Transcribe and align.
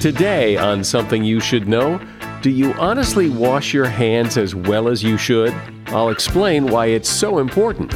Today 0.00 0.56
on 0.56 0.84
Something 0.84 1.24
You 1.24 1.40
Should 1.40 1.66
Know. 1.66 2.00
Do 2.40 2.50
you 2.50 2.72
honestly 2.74 3.30
wash 3.30 3.74
your 3.74 3.86
hands 3.86 4.36
as 4.36 4.54
well 4.54 4.86
as 4.86 5.02
you 5.02 5.18
should? 5.18 5.52
I'll 5.86 6.10
explain 6.10 6.68
why 6.68 6.86
it's 6.86 7.08
so 7.08 7.38
important. 7.38 7.90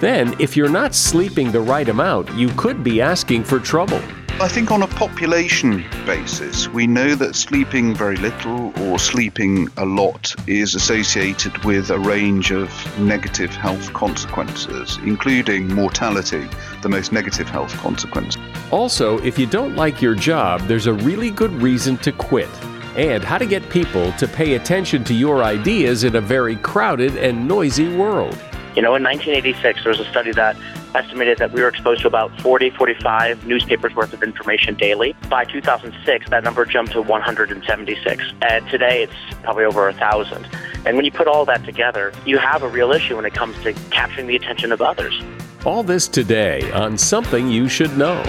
Then, 0.00 0.36
if 0.38 0.56
you're 0.56 0.68
not 0.68 0.94
sleeping 0.94 1.50
the 1.50 1.60
right 1.60 1.88
amount, 1.88 2.32
you 2.34 2.50
could 2.50 2.84
be 2.84 3.00
asking 3.00 3.42
for 3.42 3.58
trouble. 3.58 4.00
I 4.40 4.46
think 4.46 4.70
on 4.70 4.82
a 4.82 4.86
population 4.86 5.84
basis, 6.06 6.68
we 6.68 6.86
know 6.86 7.16
that 7.16 7.34
sleeping 7.34 7.96
very 7.96 8.16
little 8.16 8.72
or 8.84 9.00
sleeping 9.00 9.68
a 9.76 9.84
lot 9.84 10.32
is 10.46 10.76
associated 10.76 11.58
with 11.64 11.90
a 11.90 11.98
range 11.98 12.52
of 12.52 12.70
negative 13.00 13.50
health 13.50 13.92
consequences, 13.92 14.98
including 15.02 15.74
mortality, 15.74 16.48
the 16.80 16.88
most 16.88 17.12
negative 17.12 17.48
health 17.48 17.76
consequence. 17.78 18.36
Also, 18.70 19.18
if 19.24 19.36
you 19.36 19.46
don't 19.46 19.74
like 19.74 20.00
your 20.00 20.14
job, 20.14 20.60
there's 20.62 20.86
a 20.86 20.92
really 20.92 21.30
good 21.30 21.50
reason 21.54 21.96
to 21.98 22.12
quit 22.12 22.48
and 22.96 23.24
how 23.24 23.36
to 23.36 23.46
get 23.46 23.68
people 23.68 24.12
to 24.12 24.28
pay 24.28 24.54
attention 24.54 25.02
to 25.02 25.14
your 25.14 25.42
ideas 25.42 26.04
in 26.04 26.14
a 26.14 26.20
very 26.20 26.54
crowded 26.54 27.16
and 27.16 27.48
noisy 27.48 27.96
world. 27.96 28.38
You 28.76 28.82
know, 28.82 28.94
in 28.94 29.02
1986, 29.02 29.82
there 29.82 29.90
was 29.90 29.98
a 29.98 30.08
study 30.10 30.30
that 30.32 30.56
estimated 30.94 31.38
that 31.38 31.50
we 31.52 31.62
were 31.62 31.68
exposed 31.68 32.02
to 32.02 32.06
about 32.06 32.30
40, 32.40 32.70
45 32.70 33.44
newspapers 33.44 33.94
worth 33.96 34.12
of 34.12 34.22
information 34.22 34.74
daily. 34.76 35.14
By 35.28 35.44
2006, 35.44 36.30
that 36.30 36.44
number 36.44 36.64
jumped 36.64 36.92
to 36.92 37.02
176. 37.02 38.24
And 38.42 38.68
today, 38.68 39.02
it's 39.02 39.34
probably 39.42 39.64
over 39.64 39.88
a 39.88 39.92
1,000. 39.92 40.46
And 40.86 40.96
when 40.96 41.04
you 41.04 41.10
put 41.10 41.26
all 41.26 41.44
that 41.46 41.64
together, 41.64 42.12
you 42.24 42.38
have 42.38 42.62
a 42.62 42.68
real 42.68 42.92
issue 42.92 43.16
when 43.16 43.24
it 43.24 43.34
comes 43.34 43.60
to 43.64 43.72
capturing 43.90 44.28
the 44.28 44.36
attention 44.36 44.70
of 44.70 44.80
others. 44.80 45.20
All 45.66 45.82
this 45.82 46.08
today 46.08 46.72
on 46.72 46.96
Something 46.96 47.50
You 47.50 47.68
Should 47.68 47.98
Know. 47.98 48.22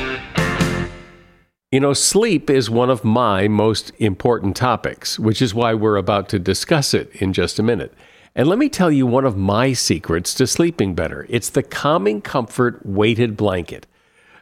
You 1.71 1.79
know, 1.79 1.93
sleep 1.93 2.49
is 2.49 2.69
one 2.69 2.89
of 2.89 3.05
my 3.05 3.47
most 3.47 3.93
important 3.99 4.57
topics, 4.57 5.17
which 5.17 5.41
is 5.41 5.53
why 5.53 5.73
we're 5.73 5.95
about 5.95 6.27
to 6.29 6.39
discuss 6.39 6.93
it 6.93 7.09
in 7.21 7.31
just 7.31 7.57
a 7.57 7.63
minute. 7.63 7.93
And 8.35 8.49
let 8.49 8.59
me 8.59 8.67
tell 8.67 8.91
you 8.91 9.07
one 9.07 9.23
of 9.23 9.37
my 9.37 9.71
secrets 9.71 10.33
to 10.33 10.45
sleeping 10.45 10.93
better 10.93 11.25
it's 11.29 11.49
the 11.49 11.63
Calming 11.63 12.19
Comfort 12.19 12.85
weighted 12.85 13.37
blanket. 13.37 13.87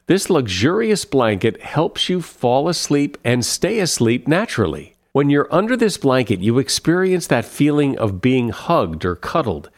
This 0.07 0.27
luxurious 0.27 1.05
blanket 1.05 1.61
helps 1.61 2.09
you 2.09 2.23
fall 2.23 2.67
asleep 2.67 3.19
and 3.23 3.45
stay 3.45 3.77
asleep 3.77 4.27
naturally. 4.27 4.95
When 5.11 5.29
you're 5.29 5.53
under 5.53 5.77
this 5.77 5.97
blanket, 5.97 6.39
you 6.39 6.57
experience 6.57 7.27
that 7.27 7.45
feeling 7.45 7.99
of 7.99 8.19
being 8.19 8.49
hugged 8.49 9.05
or 9.05 9.15
cuddled, 9.15 9.69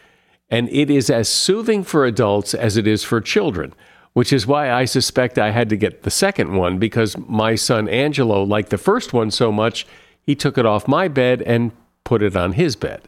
and 0.51 0.69
it 0.69 0.91
is 0.91 1.09
as 1.09 1.27
soothing 1.27 1.83
for 1.83 2.05
adults 2.05 2.53
as 2.53 2.77
it 2.77 2.85
is 2.85 3.03
for 3.03 3.19
children 3.19 3.73
which 4.13 4.33
is 4.33 4.47
why 4.47 4.71
I 4.71 4.85
suspect 4.85 5.39
I 5.39 5.51
had 5.51 5.69
to 5.69 5.77
get 5.77 6.03
the 6.03 6.11
second 6.11 6.55
one 6.55 6.77
because 6.77 7.17
my 7.17 7.55
son 7.55 7.87
Angelo 7.87 8.43
liked 8.43 8.69
the 8.69 8.77
first 8.77 9.13
one 9.13 9.31
so 9.31 9.51
much, 9.51 9.87
he 10.23 10.35
took 10.35 10.57
it 10.57 10.65
off 10.65 10.87
my 10.87 11.07
bed 11.07 11.41
and 11.43 11.71
put 12.03 12.21
it 12.21 12.35
on 12.35 12.53
his 12.53 12.75
bed. 12.75 13.07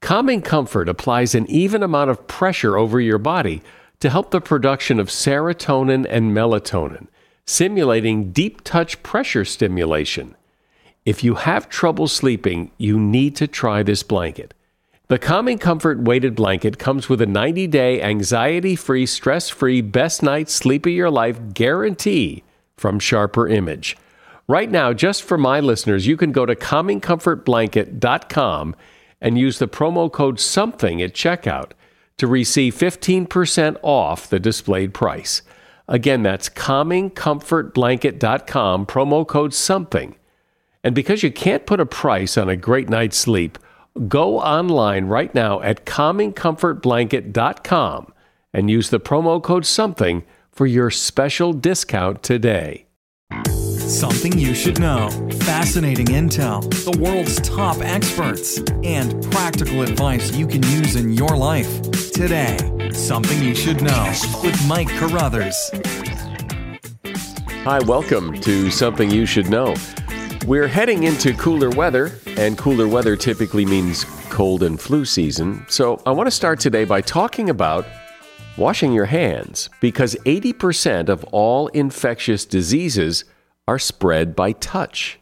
Calming 0.00 0.42
Comfort 0.42 0.88
applies 0.88 1.34
an 1.34 1.48
even 1.50 1.82
amount 1.82 2.10
of 2.10 2.26
pressure 2.26 2.76
over 2.76 3.00
your 3.00 3.18
body 3.18 3.62
to 4.00 4.10
help 4.10 4.30
the 4.30 4.40
production 4.40 5.00
of 5.00 5.08
serotonin 5.08 6.06
and 6.08 6.32
melatonin, 6.36 7.08
simulating 7.46 8.30
deep 8.30 8.62
touch 8.62 9.02
pressure 9.02 9.44
stimulation. 9.44 10.36
If 11.04 11.24
you 11.24 11.34
have 11.34 11.68
trouble 11.68 12.06
sleeping, 12.06 12.70
you 12.78 12.98
need 12.98 13.34
to 13.36 13.46
try 13.46 13.82
this 13.82 14.02
blanket. 14.02 14.53
The 15.08 15.18
Calming 15.18 15.58
Comfort 15.58 16.00
weighted 16.00 16.34
blanket 16.34 16.78
comes 16.78 17.10
with 17.10 17.20
a 17.20 17.26
90 17.26 17.66
day 17.66 18.00
anxiety 18.00 18.74
free, 18.74 19.04
stress 19.04 19.50
free, 19.50 19.82
best 19.82 20.22
night's 20.22 20.54
sleep 20.54 20.86
of 20.86 20.92
your 20.92 21.10
life 21.10 21.38
guarantee 21.52 22.42
from 22.78 22.98
Sharper 22.98 23.46
Image. 23.46 23.98
Right 24.48 24.70
now, 24.70 24.94
just 24.94 25.22
for 25.22 25.36
my 25.36 25.60
listeners, 25.60 26.06
you 26.06 26.16
can 26.16 26.32
go 26.32 26.46
to 26.46 26.56
calmingcomfortblanket.com 26.56 28.76
and 29.20 29.38
use 29.38 29.58
the 29.58 29.68
promo 29.68 30.10
code 30.10 30.40
SOMETHING 30.40 31.02
at 31.02 31.12
checkout 31.12 31.72
to 32.16 32.26
receive 32.26 32.74
15% 32.74 33.76
off 33.82 34.30
the 34.30 34.40
displayed 34.40 34.94
price. 34.94 35.42
Again, 35.86 36.22
that's 36.22 36.48
calmingcomfortblanket.com, 36.48 38.86
promo 38.86 39.26
code 39.26 39.52
SOMETHING. 39.52 40.16
And 40.82 40.94
because 40.94 41.22
you 41.22 41.30
can't 41.30 41.66
put 41.66 41.80
a 41.80 41.86
price 41.86 42.38
on 42.38 42.48
a 42.48 42.56
great 42.56 42.88
night's 42.88 43.18
sleep, 43.18 43.58
Go 44.08 44.40
online 44.40 45.04
right 45.04 45.32
now 45.36 45.60
at 45.60 45.86
calmingcomfortblanket.com 45.86 48.12
and 48.52 48.68
use 48.68 48.90
the 48.90 48.98
promo 48.98 49.40
code 49.40 49.64
SOMETHING 49.64 50.24
for 50.50 50.66
your 50.66 50.90
special 50.90 51.52
discount 51.52 52.24
today. 52.24 52.86
Something 53.44 54.36
you 54.36 54.52
should 54.52 54.80
know. 54.80 55.10
Fascinating 55.42 56.06
intel, 56.06 56.68
the 56.84 56.98
world's 56.98 57.40
top 57.42 57.76
experts, 57.82 58.58
and 58.82 59.22
practical 59.30 59.82
advice 59.82 60.34
you 60.34 60.48
can 60.48 60.64
use 60.64 60.96
in 60.96 61.12
your 61.12 61.36
life. 61.36 61.80
Today, 62.10 62.56
Something 62.92 63.44
You 63.44 63.54
Should 63.54 63.80
Know 63.80 64.12
with 64.42 64.60
Mike 64.66 64.88
Carruthers. 64.88 65.70
Hi, 67.62 67.78
welcome 67.78 68.40
to 68.40 68.72
Something 68.72 69.12
You 69.12 69.24
Should 69.24 69.50
Know. 69.50 69.76
We're 70.46 70.68
heading 70.68 71.04
into 71.04 71.32
cooler 71.32 71.70
weather, 71.70 72.12
and 72.36 72.58
cooler 72.58 72.86
weather 72.86 73.16
typically 73.16 73.64
means 73.64 74.04
cold 74.28 74.62
and 74.62 74.78
flu 74.78 75.06
season. 75.06 75.64
So 75.70 76.02
I 76.04 76.10
want 76.10 76.26
to 76.26 76.30
start 76.30 76.60
today 76.60 76.84
by 76.84 77.00
talking 77.00 77.48
about 77.48 77.86
washing 78.58 78.92
your 78.92 79.06
hands 79.06 79.70
because 79.80 80.16
80% 80.26 81.08
of 81.08 81.24
all 81.32 81.68
infectious 81.68 82.44
diseases 82.44 83.24
are 83.66 83.78
spread 83.78 84.36
by 84.36 84.52
touch. 84.52 85.18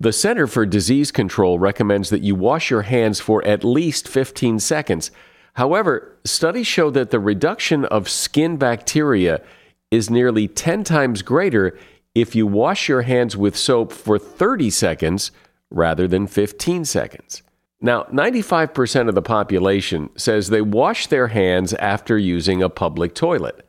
The 0.00 0.12
Center 0.12 0.46
for 0.46 0.64
Disease 0.64 1.12
Control 1.12 1.58
recommends 1.58 2.08
that 2.08 2.22
you 2.22 2.34
wash 2.34 2.70
your 2.70 2.82
hands 2.82 3.20
for 3.20 3.44
at 3.44 3.62
least 3.62 4.08
15 4.08 4.58
seconds. 4.58 5.10
However, 5.52 6.16
studies 6.24 6.66
show 6.66 6.88
that 6.92 7.10
the 7.10 7.20
reduction 7.20 7.84
of 7.84 8.08
skin 8.08 8.56
bacteria 8.56 9.42
is 9.90 10.08
nearly 10.08 10.48
10 10.48 10.82
times 10.82 11.20
greater 11.20 11.78
if 12.16 12.34
you 12.34 12.46
wash 12.46 12.88
your 12.88 13.02
hands 13.02 13.36
with 13.36 13.54
soap 13.54 13.92
for 13.92 14.18
30 14.18 14.70
seconds 14.70 15.30
rather 15.70 16.08
than 16.08 16.26
15 16.26 16.86
seconds. 16.86 17.42
Now, 17.78 18.04
95% 18.04 19.10
of 19.10 19.14
the 19.14 19.20
population 19.20 20.08
says 20.16 20.48
they 20.48 20.62
wash 20.62 21.08
their 21.08 21.26
hands 21.26 21.74
after 21.74 22.16
using 22.16 22.62
a 22.62 22.70
public 22.70 23.14
toilet. 23.14 23.68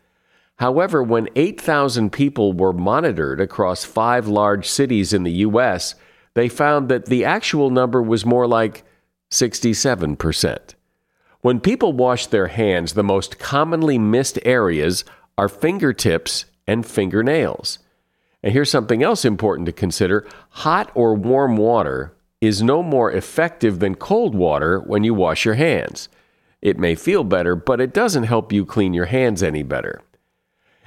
However, 0.60 1.04
when 1.04 1.28
8,000 1.36 2.14
people 2.14 2.54
were 2.54 2.72
monitored 2.72 3.42
across 3.42 3.84
five 3.84 4.30
large 4.30 4.66
cities 4.66 5.12
in 5.12 5.24
the 5.24 5.40
U.S., 5.44 5.96
they 6.34 6.48
found 6.48 6.88
that 6.88 7.08
the 7.08 7.26
actual 7.26 7.70
number 7.70 8.02
was 8.02 8.26
more 8.26 8.48
like 8.48 8.86
67%. 9.30 10.74
When 11.42 11.60
people 11.60 11.92
wash 11.92 12.28
their 12.28 12.48
hands, 12.48 12.94
the 12.94 13.04
most 13.04 13.40
commonly 13.40 13.98
missed 13.98 14.40
areas 14.46 15.04
are 15.38 15.50
fingertips 15.50 16.46
and 16.66 16.86
fingernails. 16.86 17.80
And 18.48 18.54
here's 18.54 18.72
something 18.72 19.04
else 19.04 19.26
important 19.26 19.66
to 19.66 19.74
consider 19.74 20.26
hot 20.52 20.90
or 20.96 21.14
warm 21.14 21.58
water 21.58 22.14
is 22.40 22.64
no 22.64 22.82
more 22.82 23.12
effective 23.12 23.80
than 23.80 23.96
cold 23.96 24.36
water 24.36 24.80
when 24.80 25.04
you 25.04 25.14
wash 25.14 25.44
your 25.44 25.56
hands. 25.56 26.08
It 26.62 26.80
may 26.80 26.96
feel 26.96 27.26
better, 27.26 27.58
but 27.58 27.82
it 27.82 27.94
doesn't 27.94 28.24
help 28.24 28.54
you 28.54 28.66
clean 28.66 28.94
your 28.94 29.08
hands 29.08 29.44
any 29.44 29.64
better. 29.64 30.02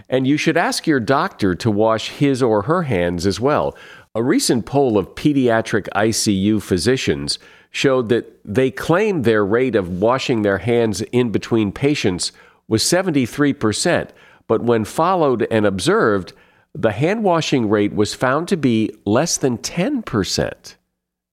And 0.08 0.26
you 0.26 0.38
should 0.38 0.56
ask 0.56 0.86
your 0.86 1.00
doctor 1.00 1.54
to 1.56 1.70
wash 1.70 2.08
his 2.08 2.42
or 2.42 2.62
her 2.62 2.84
hands 2.84 3.26
as 3.26 3.40
well. 3.40 3.76
A 4.14 4.22
recent 4.22 4.64
poll 4.64 4.96
of 4.96 5.14
pediatric 5.14 5.86
ICU 5.94 6.62
physicians 6.62 7.38
showed 7.70 8.08
that 8.08 8.40
they 8.42 8.70
claimed 8.70 9.24
their 9.24 9.44
rate 9.44 9.76
of 9.76 10.00
washing 10.00 10.40
their 10.40 10.58
hands 10.58 11.02
in 11.12 11.30
between 11.30 11.72
patients 11.72 12.32
was 12.68 12.82
73%, 12.82 14.08
but 14.46 14.62
when 14.62 14.86
followed 14.86 15.46
and 15.50 15.66
observed, 15.66 16.32
the 16.74 16.92
hand 16.92 17.24
washing 17.24 17.68
rate 17.68 17.94
was 17.94 18.14
found 18.14 18.48
to 18.48 18.56
be 18.56 18.90
less 19.04 19.36
than 19.36 19.58
10%. 19.58 20.76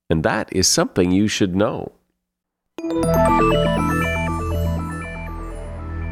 And 0.09 0.23
that 0.23 0.49
is 0.51 0.67
something 0.67 1.11
you 1.11 1.27
should 1.27 1.55
know. 1.55 1.91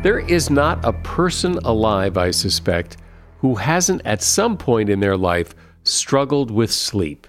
There 0.03 0.19
is 0.19 0.49
not 0.49 0.83
a 0.85 0.93
person 0.93 1.57
alive, 1.63 2.17
I 2.17 2.31
suspect, 2.31 2.97
who 3.39 3.55
hasn't 3.55 4.03
at 4.05 4.21
some 4.21 4.57
point 4.57 4.89
in 4.89 4.99
their 4.99 5.17
life 5.17 5.55
struggled 5.83 6.51
with 6.51 6.71
sleep. 6.71 7.27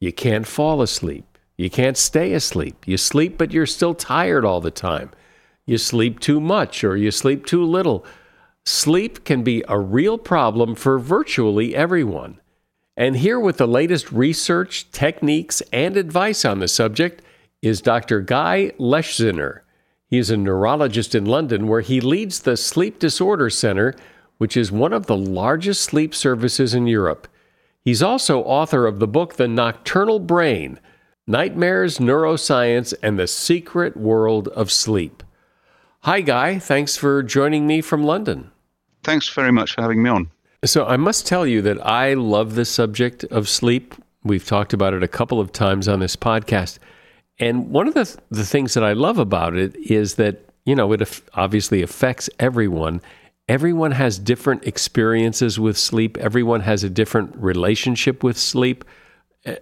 You 0.00 0.12
can't 0.12 0.46
fall 0.46 0.82
asleep. 0.82 1.38
You 1.56 1.70
can't 1.70 1.96
stay 1.96 2.32
asleep. 2.32 2.86
You 2.86 2.96
sleep, 2.96 3.38
but 3.38 3.52
you're 3.52 3.66
still 3.66 3.94
tired 3.94 4.44
all 4.44 4.60
the 4.60 4.70
time. 4.70 5.10
You 5.64 5.78
sleep 5.78 6.18
too 6.20 6.40
much 6.40 6.82
or 6.82 6.96
you 6.96 7.10
sleep 7.10 7.46
too 7.46 7.64
little. 7.64 8.04
Sleep 8.64 9.24
can 9.24 9.42
be 9.42 9.64
a 9.68 9.78
real 9.78 10.18
problem 10.18 10.76
for 10.76 10.98
virtually 10.98 11.74
everyone. 11.74 12.40
And 12.96 13.16
here 13.16 13.40
with 13.40 13.56
the 13.56 13.66
latest 13.66 14.12
research, 14.12 14.90
techniques, 14.92 15.62
and 15.72 15.96
advice 15.96 16.44
on 16.44 16.60
the 16.60 16.68
subject 16.68 17.22
is 17.60 17.80
Dr. 17.80 18.20
Guy 18.20 18.72
Leschziner. 18.78 19.60
He 20.06 20.18
is 20.18 20.30
a 20.30 20.36
neurologist 20.36 21.14
in 21.14 21.24
London 21.24 21.66
where 21.66 21.80
he 21.80 22.00
leads 22.00 22.40
the 22.40 22.56
Sleep 22.56 23.00
Disorder 23.00 23.50
Center, 23.50 23.94
which 24.38 24.56
is 24.56 24.70
one 24.70 24.92
of 24.92 25.06
the 25.06 25.16
largest 25.16 25.82
sleep 25.82 26.14
services 26.14 26.72
in 26.72 26.86
Europe. 26.86 27.26
He's 27.84 28.02
also 28.02 28.42
author 28.42 28.86
of 28.86 29.00
the 29.00 29.08
book 29.08 29.34
The 29.34 29.48
Nocturnal 29.48 30.20
Brain 30.20 30.78
Nightmares, 31.26 31.98
Neuroscience, 31.98 32.94
and 33.02 33.18
the 33.18 33.26
Secret 33.26 33.96
World 33.96 34.48
of 34.48 34.70
Sleep. 34.70 35.24
Hi, 36.00 36.20
Guy. 36.20 36.58
Thanks 36.58 36.96
for 36.96 37.22
joining 37.22 37.66
me 37.66 37.80
from 37.80 38.04
London. 38.04 38.51
Thanks 39.04 39.28
very 39.28 39.52
much 39.52 39.74
for 39.74 39.82
having 39.82 40.02
me 40.02 40.10
on. 40.10 40.30
So, 40.64 40.86
I 40.86 40.96
must 40.96 41.26
tell 41.26 41.46
you 41.46 41.60
that 41.62 41.84
I 41.84 42.14
love 42.14 42.54
the 42.54 42.64
subject 42.64 43.24
of 43.24 43.48
sleep. 43.48 43.94
We've 44.22 44.46
talked 44.46 44.72
about 44.72 44.94
it 44.94 45.02
a 45.02 45.08
couple 45.08 45.40
of 45.40 45.50
times 45.52 45.88
on 45.88 45.98
this 45.98 46.14
podcast. 46.14 46.78
And 47.40 47.70
one 47.70 47.88
of 47.88 47.94
the, 47.94 48.16
the 48.30 48.44
things 48.44 48.74
that 48.74 48.84
I 48.84 48.92
love 48.92 49.18
about 49.18 49.56
it 49.56 49.74
is 49.76 50.14
that, 50.14 50.40
you 50.64 50.76
know, 50.76 50.92
it 50.92 51.22
obviously 51.34 51.82
affects 51.82 52.30
everyone. 52.38 53.00
Everyone 53.48 53.90
has 53.90 54.20
different 54.20 54.64
experiences 54.64 55.58
with 55.58 55.76
sleep, 55.76 56.16
everyone 56.18 56.60
has 56.60 56.84
a 56.84 56.90
different 56.90 57.34
relationship 57.36 58.22
with 58.22 58.38
sleep. 58.38 58.84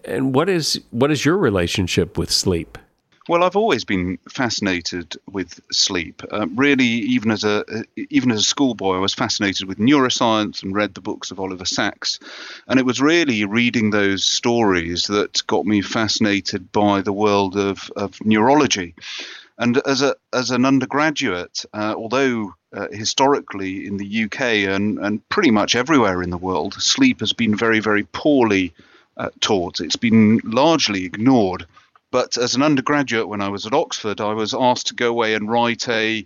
And 0.05 0.35
what 0.35 0.51
is 0.51 0.79
what 0.91 1.11
is 1.11 1.25
your 1.25 1.39
relationship 1.39 2.19
with 2.19 2.31
sleep? 2.31 2.77
Well, 3.29 3.45
I've 3.45 3.57
always 3.57 3.85
been 3.85 4.19
fascinated 4.29 5.15
with 5.31 5.61
sleep. 5.71 6.23
Uh, 6.33 6.47
really, 6.55 6.87
even 6.87 7.31
as 7.31 7.45
a 7.45 7.65
even 8.09 8.31
as 8.31 8.41
a 8.41 8.45
schoolboy, 8.45 8.97
I 8.97 9.01
was 9.01 9.15
fascinated 9.15 9.69
with 9.69 9.79
neuroscience 9.79 10.63
and 10.63 10.75
read 10.75 10.95
the 10.95 11.03
books 11.03 11.31
of 11.31 11.39
Oliver 11.39 11.67
Sacks. 11.67 12.19
And 12.67 12.81
it 12.81 12.87
was 12.87 13.01
really 13.01 13.45
reading 13.45 13.91
those 13.91 14.25
stories 14.25 15.05
that 15.05 15.47
got 15.47 15.67
me 15.67 15.83
fascinated 15.83 16.73
by 16.73 17.03
the 17.03 17.13
world 17.13 17.57
of, 17.57 17.91
of 17.95 18.19
neurology. 18.25 18.95
And 19.59 19.77
as 19.87 20.01
a 20.01 20.17
as 20.33 20.51
an 20.51 20.65
undergraduate, 20.65 21.67
uh, 21.75 21.95
although 21.95 22.55
uh, 22.73 22.89
historically 22.91 23.87
in 23.87 23.99
the 23.99 24.25
UK 24.25 24.41
and, 24.75 24.99
and 24.99 25.29
pretty 25.29 25.51
much 25.51 25.75
everywhere 25.75 26.23
in 26.23 26.31
the 26.31 26.39
world, 26.39 26.75
sleep 26.83 27.21
has 27.21 27.35
been 27.35 27.55
very 27.55 27.81
very 27.81 28.05
poorly 28.05 28.73
uh, 29.19 29.29
taught. 29.41 29.81
It's 29.81 29.97
been 29.97 30.41
largely 30.43 31.05
ignored. 31.05 31.67
But 32.11 32.37
as 32.37 32.55
an 32.55 32.63
undergraduate, 32.63 33.29
when 33.29 33.41
I 33.41 33.49
was 33.49 33.67
at 33.67 33.73
Oxford, 33.73 34.21
I 34.21 34.35
was 34.35 34.55
asked 34.55 34.89
to 34.89 34.95
go 34.95 35.11
away 35.11 35.35
and 35.35 35.51
write 35.51 35.89
a 35.89 36.25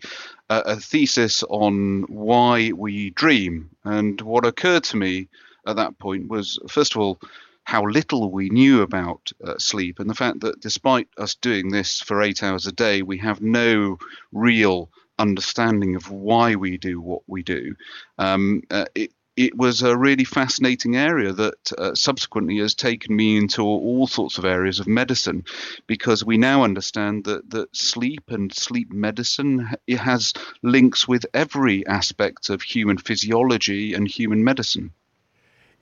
a 0.51 0.77
thesis 0.77 1.43
on 1.45 2.03
why 2.03 2.73
we 2.73 3.11
dream. 3.11 3.71
And 3.85 4.21
what 4.21 4.45
occurred 4.45 4.85
to 4.85 4.97
me 4.97 5.29
at 5.67 5.77
that 5.77 5.99
point 5.99 6.29
was, 6.29 6.59
first 6.69 6.95
of 6.95 7.01
all, 7.01 7.19
how 7.65 7.83
little 7.87 8.31
we 8.31 8.51
knew 8.51 8.83
about 8.83 9.33
uh, 9.43 9.57
sleep, 9.59 9.99
and 9.99 10.09
the 10.09 10.15
fact 10.15 10.41
that 10.41 10.61
despite 10.61 11.09
us 11.17 11.35
doing 11.35 11.71
this 11.71 12.01
for 12.01 12.23
eight 12.23 12.43
hours 12.43 12.67
a 12.67 12.73
day, 12.73 13.01
we 13.01 13.17
have 13.19 13.41
no 13.41 13.99
real 14.33 14.91
understanding 15.19 15.97
of 15.97 16.11
why 16.11 16.55
we 16.57 16.77
do 16.77 17.01
what 17.01 17.23
we 17.27 17.43
do. 17.43 17.75
Um, 18.19 18.63
uh, 18.71 18.85
it, 18.95 19.13
it 19.37 19.57
was 19.57 19.83
a 19.83 19.97
really 19.97 20.25
fascinating 20.25 20.97
area 20.97 21.33
that 21.33 21.73
uh, 21.79 21.95
subsequently 21.95 22.59
has 22.59 22.75
taken 22.75 23.17
me 23.17 23.37
into 23.37 23.63
all 23.63 24.07
sorts 24.07 24.39
of 24.39 24.45
areas 24.45 24.79
of 24.79 24.87
medicine 24.87 25.45
because 25.87 26.25
we 26.25 26.37
now 26.37 26.63
understand 26.63 27.25
that, 27.25 27.51
that 27.51 27.75
sleep 27.75 28.31
and 28.31 28.55
sleep 28.55 28.93
medicine 28.93 29.69
it 29.87 29.99
has 29.99 30.33
links 30.63 31.09
with 31.09 31.27
every 31.35 31.87
aspect 31.87 32.49
of 32.49 32.63
human 32.63 32.97
physiology 32.97 33.93
and 33.95 34.07
human 34.07 34.45
medicine. 34.45 34.93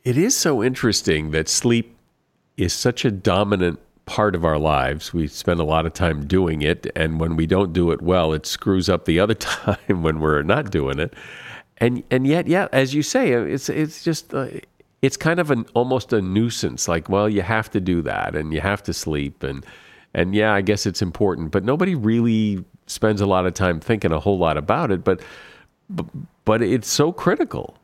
It 0.05 0.17
is 0.17 0.37
so 0.37 0.63
interesting 0.63 1.31
that 1.31 1.49
sleep 1.49 1.97
is 2.57 2.73
such 2.73 3.05
a 3.05 3.11
dominant 3.11 3.81
part 4.05 4.35
of 4.35 4.45
our 4.45 4.59
lives. 4.59 5.13
We 5.13 5.29
spend 5.29 5.61
a 5.61 5.65
lot 5.65 5.87
of 5.87 5.95
time 5.95 6.27
doing 6.27 6.63
it, 6.63 6.91
and 6.97 7.21
when 7.21 7.37
we 7.37 7.47
don't 7.47 7.73
do 7.73 7.93
it 7.93 8.03
well, 8.03 8.33
it 8.33 8.47
screws 8.47 8.89
up 8.89 9.05
the 9.05 9.21
other 9.21 9.35
time 9.35 10.03
when 10.03 10.21
we're 10.21 10.43
not 10.43 10.71
doing 10.71 10.99
it 10.99 11.15
and 11.83 12.05
and 12.13 12.29
yet, 12.29 12.47
yeah, 12.47 12.69
as 12.71 12.95
you 12.95 13.03
say, 13.03 13.33
it's 13.33 13.69
it's 13.69 14.05
just 14.05 14.33
uh, 14.33 14.47
it's 15.03 15.17
kind 15.17 15.41
of 15.41 15.51
an 15.51 15.67
almost 15.75 16.13
a 16.13 16.23
nuisance. 16.23 16.87
Like, 16.87 17.09
well, 17.09 17.29
you 17.29 17.43
have 17.43 17.69
to 17.73 17.81
do 17.81 18.03
that, 18.03 18.37
and 18.37 18.55
you 18.55 18.61
have 18.61 18.85
to 18.85 18.93
sleep, 18.93 19.43
and 19.43 19.67
and 20.15 20.33
yeah, 20.33 20.55
I 20.55 20.61
guess 20.61 20.87
it's 20.87 21.03
important, 21.03 21.51
but 21.51 21.65
nobody 21.65 21.97
really 21.97 22.65
spends 22.87 23.21
a 23.21 23.27
lot 23.27 23.47
of 23.47 23.55
time 23.55 23.81
thinking 23.81 24.13
a 24.13 24.21
whole 24.21 24.39
lot 24.39 24.57
about 24.57 24.93
it. 24.93 25.03
But 25.03 25.23
but, 26.45 26.63
it's 26.63 26.89
so 26.89 27.13
critical. 27.13 27.77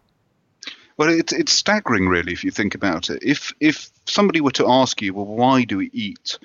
Well, 0.96 1.08
it's 1.08 1.32
it's 1.32 1.52
staggering, 1.52 2.08
really, 2.08 2.32
if 2.32 2.44
you 2.44 2.52
think 2.52 2.76
about 2.76 3.10
it. 3.10 3.20
If 3.20 3.52
if 3.58 3.90
somebody 4.06 4.40
were 4.40 4.52
to 4.52 4.68
ask 4.68 5.02
you, 5.02 5.12
well, 5.12 5.26
why 5.26 5.64
do 5.64 5.78
we 5.78 5.90
eat? 5.92 6.38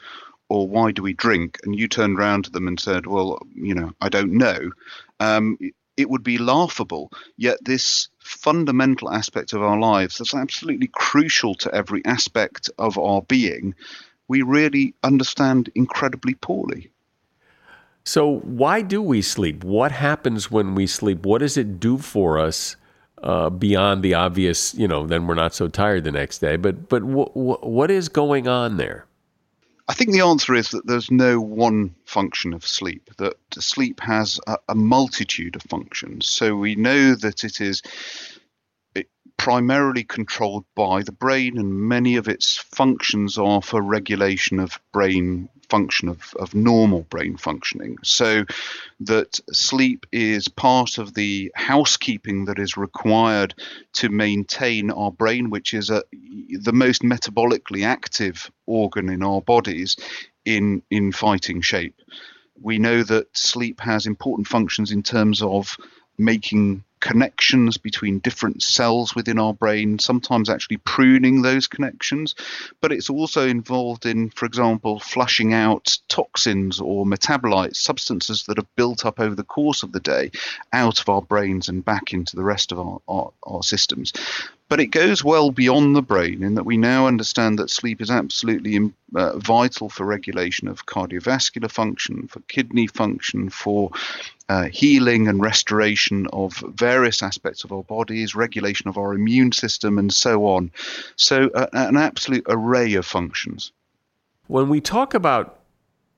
Or 0.50 0.68
why 0.68 0.92
do 0.92 1.04
we 1.04 1.14
drink? 1.14 1.60
And 1.64 1.78
you 1.80 1.88
turned 1.88 2.18
around 2.18 2.46
to 2.46 2.52
them 2.52 2.68
and 2.68 2.80
said, 2.80 3.08
"Well, 3.08 3.40
you 3.56 3.74
know, 3.74 3.94
I 4.02 4.10
don't 4.10 4.34
know." 4.34 4.72
Um, 5.20 5.58
it 5.98 6.10
would 6.10 6.24
be 6.24 6.38
laughable. 6.38 7.12
Yet 7.38 7.58
this 7.64 8.10
fundamental 8.20 9.12
aspect 9.12 9.54
of 9.54 9.62
our 9.62 9.80
lives 9.80 10.18
that's 10.18 10.34
absolutely 10.34 10.90
crucial 10.94 11.56
to 11.56 11.74
every 11.74 12.04
aspect 12.06 12.70
of 12.78 12.98
our 12.98 13.22
being, 13.24 13.76
we 14.28 14.42
really 14.42 14.94
understand 15.04 15.70
incredibly 15.76 16.36
poorly. 16.36 16.90
So, 18.06 18.40
why 18.40 18.82
do 18.82 19.02
we 19.02 19.22
sleep? 19.22 19.64
What 19.64 19.92
happens 19.92 20.52
when 20.52 20.76
we 20.76 20.88
sleep? 20.88 21.26
What 21.26 21.40
does 21.40 21.56
it 21.56 21.80
do 21.80 21.98
for 21.98 22.38
us 22.38 22.76
uh, 23.22 23.50
beyond 23.50 24.04
the 24.04 24.14
obvious? 24.14 24.74
You 24.74 24.90
know, 24.90 25.08
then 25.08 25.26
we're 25.26 25.36
not 25.36 25.54
so 25.54 25.70
tired 25.70 26.04
the 26.04 26.12
next 26.12 26.40
day. 26.40 26.58
But, 26.58 26.90
but 26.90 27.04
what 27.04 27.90
is 27.90 28.10
going 28.10 28.48
on 28.48 28.76
there? 28.76 29.06
I 29.88 29.94
think 29.94 30.12
the 30.12 30.22
answer 30.22 30.54
is 30.54 30.70
that 30.72 30.88
there's 30.88 31.12
no 31.12 31.40
one 31.42 31.96
function 32.06 32.54
of 32.54 32.66
sleep, 32.66 33.10
that 33.18 33.36
sleep 33.60 34.00
has 34.00 34.40
a, 34.48 34.58
a 34.70 34.76
multitude 34.76 35.56
of 35.56 35.64
functions. 35.64 36.28
So 36.28 36.56
we 36.56 36.76
know 36.76 37.16
that 37.16 37.44
it 37.44 37.60
is 37.60 37.82
primarily 39.38 40.04
controlled 40.04 40.64
by 40.74 41.04
the 41.04 41.12
brain, 41.12 41.58
and 41.58 41.74
many 41.74 42.16
of 42.16 42.30
its 42.30 42.56
functions 42.56 43.38
are 43.38 43.62
for 43.62 43.82
regulation 43.82 44.60
of 44.60 44.80
brain 44.94 45.50
function, 45.70 46.10
of, 46.10 46.34
of 46.40 46.54
normal 46.54 47.02
brain 47.10 47.38
functioning. 47.38 47.98
So 48.04 48.46
that 49.02 49.40
sleep 49.52 50.06
is 50.12 50.48
part 50.48 50.98
of 50.98 51.14
the 51.14 51.52
housekeeping 51.56 52.46
that 52.46 52.60
is 52.60 52.78
required 52.78 53.56
to 53.94 54.10
maintain 54.10 54.92
our 54.92 55.12
brain, 55.12 55.50
which 55.50 55.74
is 55.74 55.90
a, 55.90 56.04
the 56.50 56.74
most 56.74 57.02
metabolically 57.02 57.86
active 57.86 58.52
organ 58.66 59.10
in 59.10 59.24
our 59.24 59.42
bodies, 59.42 59.96
in, 60.46 60.82
in 60.90 61.12
fighting 61.12 61.62
shape. 61.62 61.96
We 62.62 62.78
know 62.78 63.04
that 63.04 63.36
sleep 63.36 63.80
has 63.82 64.06
important 64.06 64.48
functions 64.48 64.92
in 64.92 65.04
terms 65.04 65.42
of 65.42 65.78
making 66.18 66.84
connections 67.04 67.78
between 67.78 68.20
different 68.20 68.64
cells 68.64 69.14
within 69.14 69.38
our 69.38 69.54
brain, 69.54 70.00
sometimes 70.00 70.50
actually 70.50 70.78
pruning 70.78 71.42
those 71.42 71.68
connections. 71.68 72.34
But 72.80 72.94
it's 72.94 73.10
also 73.10 73.46
involved 73.46 74.06
in, 74.06 74.30
for 74.30 74.46
example, 74.46 75.02
flushing 75.02 75.54
out 75.54 75.98
toxins 76.08 76.80
or 76.80 77.06
metabolites, 77.06 77.76
substances 77.76 78.44
that 78.44 78.58
have 78.58 78.74
built 78.78 79.06
up 79.06 79.20
over 79.20 79.36
the 79.36 79.44
course 79.44 79.84
of 79.84 79.92
the 79.92 80.00
day 80.00 80.32
out 80.72 81.02
of 81.02 81.10
our 81.10 81.22
brains 81.22 81.68
and 81.68 81.84
back 81.84 82.14
into 82.14 82.38
the 82.38 82.44
rest 82.44 82.72
of 82.72 82.80
our, 82.80 83.02
our, 83.10 83.34
our 83.44 83.64
systems. 83.64 84.14
But 84.74 84.80
it 84.80 84.88
goes 84.88 85.24
well 85.24 85.52
beyond 85.52 85.96
the 85.96 86.02
brain 86.02 86.42
in 86.42 86.56
that 86.56 86.66
we 86.66 86.78
now 86.78 87.06
understand 87.06 87.60
that 87.60 87.70
sleep 87.70 88.02
is 88.02 88.10
absolutely 88.10 88.92
uh, 89.14 89.38
vital 89.38 89.88
for 89.88 90.04
regulation 90.04 90.68
of 90.68 90.88
cardiovascular 90.88 91.70
function, 91.70 92.28
for 92.28 92.40
kidney 92.48 92.88
function, 92.88 93.52
for 93.52 93.92
uh, 94.50 94.64
healing 94.64 95.28
and 95.28 95.40
restoration 95.40 96.26
of 96.34 96.56
various 96.74 97.22
aspects 97.22 97.64
of 97.64 97.72
our 97.72 97.84
bodies, 97.84 98.34
regulation 98.34 98.88
of 98.90 98.98
our 98.98 99.14
immune 99.14 99.52
system, 99.52 100.00
and 100.00 100.12
so 100.12 100.48
on. 100.48 100.72
So, 101.18 101.52
uh, 101.54 101.68
an 101.74 101.96
absolute 101.96 102.46
array 102.50 102.96
of 102.96 103.06
functions. 103.06 103.72
When 104.48 104.70
we 104.70 104.82
talk 104.82 105.14
about 105.14 105.60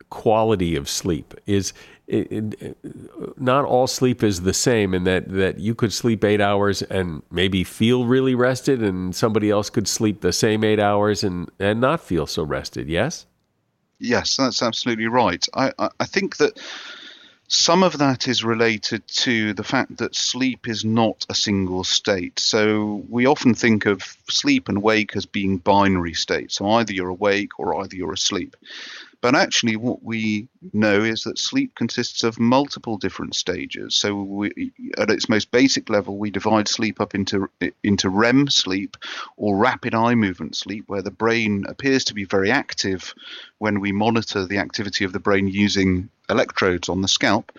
quality 0.09 0.77
of 0.77 0.87
sleep, 0.87 1.33
is 1.45 1.73
it, 2.07 2.61
it, 2.61 2.77
not 3.37 3.65
all 3.65 3.87
sleep 3.87 4.23
is 4.23 4.41
the 4.41 4.53
same 4.53 4.93
in 4.93 5.03
that, 5.05 5.27
that 5.29 5.59
you 5.59 5.75
could 5.75 5.91
sleep 5.91 6.23
eight 6.23 6.41
hours 6.41 6.81
and 6.83 7.21
maybe 7.31 7.63
feel 7.63 8.05
really 8.05 8.35
rested, 8.35 8.81
and 8.83 9.15
somebody 9.15 9.49
else 9.49 9.69
could 9.69 9.87
sleep 9.87 10.21
the 10.21 10.33
same 10.33 10.63
eight 10.63 10.79
hours 10.79 11.23
and, 11.23 11.49
and 11.59 11.81
not 11.81 12.01
feel 12.01 12.27
so 12.27 12.43
rested, 12.43 12.87
yes? 12.87 13.25
Yes, 13.99 14.37
that's 14.37 14.61
absolutely 14.61 15.07
right. 15.07 15.45
I, 15.53 15.71
I 15.99 16.05
think 16.05 16.37
that 16.37 16.59
Some 17.47 17.83
of 17.83 17.99
that 17.99 18.27
is 18.27 18.43
related 18.43 19.07
to 19.07 19.53
the 19.53 19.63
fact 19.63 19.97
that 19.97 20.15
sleep 20.15 20.67
is 20.67 20.83
not 20.83 21.25
a 21.29 21.35
single 21.35 21.83
state. 21.83 22.39
So 22.39 23.03
we 23.07 23.27
often 23.27 23.53
think 23.53 23.85
of 23.85 24.01
sleep 24.27 24.67
and 24.67 24.81
wake 24.81 25.15
as 25.15 25.27
being 25.27 25.59
binary 25.59 26.15
states. 26.15 26.55
So 26.55 26.67
either 26.71 26.91
you're 26.91 27.09
awake 27.09 27.59
or 27.59 27.79
either 27.83 27.95
you're 27.95 28.13
asleep. 28.13 28.55
But 29.21 29.35
actually, 29.35 29.75
what 29.75 30.03
we 30.03 30.47
know 30.73 31.01
is 31.01 31.23
that 31.23 31.39
sleep 31.39 31.75
consists 31.75 32.23
of 32.23 32.39
multiple 32.39 32.97
different 32.97 33.35
stages. 33.35 33.95
So, 33.95 34.15
we, 34.15 34.71
at 34.97 35.09
its 35.09 35.29
most 35.29 35.51
basic 35.51 35.89
level, 35.89 36.17
we 36.17 36.31
divide 36.31 36.67
sleep 36.67 37.01
up 37.01 37.15
into 37.15 37.49
into 37.83 38.09
REM 38.09 38.49
sleep 38.49 38.97
or 39.37 39.57
rapid 39.57 39.95
eye 39.95 40.15
movement 40.15 40.55
sleep, 40.55 40.85
where 40.87 41.01
the 41.01 41.11
brain 41.11 41.65
appears 41.67 42.03
to 42.05 42.13
be 42.13 42.25
very 42.25 42.51
active 42.51 43.13
when 43.59 43.79
we 43.79 43.91
monitor 43.91 44.45
the 44.45 44.57
activity 44.57 45.05
of 45.05 45.13
the 45.13 45.19
brain 45.19 45.47
using 45.47 46.09
electrodes 46.29 46.89
on 46.89 47.01
the 47.01 47.07
scalp. 47.07 47.51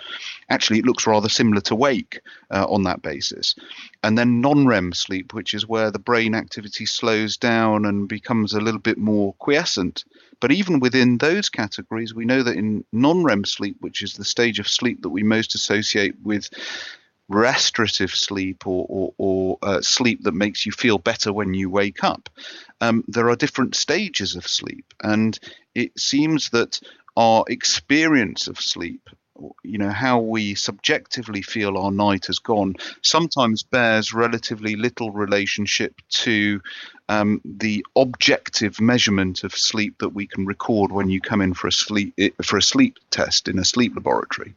Actually, 0.49 0.79
it 0.79 0.85
looks 0.85 1.07
rather 1.07 1.29
similar 1.29 1.61
to 1.63 1.75
wake 1.75 2.21
uh, 2.51 2.67
on 2.69 2.83
that 2.83 3.03
basis. 3.03 3.55
And 4.03 4.17
then 4.19 4.41
non 4.41 4.67
REM 4.67 4.93
sleep, 4.93 5.33
which 5.33 5.55
is 5.55 5.67
where 5.67 5.91
the 5.91 5.99
brain 5.99 6.35
activity 6.35 6.87
slows 6.87 7.37
down 7.37 7.85
and 7.85 8.09
becomes 8.09 8.53
a 8.53 8.61
little 8.61 8.81
bit 8.81 8.99
more 8.99 9.35
quiescent. 9.35 10.05
But 10.41 10.53
even 10.53 10.81
within 10.81 11.19
those 11.19 11.49
categories, 11.49 12.15
we 12.15 12.27
know 12.27 12.43
that 12.43 12.57
in 12.57 12.85
non 12.93 13.25
REM 13.25 13.45
sleep, 13.45 13.77
which 13.81 14.03
is 14.03 14.15
the 14.15 14.25
stage 14.25 14.59
of 14.59 14.69
sleep 14.69 15.03
that 15.03 15.11
we 15.11 15.23
most 15.23 15.55
associate 15.55 16.15
with 16.23 16.51
restorative 17.29 18.11
sleep 18.11 18.67
or, 18.67 18.87
or, 18.89 19.15
or 19.19 19.59
uh, 19.63 19.81
sleep 19.81 20.23
that 20.23 20.35
makes 20.35 20.65
you 20.65 20.73
feel 20.73 20.99
better 20.99 21.33
when 21.33 21.55
you 21.55 21.69
wake 21.69 22.05
up, 22.05 22.29
um, 22.81 23.05
there 23.09 23.29
are 23.29 23.37
different 23.37 23.75
stages 23.75 24.37
of 24.37 24.47
sleep. 24.47 24.95
And 25.03 25.39
it 25.75 25.99
seems 25.99 26.51
that 26.51 26.81
our 27.17 27.45
experience 27.49 28.47
of 28.47 28.61
sleep 28.61 29.09
you 29.63 29.79
know 29.79 29.91
how 29.91 30.19
we 30.19 30.55
subjectively 30.55 31.43
feel 31.43 31.77
our 31.77 31.91
night 31.91 32.27
has 32.27 32.39
gone 32.39 32.75
sometimes 33.03 33.63
bears 33.63 34.13
relatively 34.13 34.77
little 34.77 35.11
relationship 35.11 35.95
to 36.09 36.61
um, 37.09 37.41
the 37.45 37.85
objective 37.97 38.81
measurement 38.81 39.45
of 39.45 39.55
sleep 39.55 39.99
that 39.99 40.11
we 40.11 40.27
can 40.27 40.47
record 40.47 40.91
when 40.91 41.11
you 41.11 41.21
come 41.21 41.41
in 41.41 41.55
for 41.55 41.69
a 41.69 41.73
sleep 41.73 42.15
for 42.43 42.57
a 42.57 42.63
sleep 42.63 42.99
test 43.11 43.49
in 43.49 43.59
a 43.59 43.65
sleep 43.65 43.95
laboratory. 43.95 44.55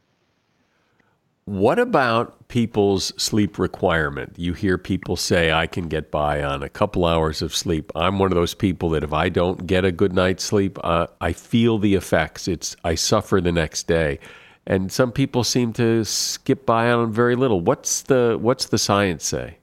What 1.50 1.80
about 1.80 2.46
people's 2.46 3.12
sleep 3.20 3.58
requirement? 3.58 4.34
You 4.36 4.52
hear 4.52 4.78
people 4.78 5.16
say, 5.16 5.50
I 5.50 5.66
can 5.66 5.88
get 5.88 6.12
by 6.12 6.44
on 6.44 6.62
a 6.62 6.68
couple 6.68 7.04
hours 7.04 7.42
of 7.42 7.56
sleep. 7.56 7.90
I'm 7.96 8.20
one 8.20 8.30
of 8.30 8.36
those 8.36 8.54
people 8.54 8.90
that 8.90 9.02
if 9.02 9.12
I 9.12 9.30
don't 9.30 9.66
get 9.66 9.84
a 9.84 9.90
good 9.90 10.12
night's 10.12 10.44
sleep, 10.44 10.78
uh, 10.84 11.08
I 11.20 11.32
feel 11.32 11.78
the 11.78 11.96
effects. 11.96 12.46
It's 12.46 12.76
I 12.84 12.94
suffer 12.94 13.40
the 13.40 13.50
next 13.50 13.88
day 13.88 14.20
and 14.64 14.92
some 14.92 15.10
people 15.10 15.42
seem 15.42 15.72
to 15.72 16.04
skip 16.04 16.66
by 16.66 16.88
on 16.92 17.12
very 17.12 17.34
little. 17.34 17.60
What's 17.60 18.02
the 18.02 18.38
what's 18.40 18.66
the 18.66 18.78
science 18.78 19.24
say? 19.24 19.58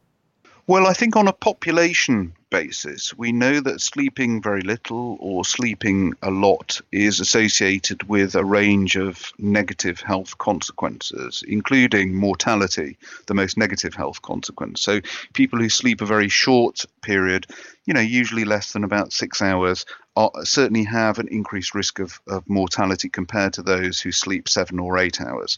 Well, 0.67 0.87
I 0.87 0.93
think 0.93 1.15
on 1.15 1.29
a 1.29 1.33
population 1.33 2.33
basis, 2.49 3.17
we 3.17 3.31
know 3.31 3.59
that 3.59 3.81
sleeping 3.81 4.41
very 4.41 4.61
little 4.61 5.17
or 5.19 5.45
sleeping 5.45 6.13
a 6.21 6.31
lot 6.31 6.79
is 6.91 7.19
associated 7.19 8.03
with 8.09 8.35
a 8.35 8.45
range 8.45 8.95
of 8.95 9.31
negative 9.37 9.99
health 9.99 10.37
consequences, 10.37 11.43
including 11.47 12.15
mortality, 12.15 12.97
the 13.27 13.33
most 13.33 13.57
negative 13.57 13.93
health 13.93 14.21
consequence. 14.21 14.81
So, 14.81 15.01
people 15.33 15.59
who 15.59 15.69
sleep 15.69 16.01
a 16.01 16.05
very 16.05 16.29
short 16.29 16.85
period, 17.01 17.47
you 17.87 17.93
know, 17.93 18.01
usually 18.01 18.43
less 18.43 18.73
than 18.73 18.83
about 18.83 19.13
six 19.13 19.41
hours, 19.41 19.85
are, 20.17 20.29
certainly 20.43 20.83
have 20.83 21.19
an 21.19 21.29
increased 21.29 21.73
risk 21.73 21.99
of, 21.99 22.19
of 22.27 22.47
mortality 22.49 23.07
compared 23.07 23.53
to 23.53 23.63
those 23.63 24.01
who 24.01 24.11
sleep 24.11 24.49
seven 24.49 24.77
or 24.77 24.97
eight 24.97 25.21
hours. 25.21 25.57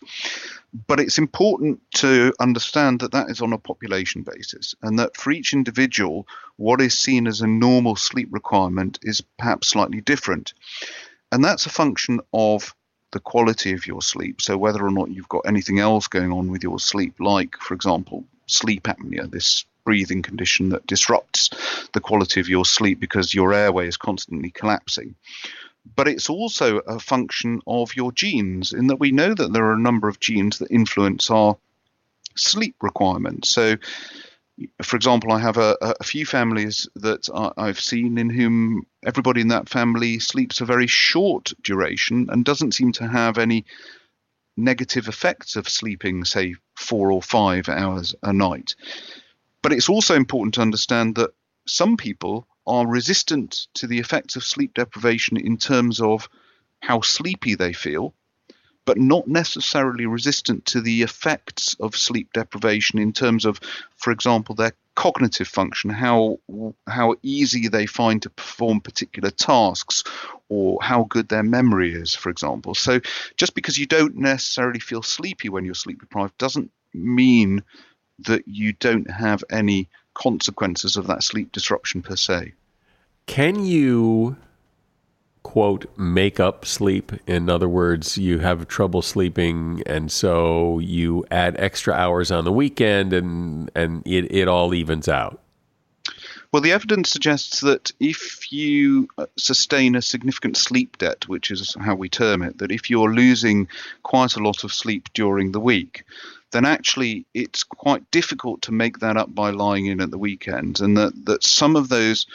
But 0.87 0.99
it's 0.99 1.17
important 1.17 1.81
to 1.95 2.31
understand 2.39 2.99
that 2.99 3.13
that 3.13 3.31
is 3.31 3.41
on 3.41 3.51
a 3.51 3.57
population 3.57 4.21
basis, 4.21 4.75
and 4.83 4.99
that 4.99 5.17
for 5.17 5.31
each 5.31 5.53
individual, 5.53 6.27
what 6.57 6.81
is 6.81 6.95
seen 6.95 7.25
as 7.25 7.41
a 7.41 7.47
normal 7.47 7.95
sleep 7.95 8.29
requirement 8.31 8.99
is 9.01 9.21
perhaps 9.39 9.67
slightly 9.67 10.01
different. 10.01 10.53
And 11.31 11.43
that's 11.43 11.65
a 11.65 11.71
function 11.71 12.19
of 12.31 12.75
the 13.11 13.19
quality 13.19 13.73
of 13.73 13.87
your 13.87 14.03
sleep. 14.03 14.39
So, 14.39 14.55
whether 14.55 14.85
or 14.85 14.91
not 14.91 15.09
you've 15.09 15.29
got 15.29 15.47
anything 15.47 15.79
else 15.79 16.07
going 16.07 16.31
on 16.31 16.51
with 16.51 16.61
your 16.61 16.79
sleep, 16.79 17.15
like, 17.19 17.57
for 17.57 17.73
example, 17.73 18.23
sleep 18.45 18.83
apnea, 18.83 19.29
this 19.31 19.65
breathing 19.83 20.21
condition 20.21 20.69
that 20.69 20.87
disrupts 20.87 21.49
the 21.93 21.99
quality 21.99 22.39
of 22.39 22.49
your 22.49 22.65
sleep 22.65 22.99
because 22.99 23.33
your 23.33 23.53
airway 23.53 23.87
is 23.87 23.97
constantly 23.97 24.51
collapsing. 24.51 25.15
But 25.95 26.07
it's 26.07 26.29
also 26.29 26.79
a 26.79 26.99
function 26.99 27.61
of 27.65 27.95
your 27.95 28.11
genes, 28.11 28.73
in 28.73 28.87
that 28.87 28.99
we 28.99 29.11
know 29.11 29.33
that 29.33 29.53
there 29.53 29.65
are 29.65 29.73
a 29.73 29.79
number 29.79 30.07
of 30.07 30.19
genes 30.19 30.59
that 30.59 30.71
influence 30.71 31.31
our 31.31 31.57
sleep 32.35 32.75
requirements. 32.81 33.49
So, 33.49 33.75
for 34.83 34.95
example, 34.97 35.31
I 35.31 35.39
have 35.39 35.57
a, 35.57 35.77
a 35.81 36.03
few 36.03 36.25
families 36.25 36.87
that 36.95 37.29
I've 37.57 37.79
seen 37.79 38.17
in 38.17 38.29
whom 38.29 38.85
everybody 39.05 39.41
in 39.41 39.47
that 39.47 39.69
family 39.69 40.19
sleeps 40.19 40.61
a 40.61 40.65
very 40.65 40.87
short 40.87 41.53
duration 41.63 42.27
and 42.29 42.43
doesn't 42.43 42.73
seem 42.73 42.91
to 42.93 43.07
have 43.07 43.37
any 43.37 43.65
negative 44.57 45.07
effects 45.07 45.55
of 45.55 45.69
sleeping, 45.69 46.25
say, 46.25 46.55
four 46.75 47.11
or 47.11 47.21
five 47.21 47.69
hours 47.69 48.13
a 48.21 48.33
night. 48.33 48.75
But 49.61 49.73
it's 49.73 49.89
also 49.89 50.15
important 50.15 50.53
to 50.55 50.61
understand 50.61 51.15
that 51.15 51.31
some 51.67 51.97
people 51.97 52.47
are 52.65 52.87
resistant 52.87 53.67
to 53.75 53.87
the 53.87 53.99
effects 53.99 54.35
of 54.35 54.43
sleep 54.43 54.73
deprivation 54.73 55.37
in 55.37 55.57
terms 55.57 55.99
of 55.99 56.29
how 56.81 57.01
sleepy 57.01 57.55
they 57.55 57.73
feel, 57.73 58.13
but 58.85 58.97
not 58.97 59.27
necessarily 59.27 60.05
resistant 60.05 60.65
to 60.65 60.81
the 60.81 61.01
effects 61.01 61.75
of 61.79 61.95
sleep 61.95 62.31
deprivation 62.33 62.99
in 62.99 63.11
terms 63.11 63.45
of, 63.45 63.59
for 63.97 64.11
example, 64.11 64.55
their 64.55 64.73
cognitive 64.95 65.47
function, 65.47 65.89
how 65.89 66.39
how 66.87 67.15
easy 67.23 67.67
they 67.67 67.85
find 67.85 68.21
to 68.21 68.29
perform 68.29 68.81
particular 68.81 69.29
tasks, 69.29 70.03
or 70.49 70.77
how 70.81 71.03
good 71.03 71.29
their 71.29 71.43
memory 71.43 71.93
is, 71.93 72.15
for 72.15 72.29
example. 72.29 72.75
So 72.75 72.99
just 73.37 73.55
because 73.55 73.77
you 73.77 73.85
don't 73.85 74.15
necessarily 74.15 74.79
feel 74.79 75.03
sleepy 75.03 75.49
when 75.49 75.65
you're 75.65 75.75
sleep 75.75 75.99
deprived 75.99 76.37
doesn't 76.37 76.71
mean 76.93 77.63
that 78.25 78.47
you 78.47 78.73
don't 78.73 79.09
have 79.09 79.43
any 79.49 79.87
consequences 80.13 80.97
of 80.97 81.07
that 81.07 81.23
sleep 81.23 81.51
disruption 81.51 82.01
per 82.01 82.15
se. 82.15 82.53
Can 83.25 83.65
you 83.65 84.37
quote 85.43 85.85
make 85.97 86.39
up 86.39 86.65
sleep 86.65 87.13
in 87.25 87.49
other 87.49 87.69
words 87.69 88.17
you 88.17 88.39
have 88.39 88.67
trouble 88.67 89.01
sleeping 89.01 89.81
and 89.85 90.11
so 90.11 90.79
you 90.79 91.25
add 91.31 91.55
extra 91.57 91.93
hours 91.93 92.29
on 92.29 92.43
the 92.43 92.51
weekend 92.51 93.13
and 93.13 93.71
and 93.73 94.05
it, 94.05 94.29
it 94.31 94.49
all 94.49 94.73
evens 94.73 95.07
out 95.07 95.39
well, 96.51 96.63
the 96.63 96.71
evidence 96.71 97.11
suggests 97.11 97.61
that 97.61 97.91
if 97.99 98.51
you 98.51 99.07
uh, 99.19 99.27
sustain 99.37 99.95
a 99.95 100.01
significant 100.01 100.57
sleep 100.57 100.97
debt, 100.97 101.27
which 101.27 101.51
is 101.51 101.75
how 101.79 101.93
we 101.93 102.09
term 102.09 102.41
it, 102.41 102.57
that 102.57 102.71
if 102.71 102.89
you're 102.89 103.13
losing 103.13 103.67
quite 104.01 104.35
a 104.35 104.41
lot 104.41 104.63
of 104.63 104.73
sleep 104.73 105.09
during 105.13 105.51
the 105.51 105.59
week, 105.59 106.05
then 106.51 106.65
actually 106.65 107.25
it's 107.33 107.63
quite 107.63 108.09
difficult 108.11 108.61
to 108.63 108.71
make 108.71 108.99
that 108.99 109.17
up 109.17 109.33
by 109.33 109.51
lying 109.51 109.85
in 109.85 110.01
at 110.01 110.11
the 110.11 110.17
weekend, 110.17 110.79
and 110.79 110.97
that, 110.97 111.13
that 111.25 111.43
some 111.43 111.75
of 111.75 111.89
those 111.89 112.25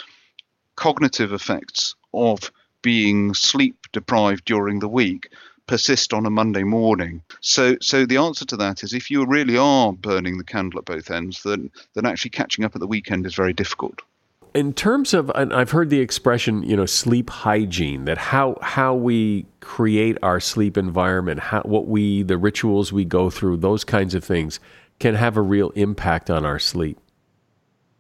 cognitive 0.76 1.33
effects 1.33 1.94
of 2.12 2.50
being 2.83 3.35
sleep 3.35 3.76
deprived 3.92 4.44
during 4.44 4.78
the 4.78 4.88
week 4.88 5.30
persist 5.66 6.12
on 6.12 6.26
a 6.26 6.30
Monday 6.30 6.62
morning. 6.62 7.23
So, 7.40 7.76
so 7.80 8.04
the 8.04 8.18
answer 8.18 8.44
to 8.47 8.56
that 8.59 8.83
is 8.83 8.92
if 8.92 9.11
you 9.11 9.25
really 9.25 9.56
are 9.56 9.92
burning 9.92 10.37
the 10.37 10.44
candle 10.44 10.78
at 10.78 10.85
both 10.85 11.11
ends, 11.11 11.42
then 11.42 11.71
then 11.94 12.04
actually 12.04 12.30
catching 12.30 12.64
up 12.64 12.75
at 12.75 12.80
the 12.80 12.87
weekend 12.87 13.25
is 13.25 13.35
very 13.35 13.54
difficult 13.54 14.02
in 14.54 14.73
terms 14.73 15.12
of 15.12 15.30
I've 15.34 15.73
heard 15.73 15.90
the 15.90 16.00
expression, 16.00 16.62
you 16.62 16.76
know, 16.76 16.87
sleep 16.87 17.28
hygiene, 17.28 18.04
that 18.04 18.18
how 18.18 18.56
how 18.62 18.94
we 18.94 19.46
create 19.61 20.16
our 20.23 20.38
sleep 20.40 20.76
environment, 20.76 21.40
how 21.40 21.62
what 21.62 21.88
we 21.88 22.23
the 22.23 22.38
rituals 22.38 22.92
we 22.92 23.04
go 23.04 23.30
through, 23.30 23.58
those 23.58 23.84
kinds 23.84 24.14
of 24.14 24.23
things 24.23 24.61
can 25.00 25.16
have 25.16 25.37
a 25.37 25.42
real 25.42 25.70
impact 25.70 26.30
on 26.30 26.44
our 26.44 26.61
sleep. 26.61 26.99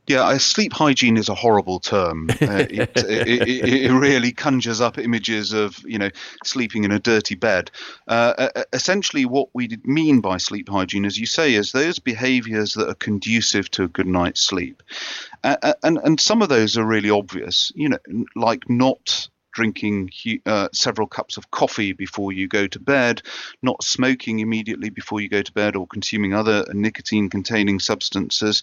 Yeah, 0.06 0.36
sleep 0.36 0.74
hygiene 0.74 1.16
is 1.16 1.30
a 1.30 1.34
horrible 1.34 1.80
term. 1.80 2.28
Uh, 2.44 2.66
it, 2.68 2.90
it, 2.96 3.48
it, 3.86 3.92
really 3.92 4.30
conjures 4.30 4.80
up 4.80 4.98
images 4.98 5.54
of 5.54 5.78
you 5.86 5.98
know 5.98 6.10
sleeping 6.44 6.84
in 6.84 6.92
a 6.92 6.98
dirty 6.98 7.34
bed. 7.34 7.70
Uh, 8.06 8.48
essentially, 8.72 9.24
what 9.24 9.48
we 9.54 9.78
mean 9.84 10.20
by 10.20 10.36
sleep 10.36 10.68
hygiene, 10.68 11.06
as 11.06 11.18
you 11.18 11.24
say, 11.24 11.54
is 11.54 11.72
those 11.72 11.98
behaviours 11.98 12.74
that 12.74 12.88
are 12.88 12.94
conducive 12.94 13.70
to 13.70 13.84
a 13.84 13.88
good 13.88 14.06
night's 14.06 14.40
sleep, 14.40 14.82
uh, 15.44 15.74
and 15.82 15.98
and 15.98 16.20
some 16.20 16.42
of 16.42 16.48
those 16.48 16.76
are 16.76 16.84
really 16.84 17.10
obvious. 17.10 17.70
You 17.74 17.90
know, 17.90 17.98
like 18.34 18.68
not 18.68 19.28
drinking 19.54 20.10
uh, 20.46 20.68
several 20.72 21.06
cups 21.06 21.36
of 21.36 21.50
coffee 21.50 21.92
before 21.92 22.32
you 22.32 22.48
go 22.48 22.66
to 22.66 22.80
bed, 22.80 23.22
not 23.62 23.82
smoking 23.82 24.40
immediately 24.40 24.90
before 24.90 25.20
you 25.20 25.28
go 25.28 25.42
to 25.42 25.52
bed, 25.52 25.76
or 25.76 25.86
consuming 25.86 26.34
other 26.34 26.66
nicotine 26.72 27.30
containing 27.30 27.78
substances, 27.78 28.62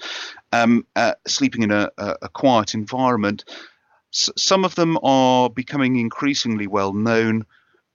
um, 0.52 0.86
uh, 0.96 1.14
sleeping 1.26 1.64
in 1.64 1.72
a, 1.72 1.90
a, 1.98 2.30
quiet 2.30 2.74
environment. 2.74 3.46
S- 4.14 4.30
some 4.38 4.66
of 4.66 4.76
them 4.76 4.98
are 5.02 5.50
becoming 5.50 5.96
increasingly 5.96 6.68
well 6.68 6.94
known. 6.94 7.46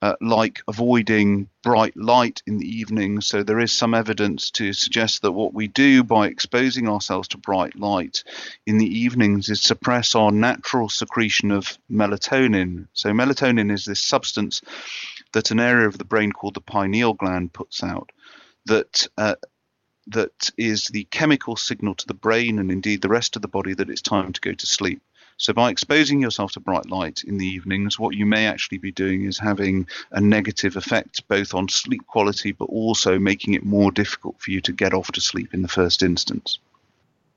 Uh, 0.01 0.15
like 0.21 0.61
avoiding 0.67 1.49
bright 1.63 1.97
light 1.97 2.43
in 2.45 2.59
the 2.59 2.67
evening. 2.67 3.19
So 3.21 3.41
there 3.41 3.59
is 3.59 3.71
some 3.71 3.93
evidence 3.93 4.51
to 4.51 4.73
suggest 4.73 5.23
that 5.23 5.31
what 5.31 5.53
we 5.53 5.67
do 5.67 6.03
by 6.03 6.27
exposing 6.27 6.87
ourselves 6.87 7.27
to 7.29 7.37
bright 7.37 7.75
light 7.79 8.23
in 8.65 8.77
the 8.77 8.99
evenings 8.99 9.49
is 9.49 9.61
suppress 9.61 10.13
our 10.13 10.31
natural 10.31 10.87
secretion 10.89 11.51
of 11.51 11.77
melatonin. 11.91 12.87
So 12.93 13.09
melatonin 13.09 13.71
is 13.71 13.85
this 13.85 14.03
substance 14.03 14.61
that 15.33 15.51
an 15.51 15.59
area 15.59 15.87
of 15.87 15.97
the 15.97 16.05
brain 16.05 16.31
called 16.31 16.53
the 16.53 16.61
pineal 16.61 17.13
gland 17.13 17.53
puts 17.53 17.83
out 17.83 18.11
that 18.65 19.07
uh, 19.17 19.35
that 20.07 20.49
is 20.57 20.87
the 20.87 21.05
chemical 21.05 21.55
signal 21.55 21.95
to 21.95 22.07
the 22.07 22.13
brain 22.13 22.59
and 22.59 22.71
indeed 22.71 23.01
the 23.01 23.09
rest 23.09 23.35
of 23.35 23.41
the 23.41 23.47
body 23.47 23.73
that 23.73 23.89
it's 23.89 24.01
time 24.01 24.31
to 24.31 24.41
go 24.41 24.53
to 24.53 24.65
sleep. 24.65 25.01
So, 25.39 25.53
by 25.53 25.69
exposing 25.69 26.19
yourself 26.19 26.51
to 26.53 26.59
bright 26.59 26.89
light 26.89 27.23
in 27.23 27.37
the 27.37 27.45
evenings, 27.45 27.99
what 27.99 28.15
you 28.15 28.25
may 28.25 28.47
actually 28.47 28.79
be 28.79 28.91
doing 28.91 29.25
is 29.25 29.37
having 29.37 29.87
a 30.11 30.19
negative 30.19 30.75
effect 30.75 31.27
both 31.27 31.53
on 31.53 31.69
sleep 31.69 32.05
quality 32.07 32.51
but 32.51 32.65
also 32.65 33.19
making 33.19 33.53
it 33.53 33.63
more 33.63 33.91
difficult 33.91 34.41
for 34.41 34.49
you 34.49 34.61
to 34.61 34.71
get 34.71 34.95
off 34.95 35.11
to 35.11 35.21
sleep 35.21 35.53
in 35.53 35.61
the 35.61 35.67
first 35.67 36.01
instance. 36.01 36.57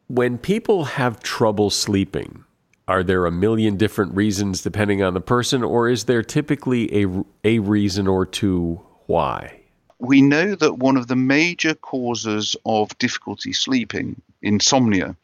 When 0.09 0.39
people 0.39 0.85
have 0.85 1.23
trouble 1.23 1.69
sleeping, 1.69 2.45
are 2.89 3.03
there 3.03 3.27
a 3.27 3.31
million 3.31 3.77
different 3.77 4.17
reasons 4.17 4.63
depending 4.63 5.03
on 5.03 5.13
the 5.13 5.21
person, 5.21 5.63
or 5.63 5.89
is 5.89 6.05
there 6.05 6.23
typically 6.23 7.05
a, 7.05 7.25
a 7.45 7.59
reason 7.59 8.09
or 8.09 8.25
two 8.25 8.81
why? 9.07 9.61
We 9.99 10.23
know 10.23 10.55
that 10.55 10.79
one 10.79 10.97
of 10.97 11.07
the 11.07 11.17
major 11.17 11.75
causes 11.75 12.57
of 12.65 12.97
difficulty 12.97 13.53
sleeping, 13.53 14.21
insomnia, 14.41 15.15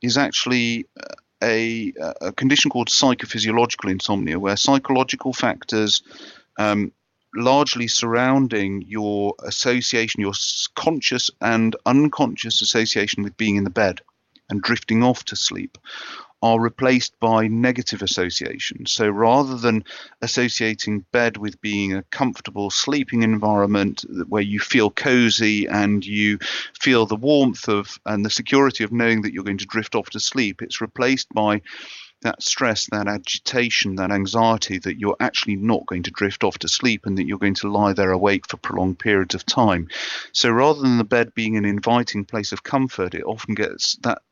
is 0.00 0.16
actually 0.16 0.86
uh, 0.98 1.14
a, 1.42 1.92
a 2.20 2.32
condition 2.32 2.70
called 2.70 2.88
psychophysiological 2.88 3.90
insomnia, 3.90 4.38
where 4.38 4.56
psychological 4.56 5.32
factors 5.32 6.02
um, 6.58 6.92
largely 7.34 7.86
surrounding 7.86 8.82
your 8.86 9.34
association, 9.42 10.20
your 10.20 10.32
conscious 10.74 11.30
and 11.40 11.76
unconscious 11.84 12.62
association 12.62 13.22
with 13.22 13.36
being 13.36 13.56
in 13.56 13.64
the 13.64 13.70
bed 13.70 14.00
and 14.48 14.62
drifting 14.62 15.02
off 15.02 15.24
to 15.24 15.36
sleep, 15.36 15.76
are 16.42 16.60
replaced 16.60 17.18
by 17.18 17.46
negative 17.46 18.02
associations. 18.02 18.92
So 18.92 19.08
rather 19.08 19.56
than 19.56 19.84
associating 20.20 21.04
bed 21.12 21.36
with 21.36 21.60
being 21.60 21.94
a 21.94 22.02
comfortable 22.04 22.70
sleeping 22.70 23.22
environment 23.22 24.04
where 24.28 24.42
you 24.42 24.60
feel 24.60 24.90
cozy 24.90 25.66
and 25.66 26.04
you 26.04 26.38
feel 26.78 27.06
the 27.06 27.16
warmth 27.16 27.68
of 27.68 27.98
and 28.04 28.24
the 28.24 28.30
security 28.30 28.84
of 28.84 28.92
knowing 28.92 29.22
that 29.22 29.32
you're 29.32 29.44
going 29.44 29.58
to 29.58 29.66
drift 29.66 29.94
off 29.94 30.10
to 30.10 30.20
sleep, 30.20 30.62
it's 30.62 30.80
replaced 30.80 31.28
by 31.32 31.62
that 32.22 32.42
stress, 32.42 32.86
that 32.90 33.08
agitation, 33.08 33.96
that 33.96 34.10
anxiety 34.10 34.78
that 34.78 34.98
you're 34.98 35.16
actually 35.20 35.56
not 35.56 35.86
going 35.86 36.02
to 36.02 36.10
drift 36.10 36.44
off 36.44 36.58
to 36.58 36.68
sleep 36.68 37.06
and 37.06 37.16
that 37.18 37.26
you're 37.26 37.38
going 37.38 37.54
to 37.54 37.70
lie 37.70 37.92
there 37.92 38.10
awake 38.10 38.48
for 38.48 38.56
prolonged 38.56 38.98
periods 38.98 39.34
of 39.34 39.44
time. 39.46 39.88
So 40.32 40.50
rather 40.50 40.80
than 40.80 40.98
the 40.98 41.04
bed 41.04 41.34
being 41.34 41.56
an 41.56 41.64
inviting 41.64 42.24
place 42.24 42.52
of 42.52 42.62
comfort, 42.62 43.14
it 43.14 43.22
often 43.24 43.54
gets 43.54 43.96
that 43.96 44.16
that 44.16 44.22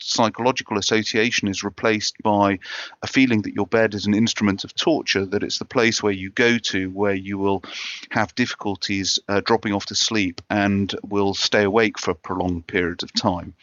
psychological 0.00 0.78
association 0.78 1.48
is 1.48 1.62
replaced 1.62 2.16
by 2.22 2.58
a 3.02 3.06
feeling 3.06 3.42
that 3.42 3.54
your 3.54 3.66
bed 3.66 3.94
is 3.94 4.06
an 4.06 4.14
instrument 4.14 4.64
of 4.64 4.74
torture, 4.74 5.24
that 5.26 5.42
it's 5.42 5.58
the 5.58 5.64
place 5.64 6.02
where 6.02 6.12
you 6.12 6.30
go 6.30 6.58
to 6.58 6.90
where 6.90 7.14
you 7.14 7.38
will 7.38 7.62
have 8.10 8.34
difficulties 8.34 9.18
uh, 9.28 9.40
dropping 9.44 9.72
off 9.72 9.86
to 9.86 9.94
sleep 9.94 10.40
and 10.50 10.94
will 11.02 11.34
stay 11.34 11.64
awake 11.64 11.98
for 11.98 12.14
prolonged 12.14 12.66
periods 12.66 13.02
of 13.02 13.12
time. 13.12 13.54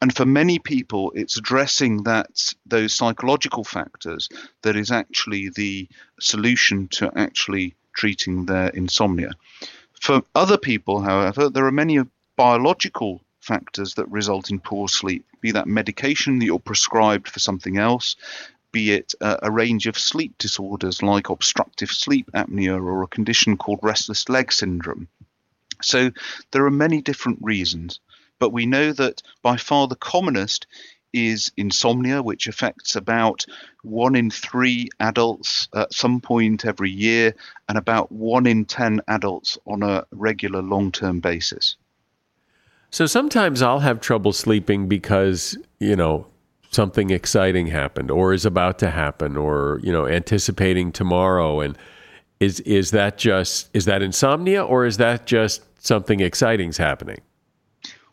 And 0.00 0.14
for 0.14 0.26
many 0.26 0.58
people, 0.58 1.12
it's 1.14 1.38
addressing 1.38 2.02
that 2.02 2.52
those 2.66 2.92
psychological 2.92 3.64
factors 3.64 4.28
that 4.62 4.76
is 4.76 4.90
actually 4.90 5.48
the 5.48 5.88
solution 6.20 6.88
to 6.88 7.10
actually 7.16 7.74
treating 7.94 8.44
their 8.44 8.68
insomnia. 8.68 9.30
For 10.00 10.22
other 10.34 10.58
people, 10.58 11.00
however, 11.00 11.48
there 11.48 11.66
are 11.66 11.72
many 11.72 12.00
biological 12.36 13.22
factors 13.44 13.94
that 13.94 14.10
result 14.10 14.50
in 14.50 14.58
poor 14.58 14.88
sleep, 14.88 15.24
be 15.40 15.52
that 15.52 15.68
medication 15.68 16.38
that 16.38 16.46
you're 16.46 16.58
prescribed 16.58 17.28
for 17.28 17.38
something 17.38 17.76
else, 17.76 18.16
be 18.72 18.90
it 18.92 19.14
a 19.20 19.50
range 19.50 19.86
of 19.86 19.96
sleep 19.96 20.36
disorders 20.38 21.02
like 21.02 21.28
obstructive 21.28 21.90
sleep 21.90 22.28
apnea 22.34 22.74
or 22.74 23.02
a 23.02 23.06
condition 23.06 23.56
called 23.56 23.78
restless 23.82 24.28
leg 24.28 24.50
syndrome. 24.50 25.06
So 25.80 26.10
there 26.50 26.64
are 26.66 26.70
many 26.70 27.00
different 27.00 27.38
reasons, 27.40 28.00
but 28.40 28.52
we 28.52 28.66
know 28.66 28.92
that 28.92 29.22
by 29.42 29.58
far 29.58 29.86
the 29.86 29.94
commonest 29.94 30.66
is 31.12 31.52
insomnia, 31.56 32.20
which 32.20 32.48
affects 32.48 32.96
about 32.96 33.46
one 33.84 34.16
in 34.16 34.30
three 34.30 34.88
adults 34.98 35.68
at 35.72 35.92
some 35.92 36.20
point 36.20 36.64
every 36.64 36.90
year, 36.90 37.36
and 37.68 37.78
about 37.78 38.10
one 38.10 38.46
in 38.46 38.64
10 38.64 39.02
adults 39.06 39.56
on 39.64 39.84
a 39.84 40.04
regular 40.10 40.62
long 40.62 40.90
term 40.90 41.20
basis. 41.20 41.76
So 42.94 43.06
sometimes 43.06 43.60
I'll 43.60 43.80
have 43.80 44.00
trouble 44.00 44.32
sleeping 44.32 44.86
because, 44.86 45.58
you 45.80 45.96
know, 45.96 46.28
something 46.70 47.10
exciting 47.10 47.66
happened 47.66 48.08
or 48.08 48.32
is 48.32 48.46
about 48.46 48.78
to 48.78 48.90
happen 48.90 49.36
or, 49.36 49.80
you 49.82 49.90
know, 49.90 50.06
anticipating 50.06 50.92
tomorrow 50.92 51.58
and 51.58 51.76
is 52.38 52.60
is 52.60 52.92
that 52.92 53.18
just 53.18 53.68
is 53.74 53.86
that 53.86 54.00
insomnia 54.00 54.62
or 54.62 54.86
is 54.86 54.98
that 54.98 55.26
just 55.26 55.64
something 55.84 56.20
exciting's 56.20 56.76
happening? 56.76 57.20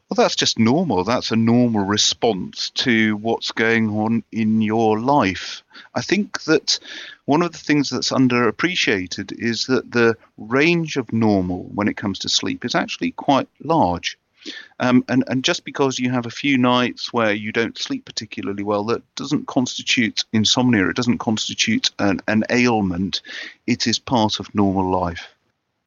Well, 0.10 0.16
that's 0.16 0.36
just 0.36 0.58
normal. 0.58 1.04
That's 1.04 1.30
a 1.30 1.36
normal 1.36 1.86
response 1.86 2.72
to 2.72 3.18
what's 3.18 3.52
going 3.52 3.88
on 3.92 4.24
in 4.32 4.64
your 4.64 5.00
life. 5.00 5.62
I 5.94 6.02
think 6.02 6.42
that 6.46 6.80
one 7.26 7.44
of 7.44 7.52
the 7.52 7.60
things 7.60 7.92
that's 7.92 8.12
underappreciated 8.12 9.32
is 9.34 9.68
that 9.68 9.92
the 9.92 10.18
range 10.40 10.98
of 10.98 11.14
normal 11.14 11.70
when 11.72 11.88
it 11.88 11.98
comes 11.98 12.18
to 12.18 12.30
sleep 12.30 12.66
is 12.66 12.74
actually 12.74 13.12
quite 13.12 13.48
large. 13.64 14.18
Um, 14.82 15.06
and, 15.08 15.24
and 15.28 15.44
just 15.44 15.64
because 15.64 16.00
you 16.00 16.10
have 16.10 16.26
a 16.26 16.32
few 16.32 16.58
nights 16.58 17.14
where 17.14 17.34
you 17.34 17.52
don't 17.52 17.78
sleep 17.78 18.04
particularly 18.04 18.64
well, 18.64 18.84
that 18.86 19.04
doesn't 19.16 19.46
constitute 19.46 20.26
insomnia. 20.34 20.90
It 20.90 20.96
doesn't 20.96 21.20
constitute 21.20 21.92
an, 22.00 22.20
an 22.28 22.44
ailment. 22.50 23.22
It 23.68 23.86
is 23.86 24.00
part 24.00 24.40
of 24.40 24.54
normal 24.56 24.90
life. 24.90 25.28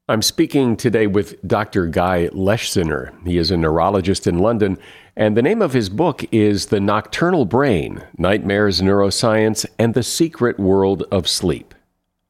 I'm 0.08 0.22
speaking 0.22 0.76
today 0.76 1.08
with 1.08 1.42
Dr. 1.46 1.86
Guy 1.86 2.28
Leschziner. 2.28 3.10
He 3.26 3.36
is 3.36 3.50
a 3.50 3.56
neurologist 3.56 4.26
in 4.28 4.38
London, 4.38 4.78
and 5.16 5.36
the 5.36 5.42
name 5.42 5.60
of 5.60 5.72
his 5.72 5.88
book 5.88 6.24
is 6.30 6.66
The 6.66 6.78
Nocturnal 6.78 7.46
Brain 7.46 8.04
Nightmares, 8.16 8.80
Neuroscience, 8.80 9.66
and 9.78 9.94
the 9.94 10.02
Secret 10.02 10.60
World 10.60 11.04
of 11.10 11.26
Sleep. 11.26 11.73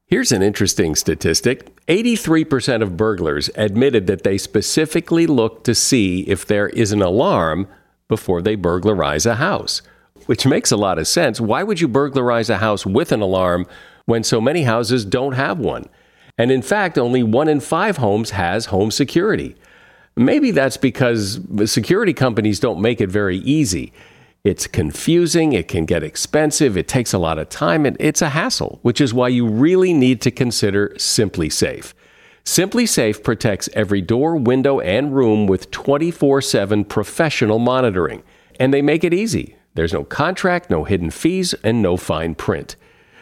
Here's 0.07 0.31
an 0.31 0.43
interesting 0.43 0.93
statistic 0.93 1.83
83% 1.87 2.83
of 2.83 2.95
burglars 2.95 3.49
admitted 3.55 4.05
that 4.05 4.23
they 4.23 4.37
specifically 4.37 5.25
look 5.25 5.63
to 5.63 5.73
see 5.73 6.21
if 6.21 6.45
there 6.45 6.69
is 6.69 6.91
an 6.91 7.01
alarm 7.01 7.67
before 8.07 8.43
they 8.43 8.53
burglarize 8.53 9.25
a 9.25 9.35
house, 9.35 9.81
which 10.27 10.45
makes 10.45 10.71
a 10.71 10.77
lot 10.77 10.99
of 10.99 11.07
sense. 11.07 11.41
Why 11.41 11.63
would 11.63 11.81
you 11.81 11.87
burglarize 11.87 12.51
a 12.51 12.57
house 12.57 12.85
with 12.85 13.11
an 13.11 13.21
alarm 13.21 13.65
when 14.05 14.23
so 14.23 14.39
many 14.39 14.61
houses 14.61 15.05
don't 15.05 15.33
have 15.33 15.57
one? 15.57 15.85
And 16.37 16.51
in 16.51 16.61
fact, 16.61 16.99
only 16.99 17.23
one 17.23 17.47
in 17.47 17.59
five 17.59 17.97
homes 17.97 18.29
has 18.29 18.67
home 18.67 18.91
security. 18.91 19.55
Maybe 20.15 20.51
that's 20.51 20.77
because 20.77 21.39
security 21.65 22.13
companies 22.13 22.59
don't 22.59 22.79
make 22.79 23.01
it 23.01 23.09
very 23.09 23.37
easy. 23.37 23.91
It's 24.45 24.67
confusing, 24.67 25.53
it 25.53 25.67
can 25.67 25.85
get 25.85 26.03
expensive, 26.03 26.77
it 26.77 26.87
takes 26.87 27.13
a 27.13 27.17
lot 27.17 27.39
of 27.39 27.49
time, 27.49 27.83
and 27.83 27.97
it's 27.99 28.21
a 28.21 28.29
hassle, 28.29 28.77
which 28.83 29.01
is 29.01 29.11
why 29.11 29.29
you 29.29 29.47
really 29.47 29.91
need 29.91 30.21
to 30.21 30.29
consider 30.29 30.89
SimpliSafe. 30.97 31.95
Simply 32.43 32.85
Safe 32.85 33.23
protects 33.23 33.69
every 33.73 34.01
door, 34.01 34.35
window, 34.35 34.79
and 34.81 35.15
room 35.15 35.47
with 35.47 35.71
24 35.71 36.43
7 36.43 36.85
professional 36.85 37.57
monitoring. 37.57 38.21
And 38.59 38.71
they 38.71 38.83
make 38.83 39.03
it 39.03 39.15
easy. 39.15 39.55
There's 39.73 39.93
no 39.93 40.03
contract, 40.03 40.69
no 40.69 40.83
hidden 40.83 41.09
fees, 41.09 41.55
and 41.63 41.81
no 41.81 41.97
fine 41.97 42.35
print. 42.35 42.75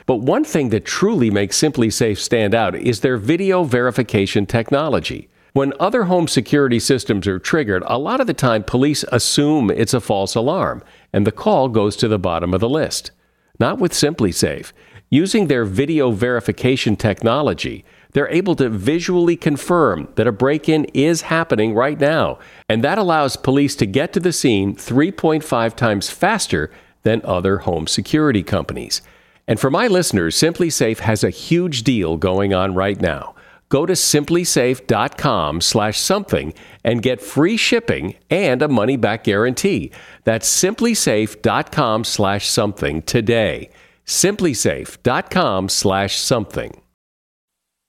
But 0.06 0.18
one 0.18 0.44
thing 0.44 0.72
that 0.72 0.84
truly 0.84 1.32
makes 1.32 1.58
SimpliSafe 1.58 2.18
stand 2.18 2.54
out 2.54 2.76
is 2.76 3.00
their 3.00 3.16
video 3.16 3.64
verification 3.64 4.46
technology. 4.46 5.30
When 5.54 5.74
other 5.80 6.06
home 6.06 6.28
security 6.28 6.80
systems 6.80 7.28
are 7.28 7.38
triggered, 7.38 7.84
a 7.86 8.00
lot 8.00 8.20
of 8.20 8.26
the 8.26 8.34
time 8.34 8.64
police 8.64 9.06
assume 9.12 9.70
it's 9.70 9.94
a 9.94 10.02
false 10.02 10.34
alarm, 10.34 10.84
and 11.14 11.26
the 11.26 11.32
call 11.32 11.70
goes 11.70 11.96
to 11.98 12.08
the 12.08 12.20
bottom 12.20 12.54
of 12.54 12.60
the 12.60 12.68
list. 12.68 13.12
Not 13.60 13.80
with 13.80 13.94
SimpliSafe. 13.94 14.74
Using 15.10 15.48
their 15.48 15.64
video 15.64 16.10
verification 16.10 16.96
technology, 16.96 17.86
they're 18.14 18.30
able 18.30 18.56
to 18.56 18.70
visually 18.70 19.36
confirm 19.36 20.08
that 20.16 20.28
a 20.28 20.32
break 20.32 20.68
in 20.68 20.86
is 20.86 21.22
happening 21.22 21.76
right 21.76 22.00
now, 22.00 22.40
and 22.68 22.84
that 22.84 22.98
allows 22.98 23.36
police 23.36 23.76
to 23.76 23.86
get 23.86 24.12
to 24.14 24.20
the 24.20 24.34
scene 24.34 24.76
3.5 24.76 25.76
times 25.76 26.10
faster 26.10 26.72
than 27.04 27.22
other 27.24 27.60
home 27.60 27.86
security 27.86 28.42
companies. 28.42 29.02
And 29.48 29.60
for 29.60 29.70
my 29.70 29.88
listeners, 29.88 30.36
SimpliSafe 30.36 31.00
has 31.00 31.24
a 31.24 31.30
huge 31.30 31.84
deal 31.84 32.18
going 32.18 32.54
on 32.54 32.74
right 32.74 33.00
now 33.00 33.33
go 33.74 33.88
to 33.88 33.94
simplisafe.com 33.94 35.60
slash 35.60 36.00
something 36.00 36.54
and 36.84 37.02
get 37.02 37.20
free 37.20 37.58
shipping 37.58 38.16
and 38.30 38.62
a 38.62 38.68
money 38.68 38.96
back 38.96 39.24
guarantee. 39.24 39.90
That's 40.26 40.48
simplisafe.com 40.48 42.04
slash 42.04 42.48
something 42.48 43.02
today. 43.02 43.72
simplisafe.com 44.06 45.70
slash 45.70 46.18
something. 46.18 46.84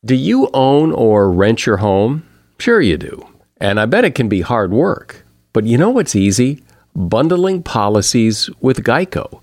Do 0.02 0.14
you 0.14 0.48
own 0.54 0.90
or 0.92 1.30
rent 1.30 1.66
your 1.66 1.76
home? 1.76 2.26
Sure, 2.58 2.80
you 2.80 2.96
do. 2.96 3.22
And 3.58 3.78
I 3.78 3.84
bet 3.84 4.06
it 4.06 4.14
can 4.14 4.30
be 4.30 4.40
hard 4.40 4.72
work. 4.72 5.26
But 5.52 5.66
you 5.66 5.76
know 5.76 5.90
what's 5.90 6.16
easy? 6.16 6.62
Bundling 6.96 7.62
policies 7.62 8.48
with 8.62 8.84
Geico. 8.84 9.42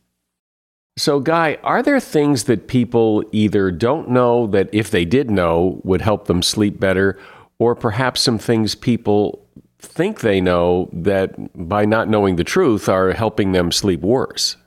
So, 0.97 1.19
Guy, 1.19 1.57
are 1.63 1.81
there 1.81 1.99
things 1.99 2.43
that 2.45 2.67
people 2.67 3.23
either 3.31 3.71
don't 3.71 4.09
know 4.09 4.47
that 4.47 4.69
if 4.73 4.91
they 4.91 5.05
did 5.05 5.31
know 5.31 5.79
would 5.83 6.01
help 6.01 6.27
them 6.27 6.43
sleep 6.43 6.79
better, 6.79 7.17
or 7.59 7.75
perhaps 7.75 8.21
some 8.21 8.37
things 8.37 8.75
people 8.75 9.45
think 9.79 10.19
they 10.19 10.41
know 10.41 10.89
that 10.93 11.33
by 11.67 11.85
not 11.85 12.09
knowing 12.09 12.35
the 12.35 12.43
truth 12.43 12.89
are 12.89 13.13
helping 13.13 13.51
them 13.51 13.71
sleep 13.71 14.01
worse? 14.01 14.57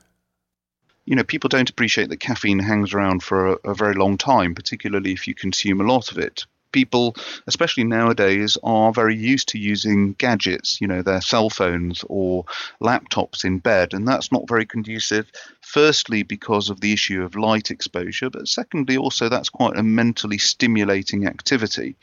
you 1.07 1.15
know, 1.15 1.25
people 1.25 1.49
don't 1.49 1.71
appreciate 1.71 2.09
that 2.09 2.21
caffeine 2.21 2.59
hangs 2.59 2.95
around 2.95 3.23
for 3.23 3.53
a, 3.53 3.59
a, 3.65 3.75
very 3.75 3.95
long 3.95 4.17
time, 4.17 4.55
particularly 4.55 5.13
if 5.13 5.29
you 5.29 5.35
consume 5.35 5.81
a 5.81 5.85
lot 5.85 6.11
of 6.11 6.19
it. 6.19 6.47
People, 6.73 7.15
especially 7.47 7.85
nowadays, 7.85 8.59
are 8.65 8.93
very 8.93 9.15
used 9.15 9.49
to 9.49 9.59
using 9.59 10.15
gadgets, 10.15 10.81
you 10.81 10.89
know, 10.89 11.03
their 11.03 11.21
cell 11.21 11.51
phones 11.51 12.05
or 12.09 12.45
laptops 12.83 13.45
in 13.45 13.59
bed, 13.59 13.95
and 13.95 14.09
that's 14.09 14.33
not 14.33 14.49
very 14.49 14.67
conducive. 14.67 15.31
Firstly, 15.75 16.23
because 16.23 16.71
of 16.71 16.81
the 16.81 16.93
issue 16.93 17.25
of 17.25 17.35
light 17.35 17.73
exposure, 17.73 18.31
but 18.31 18.47
secondly, 18.47 18.97
also 18.97 19.29
that's 19.29 19.49
quite 19.49 19.77
a 19.77 19.83
mentally 19.83 20.39
stimulating 20.39 21.27
activity. 21.27 21.97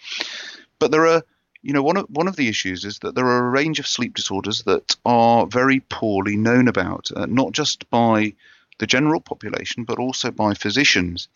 But 0.78 0.92
there 0.92 1.08
are 1.08 1.24
you 1.62 1.72
know, 1.72 1.82
one 1.82 1.96
of 1.96 2.06
one 2.10 2.28
of 2.28 2.36
the 2.36 2.50
issues 2.50 2.84
is 2.84 3.00
that 3.00 3.16
there 3.16 3.28
are 3.28 3.48
a 3.48 3.50
range 3.50 3.80
of 3.80 3.88
sleep 3.88 4.14
disorders 4.14 4.64
that 4.64 4.98
are 5.06 5.48
very 5.48 5.80
poorly 5.80 6.36
known 6.36 6.68
about, 6.68 7.12
uh, 7.16 7.28
not 7.28 7.54
just 7.54 7.90
by 7.90 8.34
the 8.80 8.88
general 8.88 9.22
population, 9.22 9.86
but 9.86 10.00
also 10.00 10.32
by 10.32 10.54
physicians. 10.54 11.30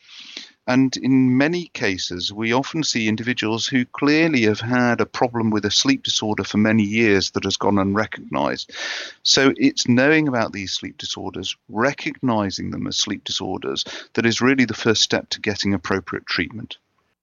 And 0.67 0.97
in 0.97 1.37
many 1.37 1.67
cases, 1.73 2.33
we 2.33 2.51
often 2.51 2.83
see 2.83 3.07
individuals 3.07 3.67
who 3.67 3.85
clearly 3.85 4.41
have 4.43 4.59
had 4.59 4.99
a 4.99 5.05
problem 5.05 5.51
with 5.51 5.63
a 5.63 5.71
sleep 5.71 6.01
disorder 6.01 6.43
for 6.43 6.57
many 6.57 6.83
years 6.83 7.31
that 7.31 7.43
has 7.43 7.55
gone 7.55 7.77
unrecognized. 7.77 8.71
So 9.21 9.53
it's 9.57 9.87
knowing 9.87 10.27
about 10.27 10.53
these 10.53 10.73
sleep 10.73 10.97
disorders, 10.97 11.55
recognizing 11.69 12.71
them 12.71 12.87
as 12.87 12.97
sleep 12.97 13.23
disorders, 13.25 13.85
that 14.13 14.25
is 14.25 14.41
really 14.41 14.65
the 14.65 14.73
first 14.73 15.03
step 15.03 15.29
to 15.29 15.41
getting 15.41 15.73
appropriate 15.73 16.25
treatment. 16.25 16.77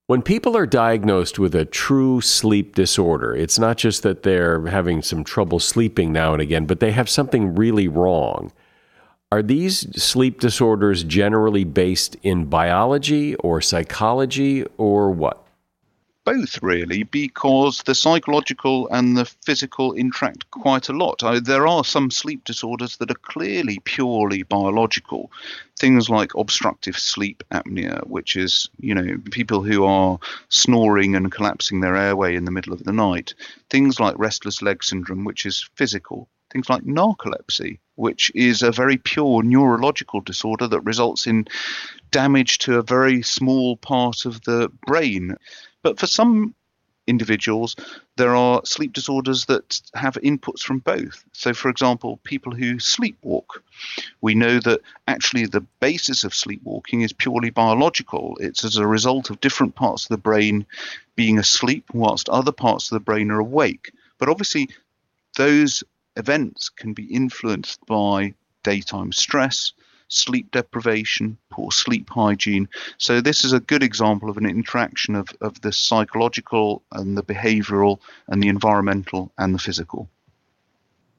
When 0.07 0.23
people 0.23 0.57
are 0.57 0.67
diagnosed 0.67 1.39
with 1.39 1.55
a 1.55 1.65
true 1.65 2.21
sleep 2.21 2.75
disorder, 2.75 3.35
it's 3.35 3.59
not 3.59 3.77
just 3.77 4.03
that 4.03 4.23
they're 4.23 4.67
having 4.67 5.01
some 5.03 5.25
trouble 5.25 5.59
sleeping 5.59 6.13
now 6.13 6.33
and 6.33 6.43
again, 6.43 6.67
but 6.67 6.81
they 6.81 6.93
have 6.93 7.09
something 7.09 7.55
really 7.55 7.89
wrong. 7.89 8.53
Are 9.33 9.43
these 9.43 9.89
sleep 9.97 10.41
disorders 10.41 11.05
generally 11.05 11.65
based 11.65 12.19
in 12.23 12.51
biology 12.51 13.35
or 13.37 13.63
psychology 13.63 14.67
or 14.77 15.11
what? 15.11 15.43
Both, 16.27 16.63
really, 16.63 17.05
because 17.05 17.83
the 17.87 17.95
psychological 17.95 18.89
and 18.91 19.17
the 19.17 19.25
physical 19.25 19.95
interact 19.95 20.51
quite 20.51 20.91
a 20.91 20.93
lot. 20.93 21.23
I, 21.23 21.41
there 21.41 21.67
are 21.67 21.83
some 21.83 22.11
sleep 22.11 22.45
disorders 22.45 22.99
that 22.99 23.11
are 23.11 23.23
clearly 23.23 23.79
purely 23.79 24.43
biological. 24.43 25.33
Things 25.79 26.11
like 26.11 26.35
obstructive 26.35 26.99
sleep 26.99 27.43
apnea, 27.51 28.07
which 28.07 28.37
is, 28.37 28.69
you 28.81 28.95
know, 28.95 29.17
people 29.31 29.63
who 29.63 29.87
are 29.87 30.19
snoring 30.51 31.17
and 31.17 31.33
collapsing 31.33 31.81
their 31.81 31.97
airway 31.97 32.37
in 32.37 32.45
the 32.45 32.51
middle 32.51 32.75
of 32.75 32.85
the 32.85 32.93
night. 32.93 33.33
Things 33.71 33.99
like 33.99 34.19
restless 34.19 34.61
leg 34.61 34.85
syndrome, 34.85 35.25
which 35.25 35.47
is 35.47 35.71
physical 35.75 36.29
things 36.53 36.69
like 36.69 36.83
narcolepsy, 36.83 37.79
which 37.97 38.31
is 38.35 38.63
a 38.63 38.71
very 38.71 38.99
pure 38.99 39.43
neurological 39.43 40.21
disorder 40.21 40.69
that 40.69 40.81
results 40.81 41.27
in 41.27 41.47
damage 42.11 42.59
to 42.59 42.79
a 42.79 42.83
very 42.83 43.23
small 43.23 43.77
part 43.77 44.27
of 44.27 44.43
the 44.43 44.71
brain. 44.87 45.37
But 45.83 45.99
for 45.99 46.07
some 46.07 46.55
individuals, 47.07 47.75
there 48.17 48.37
are 48.37 48.63
sleep 48.65 48.93
disorders 48.93 49.47
that 49.47 49.81
have 49.95 50.15
inputs 50.23 50.61
from 50.61 50.79
both. 50.79 51.25
So, 51.33 51.53
for 51.53 51.69
example, 51.69 52.21
people 52.23 52.55
who 52.55 52.77
sleepwalk, 52.77 53.61
we 54.21 54.35
know 54.35 54.61
that 54.61 54.81
actually 55.09 55.47
the 55.47 55.67
basis 55.81 56.25
of 56.25 56.35
sleepwalking 56.35 57.03
is 57.03 57.13
purely 57.13 57.51
biological. 57.51 58.37
It's 58.41 58.65
as 58.65 58.77
a 58.77 58.87
result 58.87 59.31
of 59.31 59.41
different 59.41 59.75
parts 59.75 60.05
of 60.05 60.09
the 60.11 60.19
brain 60.19 60.67
being 61.17 61.39
asleep 61.39 61.85
whilst 61.93 62.29
other 62.29 62.53
parts 62.53 62.91
of 62.91 62.97
the 62.97 63.05
brain 63.05 63.31
are 63.31 63.41
awake. 63.41 63.93
But 64.19 64.29
obviously, 64.29 64.69
those 65.37 65.83
events 66.17 66.69
can 66.69 66.93
be 66.93 67.05
influenced 67.05 67.85
by 67.87 68.35
daytime 68.63 69.13
stress, 69.13 69.73
sleep 70.09 70.51
deprivation, 70.51 71.39
poor 71.51 71.71
sleep 71.71 72.11
hygiene. 72.11 72.69
So, 72.99 73.21
this 73.21 73.45
is 73.45 73.53
a 73.53 73.61
good 73.61 73.83
example 73.83 74.29
of 74.29 74.37
an 74.37 74.47
interaction 74.47 75.15
of, 75.15 75.29
of 75.41 75.61
the 75.63 75.73
psychological 75.73 76.83
and 76.93 77.17
the 77.17 77.23
behavioral 77.23 77.99
and 78.29 78.43
the 78.43 78.49
environmental 78.49 79.33
and 79.39 79.55
the 79.55 79.59
physical. 79.59 80.09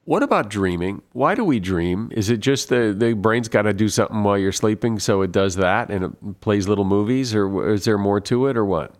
What 0.05 0.21
about 0.21 0.49
dreaming? 0.49 1.01
Why 1.13 1.33
do 1.33 1.45
we 1.45 1.61
dream? 1.61 2.09
Is 2.11 2.29
it 2.29 2.41
just 2.41 2.67
the, 2.67 2.93
the 2.95 3.13
brain's 3.13 3.47
got 3.47 3.61
to 3.61 3.73
do 3.73 3.87
something 3.87 4.23
while 4.23 4.37
you're 4.37 4.51
sleeping, 4.51 4.99
so 4.99 5.21
it 5.21 5.31
does 5.31 5.55
that 5.55 5.89
and 5.89 6.03
it 6.03 6.41
plays 6.41 6.67
little 6.67 6.83
movies, 6.83 7.33
or 7.33 7.73
is 7.73 7.85
there 7.85 7.97
more 7.97 8.19
to 8.21 8.47
it, 8.47 8.57
or 8.57 8.65
what? 8.65 8.93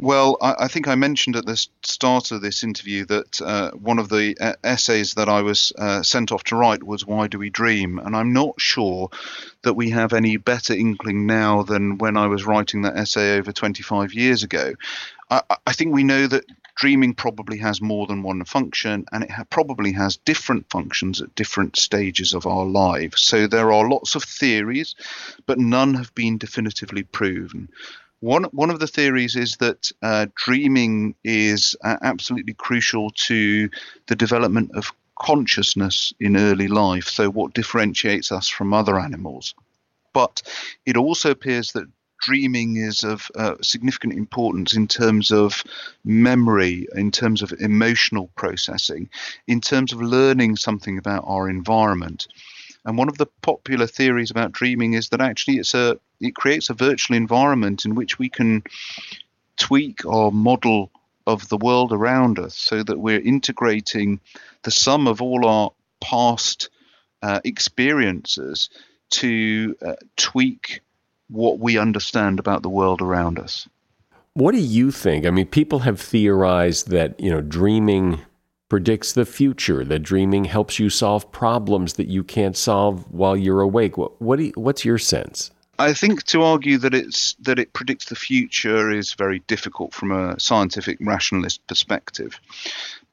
Well, 0.00 0.38
I, 0.40 0.54
I, 0.60 0.68
think 0.68 0.88
I 0.88 0.94
mentioned 0.94 1.36
at 1.36 1.44
the 1.44 1.56
start 1.82 2.30
of 2.30 2.40
this 2.40 2.64
interview 2.64 3.04
that 3.06 3.42
uh, 3.42 3.72
one 3.72 3.98
of 3.98 4.08
the 4.08 4.34
uh, 4.40 4.54
essays 4.64 5.12
that 5.14 5.28
I 5.28 5.42
was 5.42 5.74
uh, 5.78 6.02
sent 6.02 6.32
off 6.32 6.42
to 6.44 6.56
write 6.56 6.82
was 6.82 7.06
Why 7.06 7.26
Do 7.26 7.38
We 7.38 7.50
Dream? 7.50 7.98
And 7.98 8.16
I'm 8.16 8.32
not 8.32 8.58
sure 8.58 9.10
that 9.62 9.74
we 9.74 9.90
have 9.90 10.14
any 10.14 10.38
better 10.38 10.72
inkling 10.72 11.26
now 11.26 11.64
than 11.64 11.98
when 11.98 12.16
I 12.16 12.28
was 12.28 12.46
writing 12.46 12.80
that 12.82 12.96
essay 12.96 13.36
over 13.36 13.52
25 13.52 14.14
years 14.14 14.42
ago. 14.42 14.72
I, 15.30 15.42
I 15.66 15.72
think 15.74 15.92
we 15.92 16.02
know 16.02 16.26
that 16.26 16.46
dreaming 16.76 17.12
probably 17.12 17.58
has 17.58 17.82
more 17.82 18.06
than 18.06 18.22
one 18.22 18.42
function 18.46 19.04
and 19.12 19.24
it 19.24 19.30
ha- 19.30 19.44
probably 19.50 19.92
has 19.92 20.16
different 20.16 20.70
functions 20.70 21.20
at 21.20 21.34
different 21.34 21.76
stages 21.76 22.32
of 22.32 22.46
our 22.46 22.64
lives. 22.64 23.20
So 23.20 23.46
there 23.46 23.70
are 23.70 23.86
lots 23.86 24.14
of 24.14 24.24
theories, 24.24 24.94
but 25.44 25.58
none 25.58 25.92
have 25.92 26.14
been 26.14 26.38
definitively 26.38 27.02
proven. 27.02 27.68
One 28.20 28.44
one 28.52 28.70
of 28.70 28.80
the 28.80 28.86
theories 28.86 29.34
is 29.34 29.56
that 29.56 29.90
uh, 30.02 30.26
dreaming 30.36 31.14
is 31.24 31.74
uh, 31.82 31.96
absolutely 32.02 32.54
crucial 32.54 33.10
to 33.26 33.70
the 34.06 34.16
development 34.16 34.72
of 34.74 34.92
consciousness 35.18 36.12
in 36.20 36.36
early 36.36 36.68
life. 36.68 37.08
So, 37.08 37.30
what 37.30 37.54
differentiates 37.54 38.30
us 38.30 38.48
from 38.48 38.74
other 38.74 38.98
animals? 38.98 39.54
But 40.12 40.42
it 40.84 40.96
also 40.96 41.30
appears 41.30 41.72
that 41.72 41.88
dreaming 42.20 42.76
is 42.76 43.02
of 43.02 43.30
uh, 43.34 43.54
significant 43.62 44.12
importance 44.12 44.74
in 44.74 44.86
terms 44.86 45.30
of 45.30 45.62
memory, 46.04 46.86
in 46.94 47.10
terms 47.10 47.42
of 47.42 47.52
emotional 47.60 48.30
processing, 48.36 49.08
in 49.46 49.60
terms 49.60 49.92
of 49.92 50.02
learning 50.02 50.56
something 50.56 50.98
about 50.98 51.24
our 51.26 51.48
environment. 51.48 52.28
And 52.84 52.96
one 52.96 53.08
of 53.08 53.18
the 53.18 53.26
popular 53.42 53.86
theories 53.86 54.30
about 54.30 54.52
dreaming 54.52 54.94
is 54.94 55.10
that 55.10 55.20
actually 55.20 55.58
it's 55.58 55.74
a 55.74 55.98
it 56.20 56.34
creates 56.34 56.70
a 56.70 56.74
virtual 56.74 57.16
environment 57.16 57.84
in 57.84 57.94
which 57.94 58.18
we 58.18 58.28
can 58.28 58.62
tweak 59.58 60.04
our 60.06 60.30
model 60.30 60.90
of 61.26 61.48
the 61.48 61.56
world 61.56 61.92
around 61.92 62.38
us 62.38 62.56
so 62.56 62.82
that 62.82 62.98
we're 62.98 63.20
integrating 63.20 64.20
the 64.62 64.70
sum 64.70 65.06
of 65.06 65.20
all 65.22 65.46
our 65.46 65.70
past 66.00 66.70
uh, 67.22 67.40
experiences 67.44 68.70
to 69.10 69.76
uh, 69.84 69.94
tweak 70.16 70.80
what 71.28 71.58
we 71.58 71.78
understand 71.78 72.38
about 72.38 72.62
the 72.62 72.68
world 72.68 73.02
around 73.02 73.38
us. 73.38 73.68
What 74.34 74.52
do 74.52 74.60
you 74.60 74.90
think? 74.90 75.26
I 75.26 75.30
mean, 75.30 75.46
people 75.46 75.80
have 75.80 76.00
theorized 76.00 76.88
that, 76.88 77.18
you 77.20 77.30
know, 77.30 77.40
dreaming 77.40 78.20
predicts 78.70 79.12
the 79.12 79.26
future, 79.26 79.84
that 79.84 79.98
dreaming 79.98 80.46
helps 80.46 80.78
you 80.78 80.88
solve 80.88 81.30
problems 81.30 81.94
that 81.94 82.06
you 82.06 82.24
can't 82.24 82.56
solve 82.56 83.04
while 83.12 83.36
you're 83.36 83.60
awake. 83.60 83.98
What, 83.98 84.18
what 84.22 84.38
you, 84.38 84.52
what's 84.54 84.84
your 84.86 84.96
sense? 84.96 85.50
I 85.78 85.92
think 85.92 86.24
to 86.24 86.42
argue 86.42 86.78
that 86.78 86.94
it's 86.94 87.34
that 87.40 87.58
it 87.58 87.72
predicts 87.72 88.06
the 88.06 88.14
future 88.14 88.90
is 88.90 89.14
very 89.14 89.40
difficult 89.40 89.92
from 89.94 90.12
a 90.12 90.38
scientific 90.38 90.98
rationalist 91.00 91.66
perspective. 91.66 92.38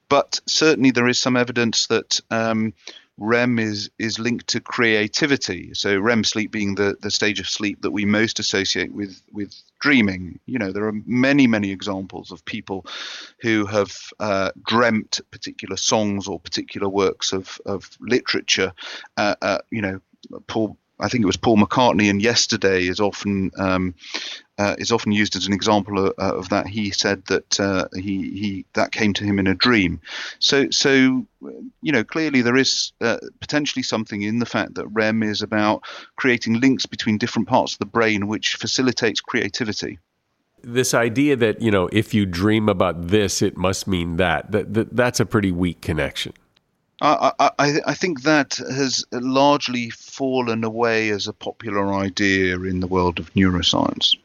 But 0.08 0.40
certainly 0.46 0.90
there 0.90 1.08
is 1.08 1.18
some 1.18 1.36
evidence 1.36 1.86
that 1.88 2.20
um, 2.30 2.72
REM 3.18 3.58
is 3.58 3.90
is 3.98 4.18
linked 4.18 4.46
to 4.48 4.60
creativity. 4.60 5.74
So 5.74 5.98
REM 5.98 6.24
sleep 6.24 6.50
being 6.50 6.76
the, 6.76 6.96
the 7.00 7.10
stage 7.10 7.40
of 7.40 7.48
sleep 7.48 7.82
that 7.82 7.90
we 7.90 8.04
most 8.04 8.38
associate 8.38 8.92
with 8.92 9.20
with 9.32 9.54
dreaming. 9.80 10.38
You 10.46 10.58
know, 10.58 10.72
there 10.72 10.86
are 10.86 10.94
many 11.06 11.46
many 11.46 11.70
examples 11.70 12.30
of 12.30 12.44
people 12.44 12.86
who 13.40 13.66
have 13.66 13.92
uh, 14.20 14.52
dreamt 14.64 15.20
particular 15.30 15.76
songs 15.76 16.28
or 16.28 16.40
particular 16.40 16.88
works 16.88 17.32
of 17.32 17.60
of 17.66 17.90
literature. 18.00 18.72
Uh, 19.16 19.34
uh, 19.42 19.58
you 19.70 19.82
know, 19.82 20.00
Paul 20.46 20.76
I 21.00 21.08
think 21.08 21.22
it 21.22 21.26
was 21.26 21.36
Paul 21.36 21.58
McCartney, 21.58 22.10
and 22.10 22.20
yesterday 22.20 22.86
is 22.86 23.00
often 23.00 23.50
um, 23.56 23.94
uh, 24.58 24.74
is 24.78 24.90
often 24.90 25.12
used 25.12 25.36
as 25.36 25.46
an 25.46 25.52
example 25.52 26.06
of, 26.06 26.14
uh, 26.18 26.36
of 26.36 26.48
that. 26.48 26.66
He 26.66 26.90
said 26.90 27.24
that 27.26 27.60
uh, 27.60 27.88
he 27.94 28.30
he 28.30 28.64
that 28.74 28.92
came 28.92 29.14
to 29.14 29.24
him 29.24 29.38
in 29.38 29.46
a 29.46 29.54
dream. 29.54 30.00
So 30.40 30.68
so 30.70 31.26
you 31.80 31.92
know 31.92 32.04
clearly 32.04 32.42
there 32.42 32.56
is 32.56 32.92
uh, 33.00 33.18
potentially 33.40 33.82
something 33.82 34.22
in 34.22 34.40
the 34.40 34.46
fact 34.46 34.74
that 34.74 34.86
REM 34.88 35.22
is 35.22 35.42
about 35.42 35.82
creating 36.16 36.60
links 36.60 36.86
between 36.86 37.18
different 37.18 37.48
parts 37.48 37.74
of 37.74 37.78
the 37.78 37.86
brain, 37.86 38.26
which 38.26 38.56
facilitates 38.56 39.20
creativity. 39.20 39.98
This 40.62 40.92
idea 40.92 41.36
that 41.36 41.62
you 41.62 41.70
know 41.70 41.88
if 41.92 42.12
you 42.12 42.26
dream 42.26 42.68
about 42.68 43.08
this, 43.08 43.42
it 43.42 43.56
must 43.56 43.86
mean 43.86 44.16
that 44.16 44.50
that, 44.50 44.74
that 44.74 44.96
that's 44.96 45.20
a 45.20 45.26
pretty 45.26 45.52
weak 45.52 45.80
connection. 45.80 46.32
I, 47.00 47.30
I, 47.38 47.80
I, 47.86 47.94
think 47.94 48.22
that 48.22 48.56
has 48.56 49.04
largely 49.12 49.90
fallen 49.90 50.64
away 50.64 51.10
as 51.10 51.28
a 51.28 51.32
popular 51.32 51.94
idea 51.94 52.58
in 52.62 52.80
the 52.80 52.88
world 52.88 53.20
of 53.20 53.32
neuroscience. 53.34 54.16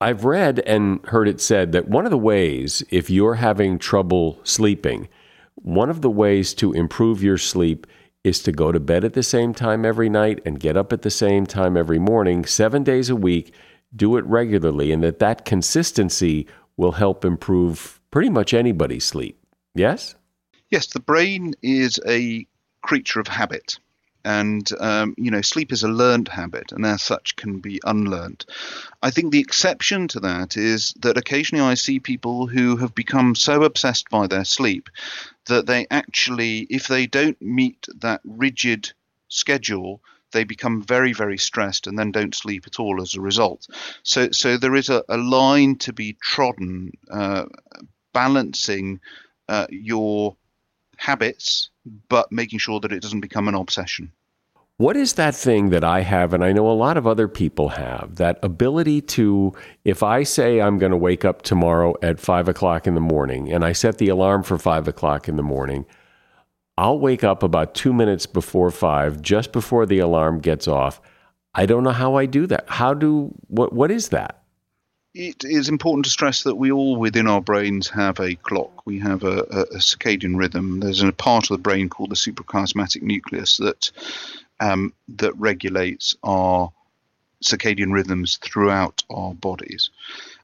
I've 0.00 0.24
read 0.24 0.60
and 0.60 1.04
heard 1.06 1.28
it 1.28 1.40
said 1.40 1.72
that 1.72 1.88
one 1.88 2.06
of 2.06 2.10
the 2.10 2.18
ways, 2.18 2.82
if 2.88 3.10
you're 3.10 3.34
having 3.34 3.78
trouble 3.78 4.40
sleeping, 4.44 5.08
one 5.56 5.90
of 5.90 6.00
the 6.00 6.10
ways 6.10 6.54
to 6.54 6.72
improve 6.72 7.22
your 7.22 7.36
sleep 7.36 7.86
is 8.24 8.42
to 8.42 8.52
go 8.52 8.72
to 8.72 8.80
bed 8.80 9.04
at 9.04 9.12
the 9.12 9.22
same 9.22 9.52
time 9.52 9.84
every 9.84 10.08
night 10.08 10.40
and 10.46 10.58
get 10.58 10.76
up 10.76 10.92
at 10.92 11.02
the 11.02 11.10
same 11.10 11.44
time 11.44 11.76
every 11.76 11.98
morning, 11.98 12.46
seven 12.46 12.82
days 12.82 13.10
a 13.10 13.16
week, 13.16 13.52
do 13.94 14.16
it 14.16 14.24
regularly, 14.24 14.90
and 14.90 15.02
that 15.02 15.18
that 15.18 15.44
consistency 15.44 16.46
will 16.78 16.92
help 16.92 17.24
improve 17.24 18.00
pretty 18.10 18.30
much 18.30 18.54
anybody's 18.54 19.04
sleep. 19.04 19.38
Yes? 19.74 20.14
Yes, 20.70 20.86
the 20.86 21.00
brain 21.00 21.52
is 21.62 22.00
a 22.06 22.46
creature 22.82 23.20
of 23.20 23.28
habit. 23.28 23.78
And, 24.24 24.68
um, 24.80 25.14
you 25.16 25.30
know, 25.30 25.40
sleep 25.40 25.72
is 25.72 25.82
a 25.82 25.88
learned 25.88 26.28
habit 26.28 26.72
and 26.72 26.84
as 26.84 27.02
such 27.02 27.36
can 27.36 27.60
be 27.60 27.80
unlearned. 27.84 28.44
I 29.02 29.10
think 29.10 29.32
the 29.32 29.40
exception 29.40 30.08
to 30.08 30.20
that 30.20 30.56
is 30.56 30.92
that 31.00 31.16
occasionally 31.16 31.64
I 31.64 31.74
see 31.74 32.00
people 32.00 32.46
who 32.46 32.76
have 32.76 32.94
become 32.94 33.34
so 33.34 33.62
obsessed 33.62 34.10
by 34.10 34.26
their 34.26 34.44
sleep 34.44 34.90
that 35.46 35.66
they 35.66 35.86
actually, 35.90 36.66
if 36.70 36.88
they 36.88 37.06
don't 37.06 37.40
meet 37.40 37.86
that 38.00 38.20
rigid 38.24 38.92
schedule, 39.28 40.00
they 40.32 40.44
become 40.44 40.82
very, 40.82 41.12
very 41.12 41.38
stressed 41.38 41.86
and 41.86 41.98
then 41.98 42.12
don't 42.12 42.34
sleep 42.34 42.64
at 42.66 42.78
all 42.78 43.00
as 43.02 43.14
a 43.14 43.20
result. 43.20 43.66
So, 44.02 44.30
so 44.30 44.56
there 44.56 44.76
is 44.76 44.88
a, 44.88 45.02
a 45.08 45.16
line 45.16 45.76
to 45.78 45.92
be 45.92 46.16
trodden, 46.20 46.92
uh, 47.10 47.46
balancing 48.12 49.00
uh, 49.48 49.66
your 49.70 50.36
habits, 51.00 51.70
but 52.10 52.30
making 52.30 52.58
sure 52.58 52.78
that 52.78 52.92
it 52.92 53.00
doesn't 53.00 53.20
become 53.20 53.48
an 53.48 53.54
obsession. 53.54 54.12
What 54.76 54.96
is 54.96 55.14
that 55.14 55.34
thing 55.34 55.70
that 55.70 55.82
I 55.82 56.00
have, 56.00 56.32
and 56.32 56.44
I 56.44 56.52
know 56.52 56.70
a 56.70 56.72
lot 56.72 56.96
of 56.96 57.06
other 57.06 57.26
people 57.26 57.70
have, 57.70 58.16
that 58.16 58.38
ability 58.42 59.00
to, 59.02 59.52
if 59.84 60.02
I 60.02 60.22
say 60.22 60.60
I'm 60.60 60.78
going 60.78 60.92
to 60.92 60.98
wake 60.98 61.24
up 61.24 61.42
tomorrow 61.42 61.94
at 62.02 62.20
five 62.20 62.48
o'clock 62.48 62.86
in 62.86 62.94
the 62.94 63.00
morning 63.00 63.50
and 63.52 63.64
I 63.64 63.72
set 63.72 63.98
the 63.98 64.08
alarm 64.08 64.42
for 64.42 64.58
five 64.58 64.88
o'clock 64.88 65.28
in 65.28 65.36
the 65.36 65.42
morning, 65.42 65.86
I'll 66.76 66.98
wake 66.98 67.24
up 67.24 67.42
about 67.42 67.74
two 67.74 67.92
minutes 67.92 68.26
before 68.26 68.70
five, 68.70 69.20
just 69.22 69.52
before 69.52 69.86
the 69.86 69.98
alarm 69.98 70.40
gets 70.40 70.68
off. 70.68 71.00
I 71.54 71.66
don't 71.66 71.82
know 71.82 71.90
how 71.90 72.14
I 72.14 72.26
do 72.26 72.46
that. 72.46 72.64
How 72.68 72.94
do, 72.94 73.34
what, 73.48 73.72
what 73.72 73.90
is 73.90 74.10
that? 74.10 74.39
It 75.14 75.44
is 75.44 75.68
important 75.68 76.04
to 76.04 76.10
stress 76.10 76.44
that 76.44 76.54
we 76.54 76.70
all 76.70 76.96
within 76.96 77.26
our 77.26 77.40
brains 77.40 77.88
have 77.88 78.20
a 78.20 78.36
clock. 78.36 78.86
We 78.86 79.00
have 79.00 79.24
a, 79.24 79.38
a, 79.50 79.60
a 79.60 79.78
circadian 79.78 80.36
rhythm. 80.36 80.80
There's 80.80 81.02
a 81.02 81.12
part 81.12 81.50
of 81.50 81.56
the 81.56 81.62
brain 81.62 81.88
called 81.88 82.10
the 82.10 82.16
suprachiasmatic 82.16 83.02
nucleus 83.02 83.56
that 83.58 83.90
um, 84.60 84.92
that 85.16 85.36
regulates 85.36 86.16
our 86.22 86.70
circadian 87.42 87.92
rhythms 87.92 88.38
throughout 88.42 89.02
our 89.10 89.32
bodies. 89.34 89.90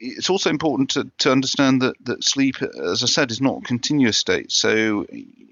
It's 0.01 0.31
also 0.31 0.51
important 0.51 0.91
to, 0.91 1.11
to 1.19 1.31
understand 1.31 1.83
that, 1.83 1.97
that 2.05 2.25
sleep, 2.25 2.57
as 2.63 3.03
I 3.03 3.07
said, 3.07 3.31
is 3.31 3.41
not 3.41 3.59
a 3.59 3.67
continuous 3.67 4.17
state. 4.17 4.51
So 4.51 5.07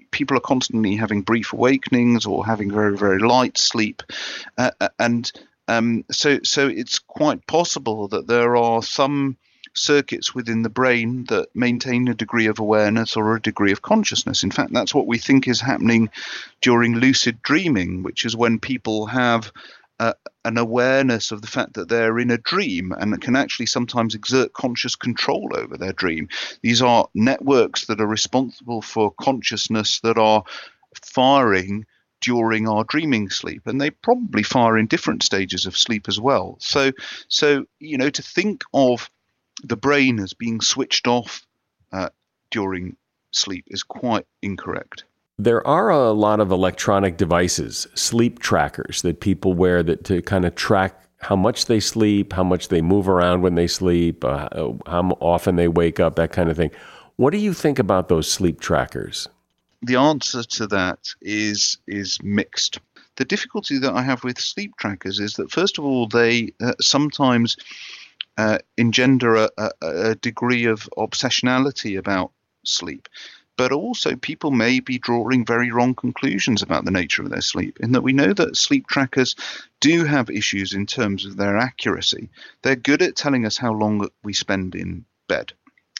people 0.09 0.35
are 0.37 0.41
constantly 0.41 0.95
having 0.95 1.21
brief 1.21 1.53
awakenings 1.53 2.25
or 2.25 2.45
having 2.45 2.71
very, 2.71 2.97
very 2.97 3.19
light 3.19 3.57
sleep. 3.59 4.01
Uh, 4.57 4.71
and 4.97 5.31
um, 5.67 6.05
so, 6.11 6.39
so 6.43 6.67
it's 6.67 6.99
quite 6.99 7.45
possible 7.47 8.07
that 8.09 8.27
there 8.27 8.55
are 8.55 8.83
some 8.83 9.37
circuits 9.73 10.33
within 10.33 10.61
the 10.61 10.69
brain 10.69 11.25
that 11.25 11.49
maintain 11.53 12.07
a 12.07 12.13
degree 12.13 12.47
of 12.47 12.59
awareness 12.59 13.17
or 13.17 13.35
a 13.35 13.41
degree 13.41 13.71
of 13.71 13.81
consciousness. 13.81 14.43
In 14.43 14.51
fact, 14.51 14.73
that's 14.73 14.95
what 14.95 15.07
we 15.07 15.17
think 15.17 15.47
is 15.47 15.59
happening 15.59 16.09
during 16.61 16.95
lucid 16.95 17.41
dreaming, 17.41 18.03
which 18.03 18.25
is 18.25 18.35
when 18.35 18.59
people 18.59 19.05
have 19.07 19.51
uh, 19.99 20.13
an 20.43 20.57
awareness 20.57 21.31
of 21.31 21.41
the 21.41 21.47
fact 21.47 21.73
that 21.73 21.89
they're 21.89 22.19
in 22.19 22.31
a 22.31 22.37
dream 22.37 22.91
and 22.91 23.19
can 23.21 23.35
actually 23.35 23.65
sometimes 23.65 24.15
exert 24.15 24.53
conscious 24.53 24.95
control 24.95 25.49
over 25.55 25.77
their 25.77 25.93
dream. 25.93 26.27
These 26.61 26.81
are 26.81 27.07
networks 27.13 27.85
that 27.85 28.01
are 28.01 28.07
responsible 28.07 28.81
for 28.81 29.11
consciousness 29.11 29.99
that 30.01 30.17
are 30.17 30.43
firing 31.01 31.85
during 32.25 32.67
our 32.67 32.83
dreaming 32.85 33.29
sleep 33.29 33.67
and 33.67 33.79
they 33.79 33.91
probably 33.91 34.41
fire 34.41 34.79
in 34.79 34.87
different 34.87 35.21
stages 35.21 35.67
of 35.67 35.77
sleep 35.77 36.07
as 36.07 36.19
well. 36.19 36.57
So 36.59 36.91
so 37.27 37.65
you 37.79 37.97
know 37.99 38.09
to 38.09 38.21
think 38.23 38.63
of 38.73 39.09
the 39.63 39.77
brain 39.77 40.19
as 40.19 40.33
being 40.33 40.59
switched 40.59 41.07
off 41.07 41.45
uh, 41.93 42.09
during 42.49 42.97
sleep 43.31 43.65
is 43.67 43.83
quite 43.83 44.25
incorrect. 44.41 45.03
There 45.37 45.65
are 45.67 45.89
a 45.89 46.11
lot 46.11 46.39
of 46.39 46.51
electronic 46.51 47.17
devices 47.17 47.87
sleep 47.93 48.39
trackers 48.39 49.03
that 49.03 49.19
people 49.19 49.53
wear 49.53 49.83
that 49.83 50.03
to 50.05 50.23
kind 50.23 50.45
of 50.45 50.55
track 50.55 50.99
how 51.19 51.35
much 51.35 51.65
they 51.65 51.79
sleep 51.79 52.33
how 52.33 52.43
much 52.43 52.69
they 52.69 52.81
move 52.81 53.07
around 53.07 53.41
when 53.41 53.55
they 53.55 53.67
sleep 53.67 54.25
uh, 54.25 54.49
how 54.87 55.17
often 55.19 55.57
they 55.57 55.67
wake 55.67 55.99
up 55.99 56.15
that 56.15 56.31
kind 56.31 56.49
of 56.49 56.57
thing. 56.57 56.71
What 57.17 57.31
do 57.31 57.37
you 57.37 57.53
think 57.53 57.77
about 57.77 58.09
those 58.09 58.29
sleep 58.29 58.59
trackers 58.59 59.27
the 59.81 59.95
answer 59.95 60.43
to 60.43 60.67
that 60.67 60.99
is 61.21 61.77
is 61.87 62.21
mixed. 62.23 62.79
The 63.17 63.25
difficulty 63.25 63.77
that 63.79 63.93
I 63.93 64.01
have 64.01 64.23
with 64.23 64.39
sleep 64.39 64.73
trackers 64.77 65.19
is 65.19 65.35
that 65.35 65.51
first 65.51 65.77
of 65.77 65.85
all 65.85 66.07
they 66.07 66.53
uh, 66.61 66.73
sometimes 66.81 67.57
uh, 68.37 68.59
engender 68.77 69.35
a, 69.35 69.49
a, 69.57 69.71
a 69.81 70.15
degree 70.15 70.65
of 70.65 70.89
obsessionality 70.97 71.97
about 71.97 72.31
sleep 72.63 73.07
but 73.57 73.71
also 73.71 74.15
people 74.17 74.51
may 74.51 74.79
be 74.81 74.97
drawing 74.97 75.45
very 75.45 75.71
wrong 75.71 75.95
conclusions 75.95 76.61
about 76.61 76.83
the 76.83 76.91
nature 76.91 77.21
of 77.21 77.29
their 77.29 77.41
sleep 77.41 77.79
in 77.79 77.93
that 77.93 78.01
we 78.01 78.11
know 78.11 78.33
that 78.33 78.57
sleep 78.57 78.87
trackers 78.87 79.35
do 79.79 80.03
have 80.03 80.29
issues 80.29 80.73
in 80.73 80.85
terms 80.85 81.25
of 81.25 81.37
their 81.37 81.57
accuracy 81.57 82.29
they're 82.61 82.75
good 82.75 83.01
at 83.01 83.15
telling 83.15 83.45
us 83.45 83.57
how 83.57 83.71
long 83.71 84.07
we 84.23 84.33
spend 84.33 84.75
in 84.75 85.05
bed 85.27 85.53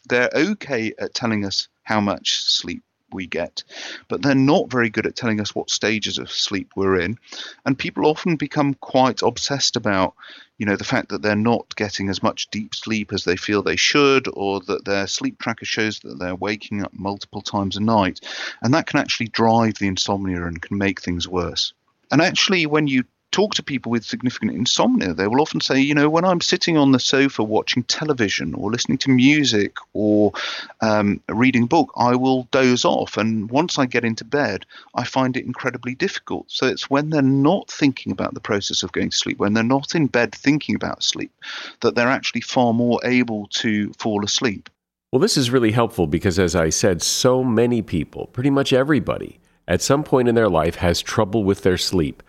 they're 0.10 0.30
okay 0.36 0.94
at 1.00 1.14
telling 1.14 1.46
us 1.46 1.68
how 1.84 2.02
much 2.02 2.42
sleep 2.44 2.84
we 3.16 3.26
get. 3.26 3.64
But 4.08 4.22
they're 4.22 4.36
not 4.36 4.70
very 4.70 4.92
good 4.92 5.08
at 5.08 5.16
telling 5.16 5.42
us 5.42 5.56
what 5.56 5.72
stages 5.72 6.20
of 6.20 6.30
sleep 6.30 6.72
we're 6.76 7.00
in. 7.00 7.18
And 7.66 7.78
people 7.78 8.06
often 8.06 8.36
become 8.36 8.76
quite 8.76 9.24
obsessed 9.24 9.76
about, 9.76 10.14
you 10.60 10.68
know, 10.68 10.76
the 10.76 10.84
fact 10.84 11.10
that 11.10 11.24
they're 11.24 11.36
not 11.36 11.76
getting 11.76 12.10
as 12.10 12.22
much 12.22 12.50
deep 12.52 12.76
sleep 12.76 13.12
as 13.12 13.24
they 13.24 13.36
feel 13.36 13.64
they 13.64 13.76
should, 13.76 14.28
or 14.34 14.60
that 14.62 14.86
their 14.86 15.08
sleep 15.08 15.40
tracker 15.40 15.66
shows 15.66 16.00
that 16.02 16.20
they're 16.20 16.36
waking 16.36 16.84
up 16.84 16.94
multiple 16.94 17.42
times 17.42 17.78
a 17.78 17.82
night. 17.82 18.20
And 18.62 18.74
that 18.76 18.86
can 18.86 19.00
actually 19.00 19.30
drive 19.30 19.80
the 19.80 19.88
insomnia 19.88 20.46
and 20.46 20.62
can 20.62 20.78
make 20.78 21.02
things 21.02 21.28
worse. 21.28 21.74
And 22.12 22.22
actually, 22.22 22.68
when 22.68 22.88
you 22.88 23.04
talk 23.36 23.54
to 23.54 23.62
people 23.62 23.92
with 23.92 24.06
significant 24.06 24.52
insomnia, 24.52 25.14
they 25.14 25.28
will 25.28 25.42
often 25.42 25.60
say, 25.60 25.78
you 25.78 25.94
know, 25.94 26.10
when 26.10 26.24
I'm 26.24 26.40
sitting 26.40 26.78
on 26.78 26.94
the 26.94 27.00
sofa 27.00 27.44
watching 27.44 27.84
television 27.84 28.54
or 28.54 28.72
listening 28.72 28.98
to 29.00 29.10
music 29.10 29.76
or 29.92 30.32
um, 30.80 31.20
reading 31.28 31.64
a 31.64 31.68
book, 31.68 31.92
I 31.98 32.16
will 32.16 32.48
doze 32.52 32.86
off. 32.86 33.18
And 33.18 33.52
once 33.52 33.78
I 33.78 33.88
get 33.88 34.06
into 34.06 34.24
bed, 34.24 34.66
I 34.96 35.04
find 35.04 35.36
it 35.36 35.44
incredibly 35.46 35.96
difficult. 35.96 36.46
So 36.50 36.66
it's 36.66 36.90
when 36.90 37.10
they're 37.10 37.22
not 37.22 37.70
thinking 37.70 38.14
about 38.14 38.36
the 38.36 38.40
process 38.40 38.84
of 38.84 38.94
going 38.94 39.10
to 39.10 39.18
sleep, 39.18 39.38
when 39.38 39.54
they're 39.54 39.64
not 39.66 39.96
in 39.96 40.08
bed 40.08 40.34
thinking 40.34 40.76
about 40.76 41.04
sleep, 41.04 41.34
that 41.82 41.96
they're 41.96 42.08
actually 42.08 42.42
far 42.42 42.74
more 42.74 43.02
able 43.04 43.48
to 43.64 43.92
fall 44.00 44.24
asleep. 44.24 44.70
Well, 45.12 45.20
this 45.20 45.36
is 45.36 45.52
really 45.52 45.72
helpful 45.72 46.08
because, 46.08 46.40
as 46.40 46.56
I 46.56 46.70
said, 46.70 47.02
so 47.02 47.44
many 47.44 47.82
people, 47.82 48.28
pretty 48.28 48.50
much 48.50 48.72
everybody, 48.72 49.40
at 49.68 49.82
some 49.82 50.06
point 50.06 50.30
in 50.30 50.36
their 50.36 50.50
life 50.50 50.76
has 50.76 51.02
trouble 51.02 51.44
with 51.44 51.64
their 51.64 51.78
sleep. 51.78 52.24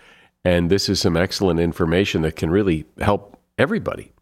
And 0.46 0.70
this 0.70 0.88
is 0.88 1.00
some 1.00 1.16
excellent 1.16 1.58
information 1.58 2.22
that 2.22 2.36
can 2.36 2.50
really 2.50 2.84
help 3.00 3.36
everybody. 3.58 4.12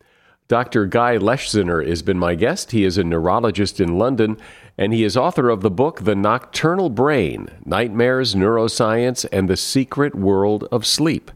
Dr. 0.49 0.87
Guy 0.87 1.19
Leschziner 1.19 1.87
has 1.87 2.01
been 2.01 2.19
my 2.19 2.35
guest. 2.35 2.71
He 2.71 2.85
is 2.85 2.97
a 2.97 3.05
neurologist 3.05 3.79
in 3.79 3.99
London, 3.99 4.39
and 4.79 4.95
he 4.95 5.05
is 5.05 5.19
author 5.19 5.51
of 5.51 5.61
the 5.61 5.71
book 5.71 6.05
The 6.05 6.15
Nocturnal 6.15 6.89
Brain 6.89 7.51
Nightmares, 7.67 8.35
Neuroscience, 8.35 9.27
and 9.33 9.51
the 9.51 9.57
Secret 9.59 10.15
World 10.15 10.67
of 10.73 10.87
Sleep. 10.87 11.31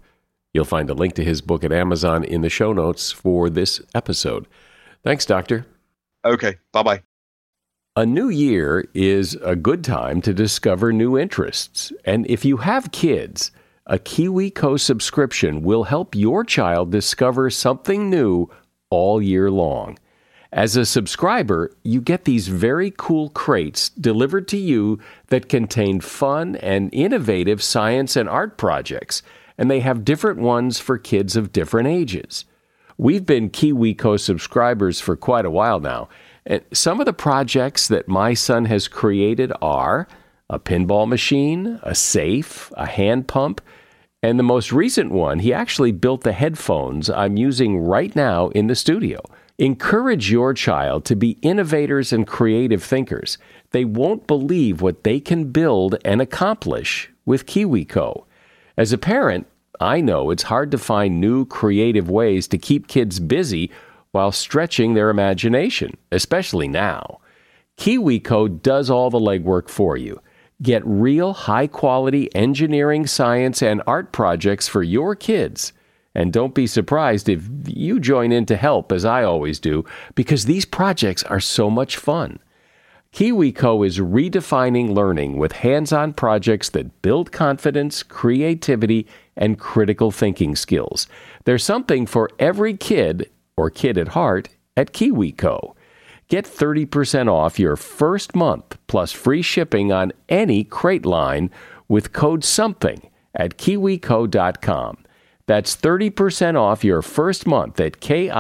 You'll 0.55 0.65
find 0.65 0.89
a 0.89 0.95
link 0.95 1.13
to 1.17 1.25
his 1.25 1.43
book 1.43 1.65
at 1.65 1.71
Amazon 1.71 2.25
in 2.25 2.41
the 2.41 2.49
show 2.49 2.73
notes 2.73 3.13
for 3.13 3.51
this 3.51 3.83
episode. 3.95 4.49
Thanks, 5.05 5.27
Doctor. 5.27 5.67
Okay, 6.25 6.57
bye 6.73 6.83
bye. 6.83 7.03
A 7.95 8.07
new 8.07 8.31
year 8.31 8.89
is 8.95 9.35
a 9.43 9.55
good 9.55 9.85
time 9.85 10.23
to 10.23 10.33
discover 10.33 10.95
new 10.95 11.19
interests. 11.19 11.93
And 12.07 12.27
if 12.27 12.47
you 12.47 12.57
have 12.57 12.91
kids, 12.91 13.51
a 13.89 13.99
KiwiCo 13.99 14.79
subscription 14.79 15.63
will 15.63 15.85
help 15.85 16.15
your 16.15 16.45
child 16.45 16.93
discover 16.93 17.49
something 17.49 18.11
new 18.11 18.51
all 18.91 19.23
year 19.23 19.51
long. 19.51 19.99
As 20.53 20.77
a 20.77 20.85
subscriber, 20.87 21.75
you 21.83 22.03
get 22.03 22.25
these 22.25 22.49
very 22.49 22.93
cool 22.97 23.31
crates 23.31 23.89
delivered 23.89 24.47
to 24.49 24.59
you 24.59 24.99
that 25.29 25.49
contain 25.49 26.01
fun 26.01 26.57
and 26.57 26.91
innovative 26.93 27.63
science 27.63 28.15
and 28.15 28.29
art 28.29 28.59
projects, 28.59 29.23
and 29.57 29.71
they 29.71 29.81
have 29.81 30.05
different 30.05 30.39
ones 30.39 30.79
for 30.79 30.99
kids 30.99 31.35
of 31.35 31.53
different 31.53 31.89
ages. 31.89 32.45
We've 32.99 33.25
been 33.27 33.51
KiwiCo 33.51 34.21
subscribers 34.21 35.01
for 35.01 35.17
quite 35.17 35.47
a 35.47 35.51
while 35.51 35.81
now, 35.81 36.09
and 36.45 36.63
some 36.73 37.01
of 37.01 37.07
the 37.07 37.13
projects 37.13 37.89
that 37.89 38.09
my 38.09 38.35
son 38.35 38.67
has 38.67 38.89
created 38.89 39.53
are 39.63 40.09
a 40.51 40.59
pinball 40.59 41.07
machine, 41.07 41.79
a 41.83 41.95
safe, 41.95 42.73
a 42.77 42.87
hand 42.87 43.29
pump, 43.29 43.61
and 44.23 44.39
the 44.39 44.45
most 44.45 44.73
recent 44.73 45.13
one, 45.13 45.39
he 45.39 45.53
actually 45.53 45.93
built 45.93 46.23
the 46.23 46.33
headphones 46.33 47.09
I'm 47.09 47.37
using 47.37 47.79
right 47.79 48.15
now 48.17 48.49
in 48.49 48.67
the 48.67 48.75
studio. 48.75 49.21
Encourage 49.59 50.31
your 50.31 50.55
child 50.55 51.05
to 51.05 51.17
be 51.17 51.39
innovators 51.43 52.13
and 52.13 52.27
creative 52.27 52.83
thinkers. 52.83 53.39
They 53.71 53.85
won't 53.85 54.27
believe 54.27 54.81
what 54.81 55.05
they 55.05 55.21
can 55.21 55.51
build 55.51 55.97
and 56.05 56.21
accomplish 56.21 57.11
with 57.25 57.47
KiwiCo. 57.47 58.25
As 58.77 58.93
a 58.93 58.99
parent, 58.99 59.47
I 59.81 60.01
know 60.01 60.31
it's 60.31 60.45
hard 60.45 60.73
to 60.73 60.79
find 60.79 61.21
new 61.21 61.45
creative 61.45 62.11
ways 62.11 62.49
to 62.49 62.59
keep 62.59 62.89
kids 62.89 63.21
busy 63.21 63.71
while 64.11 64.33
stretching 64.33 64.95
their 64.95 65.11
imagination, 65.11 65.97
especially 66.11 66.67
now. 66.67 67.21
KiwiCo 67.77 68.63
does 68.63 68.91
all 68.91 69.11
the 69.11 69.21
legwork 69.21 69.69
for 69.69 69.97
you. 69.97 70.21
Get 70.61 70.83
real 70.85 71.35
high 71.35 71.69
quality 71.69 72.35
engineering, 72.35 73.07
science, 73.07 73.63
and 73.63 73.81
art 73.87 74.11
projects 74.11 74.67
for 74.67 74.83
your 74.83 75.15
kids. 75.15 75.73
And 76.17 76.33
don't 76.33 76.55
be 76.55 76.67
surprised 76.67 77.29
if 77.29 77.49
you 77.65 78.01
join 78.01 78.33
in 78.33 78.45
to 78.47 78.57
help, 78.57 78.91
as 78.91 79.05
I 79.05 79.23
always 79.23 79.61
do, 79.61 79.85
because 80.17 80.47
these 80.47 80.65
projects 80.65 81.23
are 81.25 81.39
so 81.39 81.71
much 81.71 81.97
fun. 81.97 82.41
KiwiCo 83.13 83.87
is 83.87 83.99
redefining 84.01 84.95
learning 84.95 85.39
with 85.39 85.53
hands 85.53 85.93
on 85.93 86.13
projects 86.13 86.71
that 86.71 87.03
build 87.03 87.31
confidence, 87.31 88.03
creativity, 88.03 89.07
and 89.37 89.61
critical 89.61 90.11
thinking 90.11 90.57
skills. 90.57 91.07
There's 91.45 91.65
something 91.65 92.05
for 92.05 92.31
every 92.41 92.77
kid 92.77 93.31
or 93.57 93.71
kid 93.71 93.97
at 93.97 94.09
heart 94.09 94.49
at 94.77 94.93
KiwiCo. 94.93 95.75
Get 96.29 96.45
30% 96.45 97.33
off 97.33 97.59
your 97.59 97.77
first 97.77 98.37
month 98.37 98.77
plus 98.87 99.13
free 99.13 99.41
shipping 99.41 99.93
on 99.93 100.13
any 100.29 100.63
crate 100.63 101.07
line 101.07 101.51
with 101.89 102.13
code 102.13 102.45
SOMETHING 102.45 103.11
at 103.35 103.57
kiwico.com. 103.57 104.99
That's 105.47 105.75
30% 105.75 106.61
off 106.61 106.85
your 106.85 107.01
first 107.01 107.47
month 107.47 107.81
at 107.81 108.01
kiwico.com, 108.01 108.39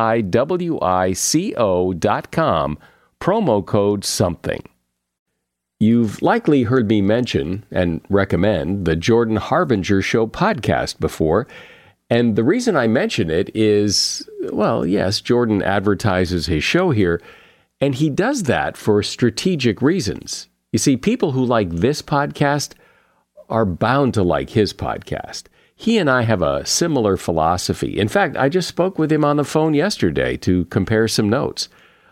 promo 3.20 3.64
code 3.66 4.04
SOMETHING. 4.04 4.68
You've 5.80 6.20
likely 6.20 6.64
heard 6.64 6.88
me 6.88 7.00
mention 7.00 7.64
and 7.70 8.02
recommend 8.10 8.84
the 8.84 8.96
Jordan 8.96 9.36
Harbinger 9.36 10.02
Show 10.02 10.26
podcast 10.26 11.00
before. 11.00 11.46
And 12.10 12.36
the 12.36 12.44
reason 12.44 12.76
I 12.76 12.86
mention 12.86 13.30
it 13.30 13.50
is 13.54 14.28
well, 14.52 14.84
yes, 14.84 15.20
Jordan 15.20 15.62
advertises 15.62 16.46
his 16.46 16.64
show 16.64 16.90
here, 16.90 17.22
and 17.80 17.94
he 17.94 18.10
does 18.10 18.44
that 18.44 18.76
for 18.76 19.02
strategic 19.02 19.80
reasons. 19.80 20.48
You 20.72 20.78
see, 20.78 20.96
people 20.96 21.32
who 21.32 21.44
like 21.44 21.70
this 21.70 22.02
podcast 22.02 22.74
are 23.48 23.64
bound 23.64 24.14
to 24.14 24.22
like 24.22 24.50
his 24.50 24.72
podcast. 24.72 25.44
He 25.74 25.96
and 25.96 26.10
I 26.10 26.22
have 26.22 26.42
a 26.42 26.66
similar 26.66 27.16
philosophy. 27.16 27.98
In 27.98 28.08
fact, 28.08 28.36
I 28.36 28.48
just 28.48 28.68
spoke 28.68 28.98
with 28.98 29.12
him 29.12 29.24
on 29.24 29.36
the 29.36 29.44
phone 29.44 29.74
yesterday 29.74 30.36
to 30.38 30.64
compare 30.66 31.06
some 31.06 31.28
notes. 31.28 31.68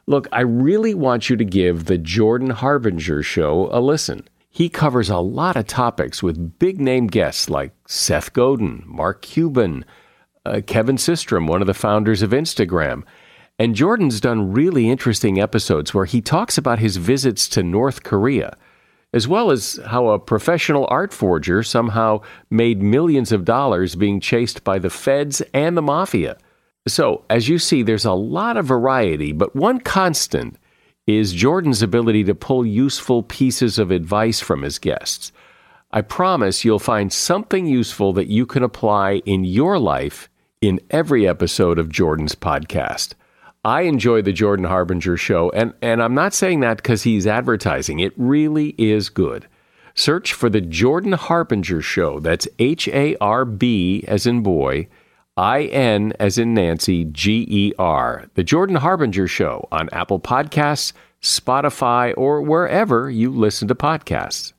Look, 0.06 0.28
I 0.30 0.42
really 0.42 0.94
want 0.94 1.28
you 1.28 1.36
to 1.36 1.44
give 1.44 1.86
the 1.86 1.98
Jordan 1.98 2.50
Harbinger 2.50 3.24
show 3.24 3.68
a 3.72 3.80
listen. 3.80 4.28
He 4.48 4.68
covers 4.68 5.10
a 5.10 5.18
lot 5.18 5.56
of 5.56 5.66
topics 5.66 6.22
with 6.22 6.58
big 6.58 6.80
name 6.80 7.08
guests 7.08 7.50
like 7.50 7.72
Seth 7.86 8.32
Godin, 8.32 8.84
Mark 8.86 9.20
Cuban, 9.20 9.84
uh, 10.46 10.60
Kevin 10.64 10.96
Systrom, 10.96 11.48
one 11.48 11.60
of 11.60 11.66
the 11.66 11.74
founders 11.74 12.22
of 12.22 12.30
Instagram. 12.30 13.02
And 13.58 13.74
Jordan's 13.74 14.20
done 14.20 14.52
really 14.52 14.90
interesting 14.90 15.40
episodes 15.40 15.94
where 15.94 16.04
he 16.04 16.20
talks 16.20 16.58
about 16.58 16.78
his 16.78 16.98
visits 16.98 17.48
to 17.48 17.62
North 17.62 18.02
Korea, 18.02 18.56
as 19.14 19.26
well 19.26 19.50
as 19.50 19.80
how 19.86 20.08
a 20.08 20.18
professional 20.18 20.86
art 20.90 21.12
forger 21.12 21.62
somehow 21.62 22.20
made 22.50 22.82
millions 22.82 23.32
of 23.32 23.46
dollars 23.46 23.94
being 23.94 24.20
chased 24.20 24.62
by 24.62 24.78
the 24.78 24.90
feds 24.90 25.40
and 25.54 25.76
the 25.76 25.82
mafia. 25.82 26.36
So, 26.86 27.24
as 27.30 27.48
you 27.48 27.58
see, 27.58 27.82
there's 27.82 28.04
a 28.04 28.12
lot 28.12 28.58
of 28.58 28.66
variety, 28.66 29.32
but 29.32 29.56
one 29.56 29.80
constant 29.80 30.56
is 31.06 31.32
Jordan's 31.32 31.82
ability 31.82 32.24
to 32.24 32.34
pull 32.34 32.66
useful 32.66 33.22
pieces 33.22 33.78
of 33.78 33.90
advice 33.90 34.40
from 34.40 34.62
his 34.62 34.78
guests. 34.78 35.32
I 35.92 36.02
promise 36.02 36.64
you'll 36.64 36.78
find 36.78 37.12
something 37.12 37.64
useful 37.64 38.12
that 38.14 38.26
you 38.26 38.44
can 38.44 38.62
apply 38.62 39.22
in 39.24 39.44
your 39.44 39.78
life 39.78 40.28
in 40.60 40.80
every 40.90 41.26
episode 41.26 41.78
of 41.78 41.88
Jordan's 41.88 42.34
podcast. 42.34 43.14
I 43.66 43.80
enjoy 43.80 44.22
the 44.22 44.32
Jordan 44.32 44.64
Harbinger 44.64 45.16
show, 45.16 45.50
and, 45.50 45.74
and 45.82 46.00
I'm 46.00 46.14
not 46.14 46.32
saying 46.32 46.60
that 46.60 46.76
because 46.76 47.02
he's 47.02 47.26
advertising. 47.26 47.98
It 47.98 48.12
really 48.16 48.76
is 48.78 49.08
good. 49.08 49.48
Search 49.96 50.32
for 50.34 50.48
the 50.48 50.60
Jordan 50.60 51.14
Harbinger 51.14 51.82
show. 51.82 52.20
That's 52.20 52.46
H 52.60 52.86
A 52.86 53.16
R 53.16 53.44
B 53.44 54.04
as 54.06 54.24
in 54.24 54.44
boy, 54.44 54.86
I 55.36 55.64
N 55.64 56.12
as 56.20 56.38
in 56.38 56.54
Nancy, 56.54 57.06
G 57.06 57.44
E 57.48 57.72
R. 57.76 58.26
The 58.34 58.44
Jordan 58.44 58.76
Harbinger 58.76 59.26
show 59.26 59.66
on 59.72 59.88
Apple 59.90 60.20
Podcasts, 60.20 60.92
Spotify, 61.20 62.14
or 62.16 62.42
wherever 62.42 63.10
you 63.10 63.32
listen 63.32 63.66
to 63.66 63.74
podcasts. 63.74 64.52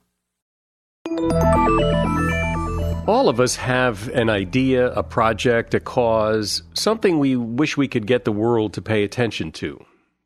All 3.07 3.29
of 3.29 3.39
us 3.39 3.55
have 3.55 4.09
an 4.09 4.29
idea, 4.29 4.91
a 4.91 5.01
project, 5.01 5.73
a 5.73 5.79
cause, 5.79 6.61
something 6.73 7.19
we 7.19 7.37
wish 7.37 7.77
we 7.77 7.87
could 7.87 8.05
get 8.05 8.25
the 8.25 8.33
world 8.33 8.73
to 8.73 8.81
pay 8.81 9.05
attention 9.05 9.53
to. 9.53 9.81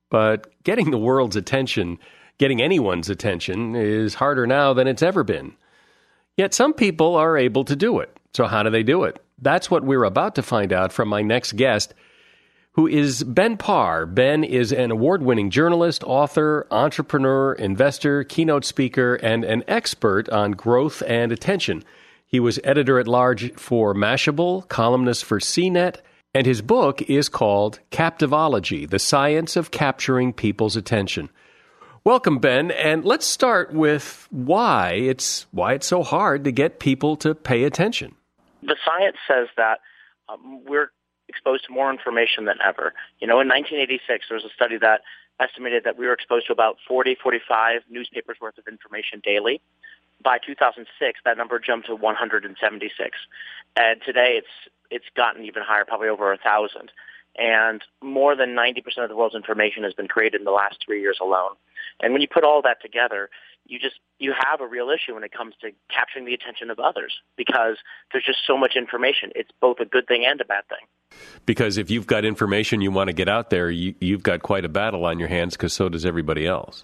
But 0.09 0.51
getting 0.63 0.89
the 0.89 0.97
world's 0.97 1.35
attention, 1.35 1.99
getting 2.39 2.59
anyone's 2.59 3.07
attention, 3.07 3.75
is 3.75 4.15
harder 4.15 4.47
now 4.47 4.73
than 4.73 4.87
it's 4.87 5.03
ever 5.03 5.23
been. 5.23 5.55
Yet 6.37 6.55
some 6.55 6.73
people 6.73 7.15
are 7.15 7.37
able 7.37 7.63
to 7.65 7.75
do 7.75 7.99
it. 7.99 8.17
So, 8.33 8.47
how 8.47 8.63
do 8.63 8.71
they 8.71 8.81
do 8.81 9.03
it? 9.03 9.23
That's 9.37 9.69
what 9.69 9.83
we're 9.83 10.03
about 10.03 10.33
to 10.35 10.41
find 10.41 10.73
out 10.73 10.91
from 10.91 11.07
my 11.07 11.21
next 11.21 11.55
guest, 11.57 11.93
who 12.71 12.87
is 12.87 13.23
Ben 13.23 13.57
Parr. 13.57 14.07
Ben 14.07 14.43
is 14.43 14.71
an 14.71 14.89
award 14.89 15.21
winning 15.21 15.51
journalist, 15.51 16.03
author, 16.03 16.65
entrepreneur, 16.71 17.53
investor, 17.53 18.23
keynote 18.23 18.65
speaker, 18.65 19.15
and 19.15 19.43
an 19.43 19.63
expert 19.67 20.29
on 20.29 20.53
growth 20.53 21.03
and 21.05 21.31
attention. 21.31 21.83
He 22.31 22.39
was 22.39 22.61
editor 22.63 22.97
at 22.97 23.09
large 23.09 23.53
for 23.55 23.93
Mashable, 23.93 24.65
columnist 24.69 25.25
for 25.25 25.39
CNET, 25.39 25.97
and 26.33 26.47
his 26.47 26.61
book 26.61 27.01
is 27.01 27.27
called 27.27 27.81
Captivology 27.91 28.89
The 28.89 28.99
Science 28.99 29.57
of 29.57 29.69
Capturing 29.69 30.31
People's 30.31 30.77
Attention. 30.77 31.29
Welcome, 32.05 32.39
Ben, 32.39 32.71
and 32.71 33.03
let's 33.03 33.25
start 33.25 33.73
with 33.73 34.29
why 34.31 34.93
it's 34.93 35.45
why 35.51 35.73
it's 35.73 35.87
so 35.87 36.03
hard 36.03 36.45
to 36.45 36.53
get 36.53 36.79
people 36.79 37.17
to 37.17 37.35
pay 37.35 37.65
attention. 37.65 38.15
The 38.63 38.77
science 38.85 39.17
says 39.27 39.49
that 39.57 39.81
um, 40.29 40.63
we're 40.65 40.91
exposed 41.27 41.65
to 41.65 41.73
more 41.73 41.91
information 41.91 42.45
than 42.45 42.59
ever. 42.65 42.93
You 43.19 43.27
know, 43.27 43.41
in 43.41 43.49
1986, 43.49 44.27
there 44.29 44.37
was 44.37 44.45
a 44.45 44.53
study 44.55 44.77
that 44.77 45.01
estimated 45.41 45.83
that 45.83 45.97
we 45.97 46.07
were 46.07 46.13
exposed 46.13 46.47
to 46.47 46.53
about 46.53 46.77
40, 46.87 47.17
45 47.21 47.81
newspapers 47.89 48.37
worth 48.39 48.57
of 48.57 48.67
information 48.69 49.19
daily 49.21 49.59
by 50.23 50.37
2006, 50.45 51.19
that 51.25 51.37
number 51.37 51.59
jumped 51.59 51.87
to 51.87 51.95
176, 51.95 53.17
and 53.75 54.01
today 54.05 54.35
it's 54.37 54.71
it's 54.89 55.05
gotten 55.15 55.45
even 55.45 55.63
higher, 55.63 55.85
probably 55.85 56.09
over 56.09 56.33
a 56.33 56.37
thousand. 56.37 56.91
And 57.37 57.81
more 58.03 58.35
than 58.35 58.49
90% 58.49 59.03
of 59.03 59.09
the 59.09 59.15
world's 59.15 59.35
information 59.35 59.83
has 59.83 59.93
been 59.93 60.09
created 60.09 60.41
in 60.41 60.45
the 60.45 60.51
last 60.51 60.83
three 60.85 60.99
years 60.99 61.17
alone. 61.21 61.55
And 62.01 62.11
when 62.11 62.21
you 62.21 62.27
put 62.27 62.43
all 62.43 62.61
that 62.63 62.81
together, 62.81 63.29
you 63.65 63.79
just 63.79 63.95
you 64.19 64.33
have 64.37 64.59
a 64.59 64.67
real 64.67 64.89
issue 64.89 65.13
when 65.13 65.23
it 65.23 65.31
comes 65.31 65.53
to 65.61 65.71
capturing 65.89 66.25
the 66.25 66.33
attention 66.33 66.69
of 66.69 66.79
others 66.79 67.13
because 67.37 67.77
there's 68.11 68.25
just 68.25 68.39
so 68.45 68.57
much 68.57 68.75
information. 68.75 69.31
It's 69.35 69.51
both 69.61 69.79
a 69.79 69.85
good 69.85 70.07
thing 70.07 70.25
and 70.25 70.41
a 70.41 70.45
bad 70.45 70.63
thing. 70.67 71.19
Because 71.45 71.77
if 71.77 71.89
you've 71.89 72.07
got 72.07 72.25
information 72.25 72.81
you 72.81 72.91
want 72.91 73.07
to 73.07 73.13
get 73.13 73.29
out 73.29 73.49
there, 73.49 73.69
you, 73.69 73.95
you've 73.99 74.23
got 74.23 74.41
quite 74.41 74.65
a 74.65 74.69
battle 74.69 75.05
on 75.05 75.19
your 75.19 75.27
hands 75.27 75.55
because 75.55 75.73
so 75.73 75.89
does 75.89 76.05
everybody 76.05 76.45
else. 76.45 76.83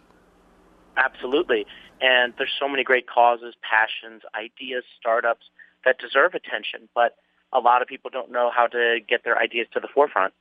Absolutely. 0.98 1.66
And 2.02 2.34
there's 2.38 2.54
so 2.60 2.68
many 2.68 2.84
great 2.84 3.08
causes, 3.08 3.56
passions, 3.62 4.22
ideas, 4.36 4.84
startups 5.00 5.46
that 5.86 5.98
deserve 6.00 6.34
attention, 6.36 6.90
but 6.94 7.16
a 7.54 7.60
lot 7.60 7.82
of 7.82 7.88
people 7.88 8.10
don't 8.12 8.32
know 8.32 8.52
how 8.54 8.68
to 8.68 9.00
get 9.08 9.24
their 9.24 9.38
ideas 9.38 9.68
to 9.74 9.80
the 9.80 9.88
forefront. 9.88 10.34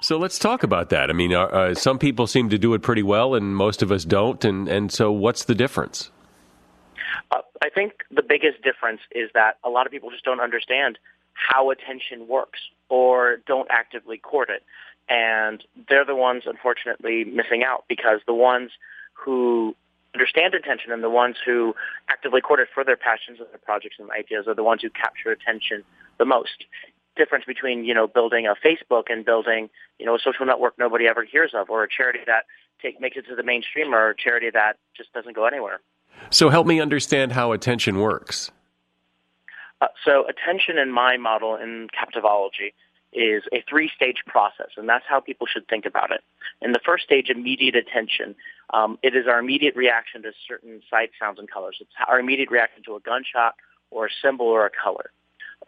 So 0.00 0.18
let's 0.18 0.38
talk 0.38 0.62
about 0.62 0.90
that. 0.90 1.10
I 1.10 1.12
mean, 1.12 1.32
uh, 1.32 1.42
uh, 1.44 1.74
some 1.74 1.98
people 1.98 2.26
seem 2.26 2.48
to 2.48 2.58
do 2.58 2.74
it 2.74 2.82
pretty 2.82 3.02
well, 3.04 3.34
and 3.34 3.54
most 3.54 3.82
of 3.82 3.92
us 3.92 4.04
don't. 4.04 4.44
And, 4.44 4.66
and 4.68 4.90
so, 4.90 5.12
what's 5.12 5.44
the 5.44 5.54
difference? 5.54 6.10
Uh, 7.30 7.42
I 7.62 7.68
think 7.68 7.92
the 8.10 8.22
biggest 8.22 8.62
difference 8.62 9.00
is 9.12 9.30
that 9.34 9.58
a 9.62 9.70
lot 9.70 9.86
of 9.86 9.92
people 9.92 10.10
just 10.10 10.24
don't 10.24 10.40
understand 10.40 10.98
how 11.34 11.70
attention 11.70 12.26
works 12.26 12.58
or 12.88 13.38
don't 13.46 13.68
actively 13.70 14.18
court 14.18 14.50
it. 14.50 14.62
And 15.08 15.62
they're 15.88 16.04
the 16.04 16.16
ones, 16.16 16.44
unfortunately, 16.46 17.24
missing 17.24 17.62
out 17.64 17.84
because 17.88 18.20
the 18.26 18.34
ones 18.34 18.70
who 19.12 19.76
understand 20.14 20.54
attention 20.54 20.92
and 20.92 21.02
the 21.02 21.10
ones 21.10 21.36
who 21.44 21.74
actively 22.08 22.40
court 22.40 22.60
it 22.60 22.68
for 22.72 22.84
their 22.84 22.96
passions 22.96 23.38
and 23.40 23.48
their 23.50 23.58
projects 23.58 23.96
and 23.98 24.10
ideas 24.10 24.46
are 24.46 24.54
the 24.54 24.62
ones 24.62 24.82
who 24.82 24.90
capture 24.90 25.30
attention 25.30 25.82
the 26.18 26.24
most 26.24 26.64
difference 27.16 27.44
between 27.44 27.84
you 27.84 27.94
know 27.94 28.06
building 28.06 28.46
a 28.46 28.54
Facebook 28.54 29.04
and 29.08 29.24
building 29.24 29.68
you 29.98 30.06
know 30.06 30.14
a 30.14 30.18
social 30.18 30.46
network 30.46 30.74
nobody 30.78 31.06
ever 31.06 31.24
hears 31.24 31.52
of, 31.54 31.70
or 31.70 31.84
a 31.84 31.88
charity 31.88 32.20
that 32.26 32.44
take 32.80 33.00
makes 33.00 33.16
it 33.16 33.26
to 33.28 33.36
the 33.36 33.42
mainstream, 33.42 33.94
or 33.94 34.10
a 34.10 34.16
charity 34.16 34.50
that 34.50 34.76
just 34.96 35.12
doesn't 35.12 35.34
go 35.34 35.46
anywhere. 35.46 35.80
So 36.30 36.48
help 36.50 36.66
me 36.66 36.80
understand 36.80 37.32
how 37.32 37.52
attention 37.52 37.98
works. 37.98 38.50
Uh, 39.80 39.88
so 40.04 40.24
attention 40.28 40.78
in 40.78 40.92
my 40.92 41.16
model 41.16 41.56
in 41.56 41.88
captivology 41.88 42.72
is 43.12 43.42
a 43.52 43.62
three-stage 43.68 44.22
process, 44.26 44.70
and 44.76 44.88
that's 44.88 45.04
how 45.08 45.20
people 45.20 45.46
should 45.46 45.68
think 45.68 45.84
about 45.86 46.10
it. 46.10 46.22
In 46.60 46.72
the 46.72 46.80
first 46.84 47.04
stage, 47.04 47.28
immediate 47.28 47.76
attention, 47.76 48.34
um, 48.72 48.98
it 49.02 49.14
is 49.14 49.26
our 49.26 49.38
immediate 49.38 49.76
reaction 49.76 50.22
to 50.22 50.32
certain 50.48 50.80
sights, 50.90 51.12
sounds, 51.20 51.38
and 51.38 51.50
colors. 51.50 51.76
It's 51.80 51.90
our 52.08 52.18
immediate 52.18 52.50
reaction 52.50 52.82
to 52.84 52.96
a 52.96 53.00
gunshot 53.00 53.54
or 53.90 54.06
a 54.06 54.10
symbol 54.22 54.46
or 54.46 54.64
a 54.64 54.70
color. 54.70 55.10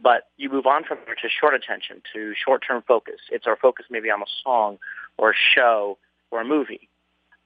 But 0.00 0.28
you 0.36 0.50
move 0.50 0.66
on 0.66 0.84
from 0.84 0.98
there 1.06 1.14
to 1.14 1.28
short 1.28 1.54
attention, 1.54 2.02
to 2.14 2.34
short-term 2.34 2.82
focus. 2.88 3.20
It's 3.30 3.46
our 3.46 3.56
focus 3.56 3.86
maybe 3.90 4.10
on 4.10 4.22
a 4.22 4.30
song 4.42 4.78
or 5.18 5.30
a 5.30 5.34
show 5.54 5.98
or 6.30 6.40
a 6.40 6.44
movie. 6.44 6.88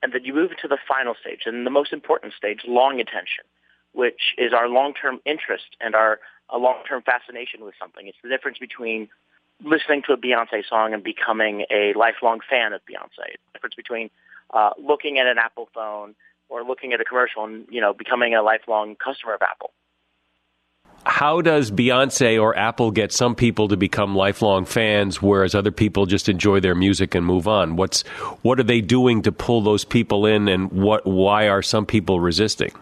And 0.03 0.13
then 0.13 0.25
you 0.25 0.33
move 0.33 0.53
to 0.63 0.69
the 0.69 0.79
final 0.87 1.15
stage, 1.21 1.41
and 1.45 1.67
the 1.67 1.71
most 1.71 1.93
important 1.93 2.33
stage, 2.35 2.61
long 2.67 3.01
attention, 3.01 3.45
which 3.93 4.35
is 4.39 4.53
our 4.53 4.69
long-term 4.69 5.21
interest 5.25 5.77
and 5.81 5.95
our 5.95 6.21
a 6.51 6.57
long-term 6.57 7.03
fascination 7.03 7.63
with 7.63 7.75
something. 7.79 8.07
It's 8.07 8.17
the 8.23 8.31
difference 8.31 8.57
between 8.59 9.09
listening 9.65 10.03
to 10.07 10.13
a 10.13 10.17
Beyonce 10.17 10.67
song 10.69 10.95
and 10.95 11.03
becoming 11.03 11.65
a 11.71 11.93
lifelong 11.95 12.41
fan 12.49 12.73
of 12.73 12.81
Beyonce. 12.83 13.33
The 13.33 13.53
difference 13.55 13.75
between 13.75 14.11
uh, 14.53 14.71
looking 14.79 15.19
at 15.19 15.27
an 15.27 15.39
Apple 15.39 15.69
phone 15.75 16.15
or 16.49 16.65
looking 16.65 16.93
at 16.93 17.01
a 17.01 17.05
commercial 17.05 17.45
and 17.45 17.67
you 17.71 17.81
know 17.81 17.93
becoming 17.93 18.35
a 18.35 18.43
lifelong 18.43 18.97
customer 18.97 19.35
of 19.35 19.43
Apple 19.43 19.73
how 21.09 21.41
does 21.41 21.71
Beyonce 21.71 22.41
or 22.41 22.57
Apple 22.57 22.91
get 22.91 23.13
some 23.13 23.35
people 23.35 23.69
to 23.69 23.77
become 23.77 24.15
lifelong 24.15 24.65
fans, 24.65 25.23
whereas 25.23 25.55
other 25.55 25.71
people 25.71 26.07
just 26.07 26.29
enjoy 26.29 26.61
their 26.61 26.75
music 26.75 27.15
and 27.15 27.25
move 27.25 27.49
on? 27.49 27.77
What's 27.77 28.03
what 28.43 28.61
are 28.61 28.65
they 28.65 28.81
doing 28.81 29.23
to 29.23 29.33
pull 29.33 29.63
those 29.63 29.85
people 29.85 30.27
in, 30.27 30.49
and 30.49 30.71
what 30.71 31.07
why 31.07 31.49
are 31.49 31.63
some 31.63 31.87
people 31.87 32.21
resisting? 32.21 32.73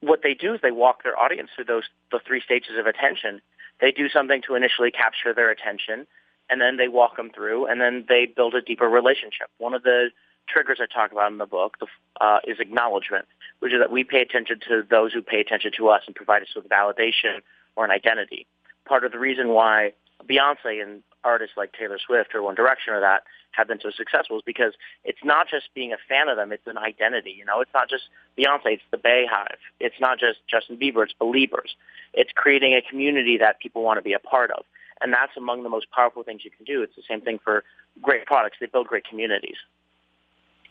What 0.00 0.20
they 0.22 0.34
do 0.34 0.54
is 0.54 0.60
they 0.60 0.70
walk 0.70 1.02
their 1.02 1.18
audience 1.18 1.50
through 1.54 1.66
those 1.66 1.84
the 2.10 2.20
three 2.26 2.40
stages 2.40 2.72
of 2.78 2.86
attention. 2.86 3.40
They 3.80 3.92
do 3.92 4.08
something 4.08 4.42
to 4.46 4.54
initially 4.54 4.90
capture 4.90 5.32
their 5.34 5.50
attention, 5.50 6.06
and 6.48 6.60
then 6.60 6.76
they 6.76 6.88
walk 6.88 7.16
them 7.16 7.30
through, 7.34 7.66
and 7.66 7.80
then 7.80 8.04
they 8.08 8.26
build 8.26 8.54
a 8.54 8.60
deeper 8.60 8.88
relationship. 8.88 9.48
One 9.58 9.74
of 9.74 9.82
the 9.82 10.10
triggers 10.48 10.80
I 10.82 10.86
talk 10.92 11.12
about 11.12 11.30
in 11.32 11.38
the 11.38 11.46
book 11.46 11.76
uh, 12.20 12.38
is 12.46 12.58
acknowledgement, 12.58 13.26
which 13.60 13.72
is 13.72 13.78
that 13.80 13.90
we 13.90 14.04
pay 14.04 14.20
attention 14.20 14.58
to 14.68 14.82
those 14.88 15.12
who 15.12 15.22
pay 15.22 15.40
attention 15.40 15.70
to 15.76 15.88
us 15.88 16.02
and 16.06 16.14
provide 16.14 16.42
us 16.42 16.48
with 16.54 16.68
validation 16.68 17.40
or 17.76 17.84
an 17.84 17.90
identity. 17.90 18.46
Part 18.84 19.04
of 19.04 19.12
the 19.12 19.18
reason 19.18 19.50
why 19.50 19.92
Beyonce 20.28 20.82
and 20.82 21.02
artists 21.24 21.56
like 21.56 21.72
Taylor 21.72 21.98
Swift 22.04 22.34
or 22.34 22.42
One 22.42 22.54
Direction 22.54 22.94
or 22.94 23.00
that 23.00 23.22
have 23.52 23.66
been 23.68 23.80
so 23.80 23.90
successful 23.90 24.36
is 24.36 24.42
because 24.46 24.74
it's 25.04 25.18
not 25.24 25.48
just 25.48 25.68
being 25.74 25.92
a 25.92 25.96
fan 26.08 26.28
of 26.28 26.36
them, 26.36 26.52
it's 26.52 26.66
an 26.66 26.78
identity. 26.78 27.34
You 27.36 27.44
know, 27.44 27.60
it's 27.60 27.72
not 27.74 27.88
just 27.88 28.04
Beyonce, 28.38 28.74
it's 28.74 28.82
the 28.90 28.96
BeyHive. 28.96 29.56
It's 29.80 30.00
not 30.00 30.18
just 30.18 30.38
Justin 30.48 30.76
Bieber, 30.76 31.02
it's 31.02 31.14
Beliebers. 31.20 31.74
It's 32.14 32.30
creating 32.34 32.74
a 32.74 32.82
community 32.82 33.38
that 33.38 33.60
people 33.60 33.82
want 33.82 33.98
to 33.98 34.02
be 34.02 34.12
a 34.12 34.18
part 34.18 34.50
of. 34.52 34.64
And 35.00 35.12
that's 35.12 35.36
among 35.36 35.62
the 35.62 35.68
most 35.68 35.90
powerful 35.90 36.22
things 36.22 36.42
you 36.44 36.50
can 36.50 36.64
do. 36.64 36.82
It's 36.82 36.94
the 36.94 37.02
same 37.08 37.22
thing 37.22 37.40
for 37.42 37.64
great 38.02 38.26
products. 38.26 38.58
They 38.60 38.66
build 38.66 38.86
great 38.86 39.04
communities. 39.08 39.56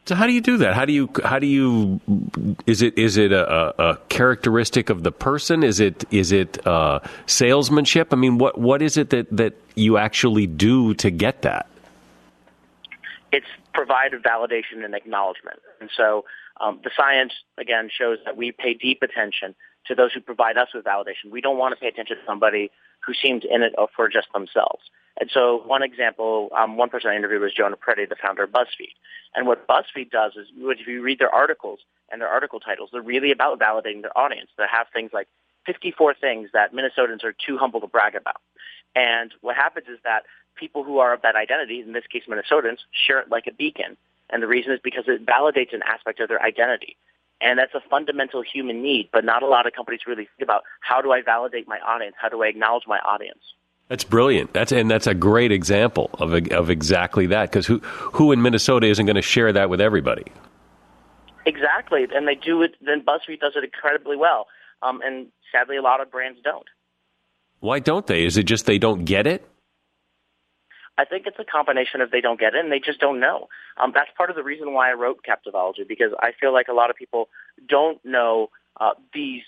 So 0.06 0.16
how 0.16 0.26
do 0.26 0.34
you 0.34 0.42
do 0.42 0.58
that? 0.58 0.74
How 0.74 0.86
do 0.86 0.94
you 0.94 1.10
how 1.24 1.38
do 1.38 1.46
you 1.46 2.00
is 2.66 2.82
it 2.82 2.98
is 2.98 3.18
it 3.18 3.32
a, 3.32 3.82
a 3.82 3.98
characteristic 4.10 4.90
of 4.90 5.04
the 5.04 5.12
person? 5.12 5.64
Is 5.64 5.80
it 5.80 6.04
is 6.10 6.32
it 6.32 6.66
uh, 6.66 7.00
salesmanship? 7.28 8.12
I 8.12 8.16
mean, 8.16 8.40
what 8.40 8.58
what 8.58 8.82
is 8.82 8.98
it 8.98 9.12
that 9.12 9.28
that 9.30 9.54
you 9.76 9.98
actually 9.98 10.48
do 10.48 10.96
to 10.96 11.12
get 11.12 11.44
that? 11.44 11.68
It's 13.32 13.46
provided 13.74 14.24
validation 14.24 14.84
and 14.84 14.96
acknowledgement, 14.96 15.60
and 15.80 15.92
so 15.96 16.26
um, 16.60 16.80
the 16.84 16.90
science 16.98 17.34
again 17.60 17.90
shows 17.96 18.18
that 18.26 18.36
we 18.36 18.52
pay 18.52 18.74
deep 18.74 19.04
attention 19.04 19.54
to 19.86 19.96
those 19.96 20.12
who 20.14 20.22
provide 20.22 20.58
us 20.58 20.70
with 20.74 20.86
validation. 20.86 21.32
We 21.32 21.42
don't 21.42 21.58
want 21.58 21.74
to 21.74 21.80
pay 21.80 21.88
attention 21.88 22.18
to 22.18 22.24
somebody 22.26 22.72
who 23.06 23.14
seems 23.14 23.44
in 23.50 23.62
it 23.62 23.74
for 23.96 24.10
just 24.10 24.28
themselves. 24.34 24.82
And 25.20 25.30
so 25.34 25.62
one 25.66 25.84
example, 25.84 26.50
um, 26.58 26.78
one 26.78 26.90
person 26.90 27.12
I 27.12 27.16
interviewed 27.16 27.42
was 27.42 27.54
Jonah 27.54 27.76
Peretti, 27.76 28.08
the 28.08 28.16
founder 28.16 28.44
of 28.44 28.52
BuzzFeed. 28.52 28.94
And 29.36 29.48
what 29.48 29.68
BuzzFeed 29.68 30.10
does 30.12 30.34
is 30.36 30.48
if 30.56 30.88
you 30.88 31.02
read 31.02 31.20
their 31.20 31.34
articles 31.34 31.80
and 32.12 32.22
their 32.22 32.30
article 32.30 32.60
titles, 32.60 32.90
they're 32.92 33.02
really 33.02 33.32
about 33.32 33.60
validating 33.60 34.02
their 34.02 34.18
audience. 34.18 34.50
They 34.58 34.64
have 34.72 34.88
things 34.94 35.12
like 35.14 35.28
54 35.66 36.16
things 36.16 36.50
that 36.54 36.74
Minnesotans 36.74 37.24
are 37.24 37.34
too 37.34 37.58
humble 37.58 37.82
to 37.82 37.88
brag 37.88 38.16
about. 38.16 38.42
And 38.96 39.34
what 39.42 39.56
happens 39.56 39.88
is 39.88 40.00
that 40.04 40.24
people 40.56 40.84
who 40.84 41.00
are 41.00 41.14
of 41.14 41.22
that 41.22 41.36
identity, 41.36 41.82
in 41.82 41.94
this 41.94 42.08
case 42.12 42.24
Minnesotans, 42.28 42.80
share 42.92 43.20
it 43.20 43.30
like 43.30 43.46
a 43.48 43.54
beacon. 43.54 43.98
And 44.30 44.42
the 44.42 44.48
reason 44.48 44.72
is 44.72 44.80
because 44.84 45.06
it 45.08 45.26
validates 45.26 45.74
an 45.74 45.82
aspect 45.86 46.20
of 46.22 46.30
their 46.30 46.42
identity. 46.42 46.96
And 47.42 47.58
that's 47.58 47.74
a 47.74 47.82
fundamental 47.90 48.42
human 48.42 48.82
need, 48.82 49.10
but 49.12 49.24
not 49.24 49.44
a 49.44 49.48
lot 49.48 49.66
of 49.66 49.74
companies 49.74 50.02
really 50.08 50.28
think 50.38 50.44
about 50.44 50.64
how 50.82 51.02
do 51.02 51.12
I 51.12 51.22
validate 51.22 51.68
my 51.68 51.80
audience? 51.80 52.16
How 52.20 52.30
do 52.30 52.44
I 52.44 52.48
acknowledge 52.48 52.84
my 52.88 53.00
audience? 53.00 53.40
That's 53.90 54.04
brilliant. 54.04 54.54
That's 54.54 54.72
and 54.72 54.90
that's 54.90 55.08
a 55.08 55.16
great 55.16 55.52
example 55.52 56.12
of 56.14 56.34
of 56.52 56.70
exactly 56.70 57.26
that. 57.28 57.50
Because 57.50 57.66
who 57.66 57.80
who 57.80 58.32
in 58.32 58.42
Minnesota 58.42 58.88
isn't 58.88 59.06
going 59.06 59.16
to 59.16 59.22
share 59.22 59.52
that 59.52 59.70
with 59.70 59.82
everybody? 59.82 60.26
Exactly, 61.46 62.06
and 62.14 62.28
they 62.28 62.36
do 62.36 62.62
it. 62.62 62.76
Then 62.82 63.02
BuzzFeed 63.02 63.40
does 63.40 63.54
it 63.56 63.64
incredibly 63.64 64.16
well, 64.16 64.46
um, 64.84 65.02
and 65.04 65.28
sadly, 65.52 65.78
a 65.78 65.82
lot 65.82 66.02
of 66.02 66.12
brands 66.12 66.40
don't. 66.44 66.68
Why 67.62 67.80
don't 67.80 68.06
they? 68.06 68.26
Is 68.26 68.38
it 68.38 68.44
just 68.44 68.68
they 68.68 68.78
don't 68.78 69.06
get 69.06 69.26
it? 69.26 69.46
I 71.00 71.06
think 71.06 71.26
it's 71.28 71.40
a 71.40 71.46
combination 71.46 72.02
of 72.02 72.12
they 72.12 72.20
don't 72.20 72.40
get 72.40 72.56
it 72.56 72.64
and 72.64 72.72
they 72.72 72.80
just 72.80 73.00
don't 73.00 73.22
know. 73.22 73.48
Um, 73.78 73.94
that's 73.96 74.10
part 74.18 74.30
of 74.30 74.36
the 74.36 74.44
reason 74.44 74.74
why 74.74 74.92
I 74.92 74.94
wrote 74.94 75.20
Captivology 75.24 75.88
because 75.88 76.12
I 76.20 76.32
feel 76.40 76.52
like 76.52 76.68
a 76.68 76.74
lot 76.74 76.90
of 76.90 76.98
people 76.98 77.30
don't 77.70 78.04
know 78.04 78.50
uh, 78.80 78.94
these 79.14 79.44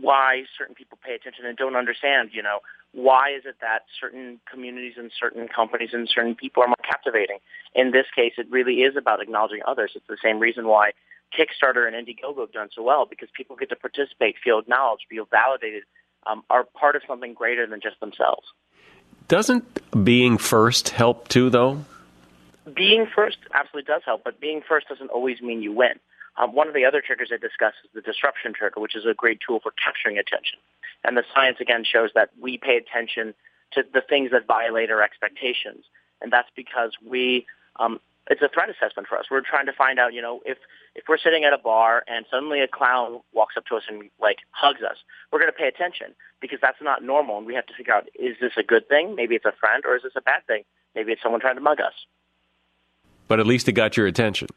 why 0.00 0.42
certain 0.58 0.74
people 0.74 0.98
pay 1.04 1.14
attention 1.14 1.46
and 1.46 1.56
don't 1.56 1.76
understand. 1.76 2.30
You 2.32 2.42
know, 2.42 2.60
why 2.92 3.30
is 3.30 3.44
it 3.46 3.56
that 3.60 3.84
certain 4.00 4.40
communities 4.50 4.94
and 4.96 5.10
certain 5.18 5.48
companies 5.48 5.90
and 5.92 6.08
certain 6.12 6.34
people 6.34 6.62
are 6.62 6.68
more 6.68 6.76
captivating? 6.84 7.38
In 7.74 7.92
this 7.92 8.06
case, 8.14 8.34
it 8.38 8.46
really 8.50 8.82
is 8.82 8.96
about 8.96 9.22
acknowledging 9.22 9.60
others. 9.66 9.92
It's 9.94 10.06
the 10.08 10.18
same 10.22 10.40
reason 10.40 10.66
why 10.66 10.92
Kickstarter 11.32 11.86
and 11.86 11.94
Indiegogo 11.96 12.40
have 12.40 12.52
done 12.52 12.68
so 12.74 12.82
well 12.82 13.06
because 13.06 13.28
people 13.34 13.56
get 13.56 13.70
to 13.70 13.76
participate, 13.76 14.36
feel 14.42 14.58
acknowledged, 14.58 15.04
feel 15.08 15.26
validated, 15.30 15.84
um, 16.26 16.42
are 16.50 16.64
part 16.64 16.96
of 16.96 17.02
something 17.06 17.34
greater 17.34 17.66
than 17.66 17.80
just 17.80 17.98
themselves. 18.00 18.46
Doesn't 19.28 20.04
being 20.04 20.38
first 20.38 20.90
help 20.90 21.28
too, 21.28 21.50
though? 21.50 21.84
Being 22.74 23.06
first 23.14 23.38
absolutely 23.54 23.92
does 23.92 24.02
help, 24.04 24.22
but 24.24 24.40
being 24.40 24.60
first 24.68 24.88
doesn't 24.88 25.10
always 25.10 25.40
mean 25.40 25.62
you 25.62 25.72
win. 25.72 25.98
Um, 26.36 26.54
one 26.54 26.68
of 26.68 26.74
the 26.74 26.84
other 26.84 27.02
triggers 27.04 27.30
I 27.32 27.36
discussed 27.36 27.76
is 27.84 27.90
the 27.94 28.00
disruption 28.00 28.54
trigger, 28.54 28.80
which 28.80 28.96
is 28.96 29.04
a 29.04 29.14
great 29.14 29.40
tool 29.46 29.60
for 29.62 29.72
capturing 29.72 30.18
attention. 30.18 30.58
And 31.04 31.16
the 31.16 31.24
science 31.34 31.58
again 31.60 31.84
shows 31.84 32.10
that 32.14 32.30
we 32.40 32.58
pay 32.58 32.76
attention 32.76 33.34
to 33.72 33.82
the 33.92 34.00
things 34.00 34.30
that 34.30 34.46
violate 34.46 34.90
our 34.90 35.02
expectations. 35.02 35.84
And 36.20 36.32
that's 36.32 36.48
because 36.56 36.92
we, 37.04 37.46
um, 37.76 38.00
it's 38.30 38.40
a 38.40 38.48
threat 38.48 38.70
assessment 38.70 39.08
for 39.08 39.18
us. 39.18 39.26
We're 39.30 39.42
trying 39.42 39.66
to 39.66 39.72
find 39.72 39.98
out, 39.98 40.14
you 40.14 40.22
know, 40.22 40.40
if, 40.46 40.58
if 40.94 41.04
we're 41.08 41.18
sitting 41.18 41.44
at 41.44 41.52
a 41.52 41.58
bar 41.58 42.04
and 42.06 42.24
suddenly 42.30 42.60
a 42.60 42.68
clown 42.68 43.20
walks 43.32 43.56
up 43.56 43.66
to 43.66 43.76
us 43.76 43.82
and 43.88 44.08
like 44.20 44.38
hugs 44.52 44.82
us, 44.82 44.96
we're 45.30 45.40
going 45.40 45.50
to 45.50 45.58
pay 45.58 45.66
attention 45.66 46.14
because 46.40 46.58
that's 46.62 46.80
not 46.80 47.02
normal. 47.02 47.38
And 47.38 47.46
we 47.46 47.54
have 47.54 47.66
to 47.66 47.74
figure 47.74 47.92
out, 47.92 48.08
is 48.14 48.36
this 48.40 48.52
a 48.56 48.62
good 48.62 48.88
thing? 48.88 49.16
Maybe 49.16 49.34
it's 49.34 49.44
a 49.44 49.52
friend 49.58 49.84
or 49.84 49.96
is 49.96 50.02
this 50.02 50.12
a 50.16 50.22
bad 50.22 50.46
thing? 50.46 50.62
Maybe 50.94 51.12
it's 51.12 51.22
someone 51.22 51.40
trying 51.40 51.56
to 51.56 51.60
mug 51.60 51.80
us. 51.80 51.94
But 53.26 53.40
at 53.40 53.46
least 53.46 53.68
it 53.68 53.72
got 53.72 53.96
your 53.96 54.06
attention. 54.06 54.48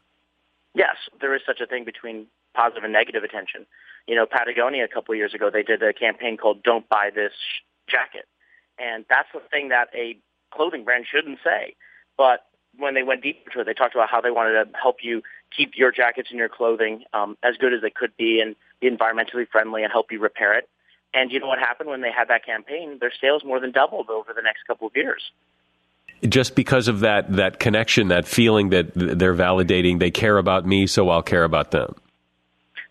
Yes, 0.76 0.96
there 1.22 1.34
is 1.34 1.40
such 1.46 1.60
a 1.60 1.66
thing 1.66 1.84
between 1.84 2.26
positive 2.54 2.84
and 2.84 2.92
negative 2.92 3.24
attention. 3.24 3.64
You 4.06 4.14
know, 4.14 4.26
Patagonia 4.26 4.84
a 4.84 4.88
couple 4.88 5.14
of 5.14 5.18
years 5.18 5.32
ago, 5.32 5.48
they 5.50 5.62
did 5.62 5.82
a 5.82 5.94
campaign 5.94 6.36
called 6.36 6.62
"Don't 6.62 6.86
Buy 6.86 7.08
This 7.14 7.32
Jacket," 7.88 8.26
and 8.78 9.06
that's 9.08 9.28
the 9.32 9.40
thing 9.50 9.70
that 9.70 9.88
a 9.94 10.18
clothing 10.52 10.84
brand 10.84 11.06
shouldn't 11.10 11.38
say. 11.42 11.74
But 12.18 12.44
when 12.76 12.92
they 12.92 13.02
went 13.02 13.22
deeper 13.22 13.50
into 13.50 13.60
it, 13.60 13.64
they 13.64 13.72
talked 13.72 13.94
about 13.94 14.10
how 14.10 14.20
they 14.20 14.30
wanted 14.30 14.52
to 14.52 14.78
help 14.78 14.98
you 15.00 15.22
keep 15.56 15.72
your 15.76 15.90
jackets 15.90 16.28
and 16.28 16.38
your 16.38 16.50
clothing 16.50 17.04
um, 17.14 17.38
as 17.42 17.56
good 17.56 17.72
as 17.72 17.80
they 17.80 17.88
could 17.88 18.14
be 18.18 18.40
and 18.42 18.54
be 18.82 18.90
environmentally 18.90 19.48
friendly 19.48 19.82
and 19.82 19.90
help 19.90 20.12
you 20.12 20.20
repair 20.20 20.52
it. 20.52 20.68
And 21.14 21.32
you 21.32 21.40
know 21.40 21.46
what 21.46 21.58
happened 21.58 21.88
when 21.88 22.02
they 22.02 22.12
had 22.12 22.28
that 22.28 22.44
campaign? 22.44 22.98
Their 23.00 23.12
sales 23.18 23.44
more 23.44 23.60
than 23.60 23.72
doubled 23.72 24.10
over 24.10 24.34
the 24.34 24.42
next 24.42 24.66
couple 24.66 24.86
of 24.86 24.94
years. 24.94 25.22
Just 26.22 26.54
because 26.54 26.88
of 26.88 27.00
that 27.00 27.30
that 27.36 27.58
connection, 27.58 28.08
that 28.08 28.26
feeling 28.26 28.70
that 28.70 28.92
they're 28.94 29.34
validating, 29.34 29.98
they 29.98 30.10
care 30.10 30.38
about 30.38 30.66
me, 30.66 30.86
so 30.86 31.10
I'll 31.10 31.22
care 31.22 31.44
about 31.44 31.70
them. 31.70 31.94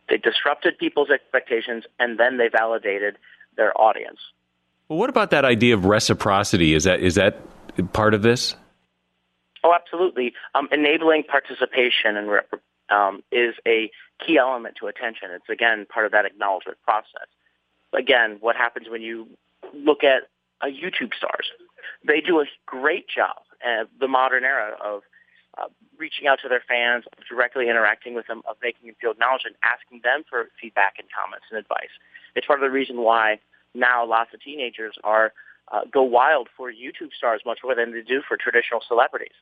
They 0.10 0.18
disrupted 0.18 0.78
people's 0.78 1.10
expectations, 1.10 1.86
and 2.00 2.20
then 2.20 2.38
they 2.38 2.50
validated 2.50 3.18
their 3.58 3.76
audience. 3.80 4.20
Well, 4.88 5.00
what 5.00 5.10
about 5.10 5.32
that 5.32 5.46
idea 5.46 5.74
of 5.74 5.86
reciprocity? 5.86 6.74
Is 6.74 6.84
that 6.84 7.00
is 7.00 7.16
that 7.16 7.40
part 7.94 8.14
of 8.14 8.22
this? 8.22 8.56
Oh, 9.64 9.74
absolutely. 9.74 10.34
Um, 10.54 10.70
enabling 10.72 11.24
participation 11.24 12.18
and 12.18 12.30
um, 12.90 13.24
is 13.32 13.56
a 13.66 13.90
key 14.26 14.38
element 14.38 14.76
to 14.80 14.88
attention. 14.88 15.30
It's 15.32 15.50
again 15.50 15.88
part 15.90 16.06
of 16.06 16.12
that 16.12 16.26
acknowledgement 16.26 16.78
process. 16.84 17.28
Again, 17.92 18.38
what 18.42 18.56
happens 18.56 18.88
when 18.90 19.02
you 19.02 19.28
look 19.74 20.04
at 20.04 20.24
a 20.62 20.68
YouTube 20.68 21.14
stars? 21.18 21.50
They 22.06 22.22
do 22.22 22.40
a 22.40 22.46
great 22.66 23.08
job 23.08 23.38
at 23.64 23.88
the 24.00 24.08
modern 24.08 24.44
era 24.44 24.76
of 24.84 25.02
uh, 25.58 25.68
reaching 25.98 26.28
out 26.28 26.40
to 26.44 26.50
their 26.50 26.64
fans, 26.68 27.06
directly 27.30 27.70
interacting 27.70 28.14
with 28.14 28.28
them, 28.28 28.42
of 28.50 28.58
making 28.62 28.88
them 28.88 28.96
feel 29.00 29.12
acknowledged, 29.12 29.46
and 29.46 29.56
asking 29.64 30.02
them 30.04 30.24
for 30.30 30.50
feedback 30.62 30.96
and 31.00 31.08
comments 31.10 31.46
and 31.50 31.58
advice. 31.58 31.94
It's 32.36 32.46
part 32.46 32.62
of 32.62 32.70
the 32.70 32.74
reason 32.74 32.98
why 32.98 33.40
now 33.74 34.06
lots 34.06 34.34
of 34.34 34.42
teenagers 34.42 34.96
are 35.04 35.34
uh, 35.72 35.82
go 35.92 36.04
wild 36.04 36.48
for 36.56 36.72
YouTube 36.72 37.12
stars 37.18 37.42
much 37.46 37.60
more 37.64 37.74
than 37.74 37.92
they 37.92 38.02
do 38.02 38.22
for 38.28 38.38
traditional 38.38 38.82
celebrities. 38.88 39.34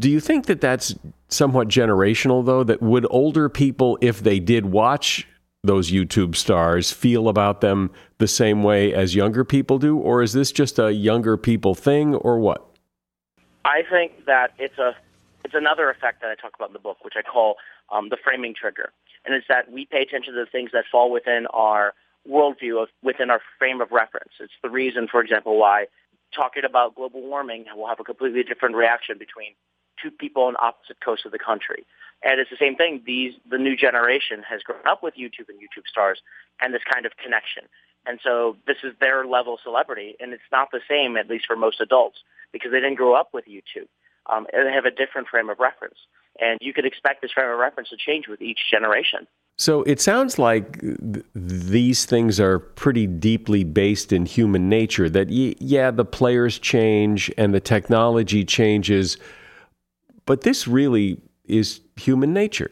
Do 0.00 0.10
you 0.10 0.20
think 0.20 0.46
that 0.46 0.60
that's 0.60 0.94
somewhat 1.28 1.68
generational, 1.68 2.44
though? 2.44 2.64
That 2.64 2.80
would 2.80 3.06
older 3.10 3.48
people, 3.48 3.98
if 4.00 4.20
they 4.20 4.40
did 4.40 4.66
watch 4.66 5.26
those 5.64 5.92
YouTube 5.92 6.34
stars, 6.34 6.90
feel 6.90 7.28
about 7.28 7.60
them 7.60 7.90
the 8.18 8.26
same 8.26 8.62
way 8.62 8.92
as 8.92 9.14
younger 9.14 9.44
people 9.44 9.78
do? 9.78 9.96
Or 9.96 10.22
is 10.22 10.32
this 10.32 10.50
just 10.50 10.78
a 10.78 10.92
younger 10.92 11.36
people 11.36 11.74
thing, 11.74 12.14
or 12.16 12.38
what? 12.38 12.66
I 13.64 13.82
think 13.88 14.24
that 14.26 14.52
it's 14.58 14.78
a 14.78 14.96
it's 15.44 15.54
another 15.54 15.90
effect 15.90 16.20
that 16.22 16.30
I 16.30 16.34
talk 16.34 16.54
about 16.54 16.70
in 16.70 16.72
the 16.72 16.78
book, 16.78 16.98
which 17.04 17.14
I 17.16 17.22
call 17.22 17.56
um, 17.90 18.08
the 18.08 18.16
framing 18.16 18.54
trigger, 18.54 18.92
and 19.24 19.34
it's 19.34 19.46
that 19.48 19.70
we 19.70 19.86
pay 19.86 20.02
attention 20.02 20.34
to 20.34 20.40
the 20.40 20.50
things 20.50 20.70
that 20.72 20.84
fall 20.90 21.12
within 21.12 21.46
our 21.50 21.94
worldview 22.28 22.82
of 22.82 22.88
within 23.02 23.30
our 23.30 23.40
frame 23.58 23.80
of 23.80 23.92
reference. 23.92 24.32
It's 24.40 24.52
the 24.62 24.70
reason, 24.70 25.06
for 25.08 25.20
example, 25.20 25.58
why 25.58 25.86
talking 26.34 26.64
about 26.64 26.96
global 26.96 27.22
warming 27.22 27.66
will 27.76 27.86
have 27.86 28.00
a 28.00 28.04
completely 28.04 28.42
different 28.42 28.74
reaction 28.74 29.16
between 29.18 29.54
two 30.02 30.10
people 30.10 30.44
on 30.44 30.56
opposite 30.60 30.98
coasts 31.04 31.24
of 31.24 31.30
the 31.30 31.38
country. 31.38 31.84
And 32.24 32.40
it's 32.40 32.50
the 32.50 32.56
same 32.56 32.76
thing. 32.76 33.02
These 33.04 33.34
the 33.50 33.58
new 33.58 33.76
generation 33.76 34.42
has 34.48 34.62
grown 34.62 34.86
up 34.86 35.02
with 35.02 35.14
YouTube 35.14 35.48
and 35.48 35.58
YouTube 35.58 35.86
stars 35.88 36.20
and 36.60 36.72
this 36.72 36.82
kind 36.92 37.06
of 37.06 37.12
connection. 37.16 37.64
And 38.06 38.18
so 38.22 38.56
this 38.66 38.78
is 38.82 38.94
their 39.00 39.24
level 39.26 39.54
of 39.54 39.60
celebrity, 39.62 40.16
and 40.20 40.32
it's 40.32 40.42
not 40.50 40.70
the 40.72 40.80
same, 40.88 41.16
at 41.16 41.28
least 41.28 41.46
for 41.46 41.56
most 41.56 41.80
adults, 41.80 42.18
because 42.52 42.72
they 42.72 42.80
didn't 42.80 42.96
grow 42.96 43.14
up 43.14 43.30
with 43.32 43.44
YouTube. 43.46 43.88
Um, 44.32 44.46
and 44.52 44.66
they 44.66 44.72
have 44.72 44.84
a 44.84 44.90
different 44.90 45.28
frame 45.28 45.50
of 45.50 45.58
reference. 45.58 45.96
And 46.40 46.58
you 46.62 46.72
could 46.72 46.86
expect 46.86 47.22
this 47.22 47.32
frame 47.32 47.50
of 47.50 47.58
reference 47.58 47.90
to 47.90 47.96
change 47.96 48.28
with 48.28 48.40
each 48.40 48.60
generation. 48.70 49.26
So 49.56 49.82
it 49.82 50.00
sounds 50.00 50.38
like 50.38 50.80
th- 50.80 51.24
these 51.34 52.06
things 52.06 52.40
are 52.40 52.58
pretty 52.58 53.06
deeply 53.06 53.64
based 53.64 54.12
in 54.12 54.26
human 54.26 54.68
nature. 54.68 55.10
That, 55.10 55.28
y- 55.28 55.54
yeah, 55.58 55.90
the 55.90 56.04
players 56.04 56.58
change 56.58 57.30
and 57.36 57.52
the 57.52 57.60
technology 57.60 58.44
changes, 58.44 59.18
but 60.24 60.40
this 60.40 60.66
really 60.66 61.20
is 61.44 61.81
human 61.96 62.32
nature. 62.32 62.70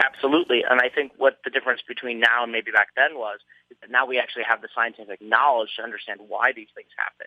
Absolutely. 0.00 0.62
And 0.68 0.80
I 0.80 0.88
think 0.88 1.12
what 1.18 1.38
the 1.44 1.50
difference 1.50 1.82
between 1.86 2.20
now 2.20 2.42
and 2.42 2.52
maybe 2.52 2.70
back 2.70 2.88
then 2.96 3.18
was 3.18 3.40
is 3.70 3.76
that 3.80 3.90
now 3.90 4.06
we 4.06 4.18
actually 4.18 4.44
have 4.48 4.62
the 4.62 4.68
scientific 4.74 5.20
knowledge 5.20 5.70
to 5.76 5.82
understand 5.82 6.20
why 6.26 6.52
these 6.52 6.68
things 6.74 6.88
happen 6.96 7.26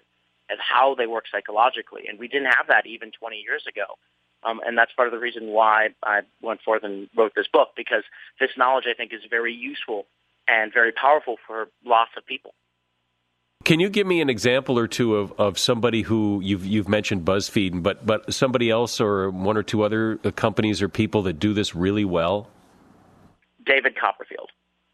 and 0.50 0.60
how 0.60 0.96
they 0.96 1.06
work 1.06 1.26
psychologically. 1.32 2.04
And 2.10 2.20
we 2.20 2.28
didn't 2.28 2.52
have 2.54 2.68
that 2.68 2.86
even 2.86 3.12
20 3.12 3.38
years 3.38 3.64
ago. 3.68 3.98
Um, 4.44 4.60
and 4.66 4.78
that's 4.78 4.92
part 4.94 5.08
of 5.08 5.14
the 5.14 5.20
reason 5.20 5.48
why 5.48 5.90
I 6.04 6.22
went 6.42 6.62
forth 6.62 6.84
and 6.84 7.08
wrote 7.16 7.34
this 7.36 7.48
book 7.52 7.70
because 7.78 8.04
this 8.40 8.52
knowledge 8.58 8.86
I 8.90 8.94
think 8.94 9.14
is 9.14 9.22
very 9.30 9.54
useful 9.54 10.06
and 10.48 10.74
very 10.74 10.92
powerful 10.92 11.38
for 11.48 11.68
lots 11.86 12.12
of 12.18 12.26
people. 12.26 12.54
Can 13.64 13.80
you 13.80 13.90
give 13.90 14.06
me 14.06 14.20
an 14.20 14.30
example 14.30 14.78
or 14.78 14.88
two 14.88 15.16
of, 15.16 15.34
of 15.40 15.58
somebody 15.58 16.02
who 16.02 16.42
you've 16.44 16.66
you've 16.66 16.90
mentioned 16.90 17.24
BuzzFeed, 17.24 17.82
but 17.82 18.06
but 18.06 18.34
somebody 18.34 18.70
else 18.70 19.00
or 19.00 19.30
one 19.30 19.56
or 19.56 19.64
two 19.64 19.84
other 19.84 20.20
uh, 20.24 20.32
companies 20.32 20.82
or 20.82 20.90
people 20.90 21.22
that 21.24 21.40
do 21.40 21.54
this 21.54 21.74
really 21.74 22.04
well? 22.04 22.50
David 23.66 23.98
Copperfield, 23.98 24.50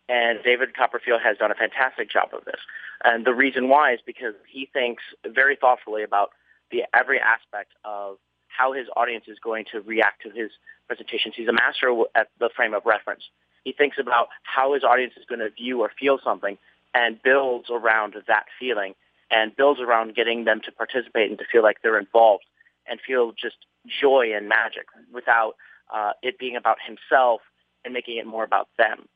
and 0.07 0.39
David 0.43 0.76
Copperfield 0.76 1.22
has 1.24 1.38
done 1.38 1.49
a 1.49 1.55
fantastic 1.55 2.11
job 2.11 2.30
of 2.34 2.45
this. 2.45 2.59
And 3.03 3.26
the 3.26 3.34
reason 3.34 3.70
why 3.70 3.93
is 3.93 4.01
because 4.05 4.36
he 4.47 4.70
thinks 4.72 5.01
very 5.26 5.55
thoughtfully 5.55 6.03
about 6.03 6.30
the 6.70 6.84
every 6.93 7.20
aspect 7.20 7.72
of 7.84 8.17
how 8.49 8.74
his 8.74 8.86
audience 8.95 9.26
is 9.28 9.39
going 9.39 9.65
to 9.72 9.82
react 9.82 10.22
to 10.24 10.30
his 10.30 10.51
presentations. 10.86 11.34
He's 11.36 11.47
a 11.47 11.53
master 11.53 12.03
at 12.13 12.28
the 12.39 12.49
frame 12.55 12.76
of 12.76 12.86
reference. 12.86 13.24
He 13.63 13.72
thinks 13.72 13.97
about 13.99 14.28
how 14.43 14.74
his 14.76 14.84
audience 14.84 15.13
is 15.17 15.26
going 15.26 15.39
to 15.39 15.49
view 15.49 15.82
or 15.82 15.91
feel 15.99 16.20
something 16.24 16.57
and 16.93 17.21
builds 17.21 17.69
around 17.69 18.15
that 18.27 18.45
feeling 18.59 18.93
and 19.31 19.55
builds 19.55 19.79
around 19.79 20.15
getting 20.15 20.45
them 20.45 20.59
to 20.65 20.71
participate 20.71 21.29
and 21.29 21.39
to 21.39 21.45
feel 21.51 21.63
like 21.63 21.77
they're 21.81 21.99
involved 21.99 22.45
and 22.87 22.99
feel 23.05 23.31
just 23.31 23.57
joy 24.01 24.31
and 24.35 24.49
magic 24.49 24.85
without 25.13 25.53
uh, 25.93 26.13
it 26.21 26.39
being 26.39 26.55
about 26.55 26.77
himself 26.85 27.41
and 27.85 27.93
making 27.93 28.17
it 28.17 28.25
more 28.25 28.43
about 28.43 28.67
them. 28.77 29.07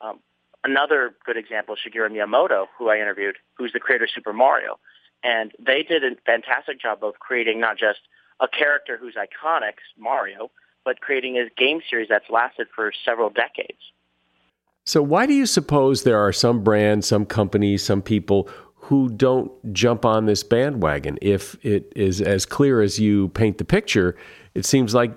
Um, 0.00 0.20
another 0.62 1.14
good 1.24 1.36
example 1.36 1.74
is 1.74 1.80
Shigeru 1.80 2.10
Miyamoto, 2.10 2.66
who 2.78 2.88
I 2.90 2.96
interviewed, 2.96 3.36
who's 3.56 3.72
the 3.72 3.80
creator 3.80 4.04
of 4.04 4.10
Super 4.10 4.32
Mario. 4.32 4.78
And 5.22 5.52
they 5.58 5.82
did 5.82 6.04
a 6.04 6.16
fantastic 6.26 6.80
job 6.80 7.02
of 7.02 7.18
creating 7.18 7.60
not 7.60 7.78
just 7.78 8.00
a 8.40 8.48
character 8.48 8.98
who's 8.98 9.14
iconic, 9.14 9.74
Mario, 9.98 10.50
but 10.84 11.00
creating 11.00 11.38
a 11.38 11.48
game 11.56 11.80
series 11.88 12.08
that's 12.08 12.28
lasted 12.28 12.66
for 12.74 12.92
several 13.04 13.30
decades. 13.30 13.78
So, 14.86 15.02
why 15.02 15.24
do 15.24 15.32
you 15.32 15.46
suppose 15.46 16.02
there 16.02 16.18
are 16.18 16.32
some 16.32 16.62
brands, 16.62 17.06
some 17.06 17.24
companies, 17.24 17.82
some 17.82 18.02
people 18.02 18.48
who 18.76 19.08
don't 19.08 19.50
jump 19.72 20.04
on 20.04 20.26
this 20.26 20.42
bandwagon? 20.42 21.18
If 21.22 21.56
it 21.64 21.90
is 21.96 22.20
as 22.20 22.44
clear 22.44 22.82
as 22.82 23.00
you 23.00 23.28
paint 23.30 23.56
the 23.56 23.64
picture, 23.64 24.14
it 24.54 24.66
seems 24.66 24.94
like 24.94 25.12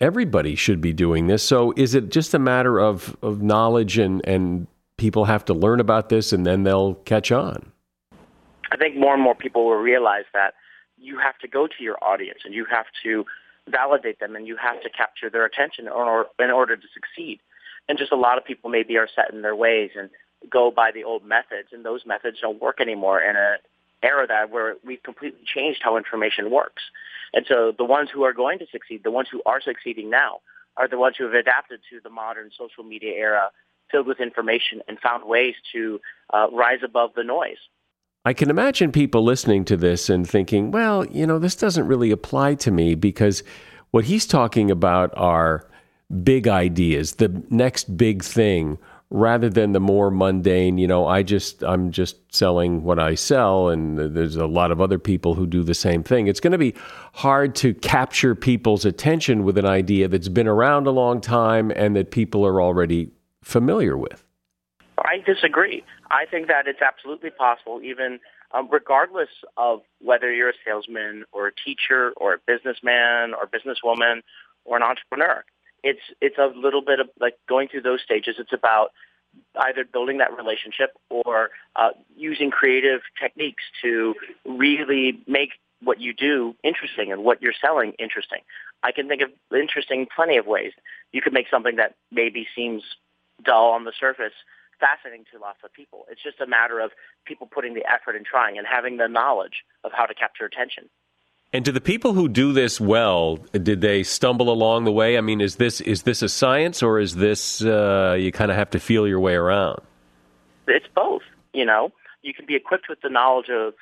everybody 0.00 0.56
should 0.56 0.80
be 0.80 0.92
doing 0.92 1.28
this. 1.28 1.44
So, 1.44 1.72
is 1.76 1.94
it 1.94 2.10
just 2.10 2.34
a 2.34 2.40
matter 2.40 2.80
of, 2.80 3.16
of 3.22 3.40
knowledge 3.40 3.96
and, 3.96 4.26
and 4.26 4.66
people 4.96 5.24
have 5.24 5.44
to 5.44 5.54
learn 5.54 5.78
about 5.78 6.08
this 6.08 6.32
and 6.32 6.44
then 6.44 6.64
they'll 6.64 6.94
catch 6.94 7.30
on? 7.30 7.70
I 8.72 8.76
think 8.76 8.96
more 8.96 9.14
and 9.14 9.22
more 9.22 9.36
people 9.36 9.66
will 9.66 9.76
realize 9.76 10.26
that 10.34 10.54
you 10.98 11.16
have 11.18 11.38
to 11.38 11.48
go 11.48 11.68
to 11.68 11.74
your 11.84 11.96
audience 12.02 12.40
and 12.44 12.54
you 12.54 12.66
have 12.68 12.86
to 13.04 13.24
validate 13.68 14.18
them 14.18 14.34
and 14.34 14.48
you 14.48 14.56
have 14.56 14.82
to 14.82 14.90
capture 14.90 15.30
their 15.30 15.44
attention 15.44 15.86
in 15.86 15.92
order, 15.92 16.28
in 16.40 16.50
order 16.50 16.76
to 16.76 16.86
succeed 16.92 17.38
and 17.90 17.98
just 17.98 18.12
a 18.12 18.16
lot 18.16 18.38
of 18.38 18.44
people 18.44 18.70
maybe 18.70 18.96
are 18.96 19.08
set 19.14 19.34
in 19.34 19.42
their 19.42 19.56
ways 19.56 19.90
and 19.98 20.10
go 20.48 20.70
by 20.70 20.92
the 20.92 21.02
old 21.02 21.24
methods, 21.24 21.70
and 21.72 21.84
those 21.84 22.06
methods 22.06 22.38
don't 22.40 22.62
work 22.62 22.80
anymore 22.80 23.20
in 23.20 23.34
an 23.34 23.58
era 24.00 24.28
that 24.28 24.50
where 24.50 24.76
we've 24.86 25.02
completely 25.02 25.40
changed 25.44 25.80
how 25.82 25.96
information 25.96 26.52
works. 26.52 26.84
And 27.34 27.44
so 27.48 27.72
the 27.76 27.84
ones 27.84 28.08
who 28.12 28.22
are 28.22 28.32
going 28.32 28.60
to 28.60 28.66
succeed, 28.70 29.02
the 29.02 29.10
ones 29.10 29.28
who 29.30 29.42
are 29.44 29.60
succeeding 29.60 30.08
now, 30.08 30.38
are 30.76 30.86
the 30.86 30.98
ones 30.98 31.16
who 31.18 31.24
have 31.24 31.34
adapted 31.34 31.80
to 31.90 31.98
the 32.00 32.10
modern 32.10 32.50
social 32.56 32.84
media 32.84 33.12
era 33.12 33.50
filled 33.90 34.06
with 34.06 34.20
information 34.20 34.80
and 34.86 34.98
found 35.00 35.24
ways 35.24 35.56
to 35.72 36.00
uh, 36.32 36.46
rise 36.52 36.78
above 36.84 37.10
the 37.16 37.24
noise. 37.24 37.58
I 38.24 38.34
can 38.34 38.50
imagine 38.50 38.92
people 38.92 39.24
listening 39.24 39.64
to 39.64 39.76
this 39.76 40.08
and 40.08 40.28
thinking, 40.28 40.70
well, 40.70 41.04
you 41.06 41.26
know, 41.26 41.40
this 41.40 41.56
doesn't 41.56 41.88
really 41.88 42.12
apply 42.12 42.54
to 42.56 42.70
me 42.70 42.94
because 42.94 43.42
what 43.90 44.04
he's 44.04 44.26
talking 44.26 44.70
about 44.70 45.10
are 45.16 45.69
big 46.10 46.48
ideas, 46.48 47.16
the 47.16 47.42
next 47.50 47.96
big 47.96 48.22
thing, 48.22 48.78
rather 49.10 49.48
than 49.48 49.72
the 49.72 49.80
more 49.80 50.10
mundane, 50.10 50.78
you 50.78 50.86
know, 50.86 51.06
I 51.06 51.22
just, 51.22 51.62
I'm 51.64 51.90
just 51.90 52.16
selling 52.34 52.84
what 52.84 52.98
I 52.98 53.14
sell, 53.14 53.68
and 53.68 53.98
there's 53.98 54.36
a 54.36 54.46
lot 54.46 54.70
of 54.70 54.80
other 54.80 54.98
people 54.98 55.34
who 55.34 55.46
do 55.46 55.62
the 55.62 55.74
same 55.74 56.02
thing. 56.02 56.28
It's 56.28 56.40
going 56.40 56.52
to 56.52 56.58
be 56.58 56.74
hard 57.14 57.54
to 57.56 57.74
capture 57.74 58.34
people's 58.34 58.84
attention 58.84 59.44
with 59.44 59.58
an 59.58 59.66
idea 59.66 60.08
that's 60.08 60.28
been 60.28 60.46
around 60.46 60.86
a 60.86 60.92
long 60.92 61.20
time 61.20 61.72
and 61.74 61.96
that 61.96 62.10
people 62.10 62.46
are 62.46 62.62
already 62.62 63.10
familiar 63.42 63.96
with. 63.96 64.24
I 64.98 65.18
disagree. 65.24 65.82
I 66.10 66.26
think 66.26 66.48
that 66.48 66.66
it's 66.66 66.82
absolutely 66.82 67.30
possible, 67.30 67.80
even 67.82 68.20
um, 68.52 68.68
regardless 68.70 69.30
of 69.56 69.80
whether 70.00 70.32
you're 70.32 70.50
a 70.50 70.54
salesman 70.64 71.24
or 71.32 71.48
a 71.48 71.52
teacher 71.64 72.12
or 72.16 72.34
a 72.34 72.38
businessman 72.46 73.34
or 73.34 73.46
businesswoman 73.46 74.22
or 74.64 74.76
an 74.76 74.82
entrepreneur 74.82 75.44
it's 75.82 76.00
it's 76.20 76.38
a 76.38 76.46
little 76.56 76.82
bit 76.82 77.00
of 77.00 77.08
like 77.20 77.34
going 77.48 77.68
through 77.68 77.82
those 77.82 78.00
stages. 78.02 78.36
It's 78.38 78.52
about 78.52 78.90
either 79.56 79.84
building 79.84 80.18
that 80.18 80.36
relationship 80.36 80.90
or 81.08 81.50
uh, 81.76 81.90
using 82.16 82.50
creative 82.50 83.00
techniques 83.20 83.62
to 83.82 84.14
really 84.44 85.22
make 85.26 85.50
what 85.82 86.00
you 86.00 86.12
do 86.12 86.54
interesting 86.62 87.12
and 87.12 87.24
what 87.24 87.40
you're 87.40 87.54
selling 87.58 87.92
interesting. 87.98 88.40
I 88.82 88.92
can 88.92 89.08
think 89.08 89.22
of 89.22 89.30
interesting 89.56 90.06
plenty 90.14 90.36
of 90.36 90.46
ways. 90.46 90.72
You 91.12 91.22
could 91.22 91.32
make 91.32 91.46
something 91.50 91.76
that 91.76 91.94
maybe 92.10 92.46
seems 92.54 92.82
dull 93.44 93.70
on 93.70 93.84
the 93.84 93.92
surface 93.98 94.34
fascinating 94.80 95.26
to 95.32 95.38
lots 95.38 95.58
of 95.62 95.72
people. 95.72 96.06
It's 96.10 96.22
just 96.22 96.40
a 96.40 96.46
matter 96.46 96.80
of 96.80 96.90
people 97.26 97.46
putting 97.46 97.74
the 97.74 97.84
effort 97.86 98.16
and 98.16 98.24
trying 98.24 98.58
and 98.58 98.66
having 98.66 98.96
the 98.96 99.08
knowledge 99.08 99.62
of 99.84 99.92
how 99.94 100.06
to 100.06 100.14
capture 100.14 100.44
attention. 100.46 100.88
And 101.52 101.64
to 101.64 101.72
the 101.72 101.80
people 101.80 102.12
who 102.12 102.28
do 102.28 102.52
this 102.52 102.80
well, 102.80 103.36
did 103.52 103.80
they 103.80 104.04
stumble 104.04 104.50
along 104.50 104.84
the 104.84 104.92
way? 104.92 105.18
I 105.18 105.20
mean, 105.20 105.40
is 105.40 105.56
this 105.56 105.80
is 105.80 106.04
this 106.04 106.22
a 106.22 106.28
science 106.28 106.80
or 106.82 107.00
is 107.00 107.16
this 107.16 107.62
uh, 107.64 108.16
you 108.18 108.30
kind 108.30 108.52
of 108.52 108.56
have 108.56 108.70
to 108.70 108.78
feel 108.78 109.06
your 109.08 109.18
way 109.18 109.34
around? 109.34 109.80
It's 110.68 110.86
both. 110.94 111.22
You 111.52 111.64
know, 111.64 111.92
you 112.22 112.32
can 112.32 112.46
be 112.46 112.54
equipped 112.54 112.88
with 112.88 113.00
the 113.00 113.08
knowledge 113.08 113.48
of 113.50 113.74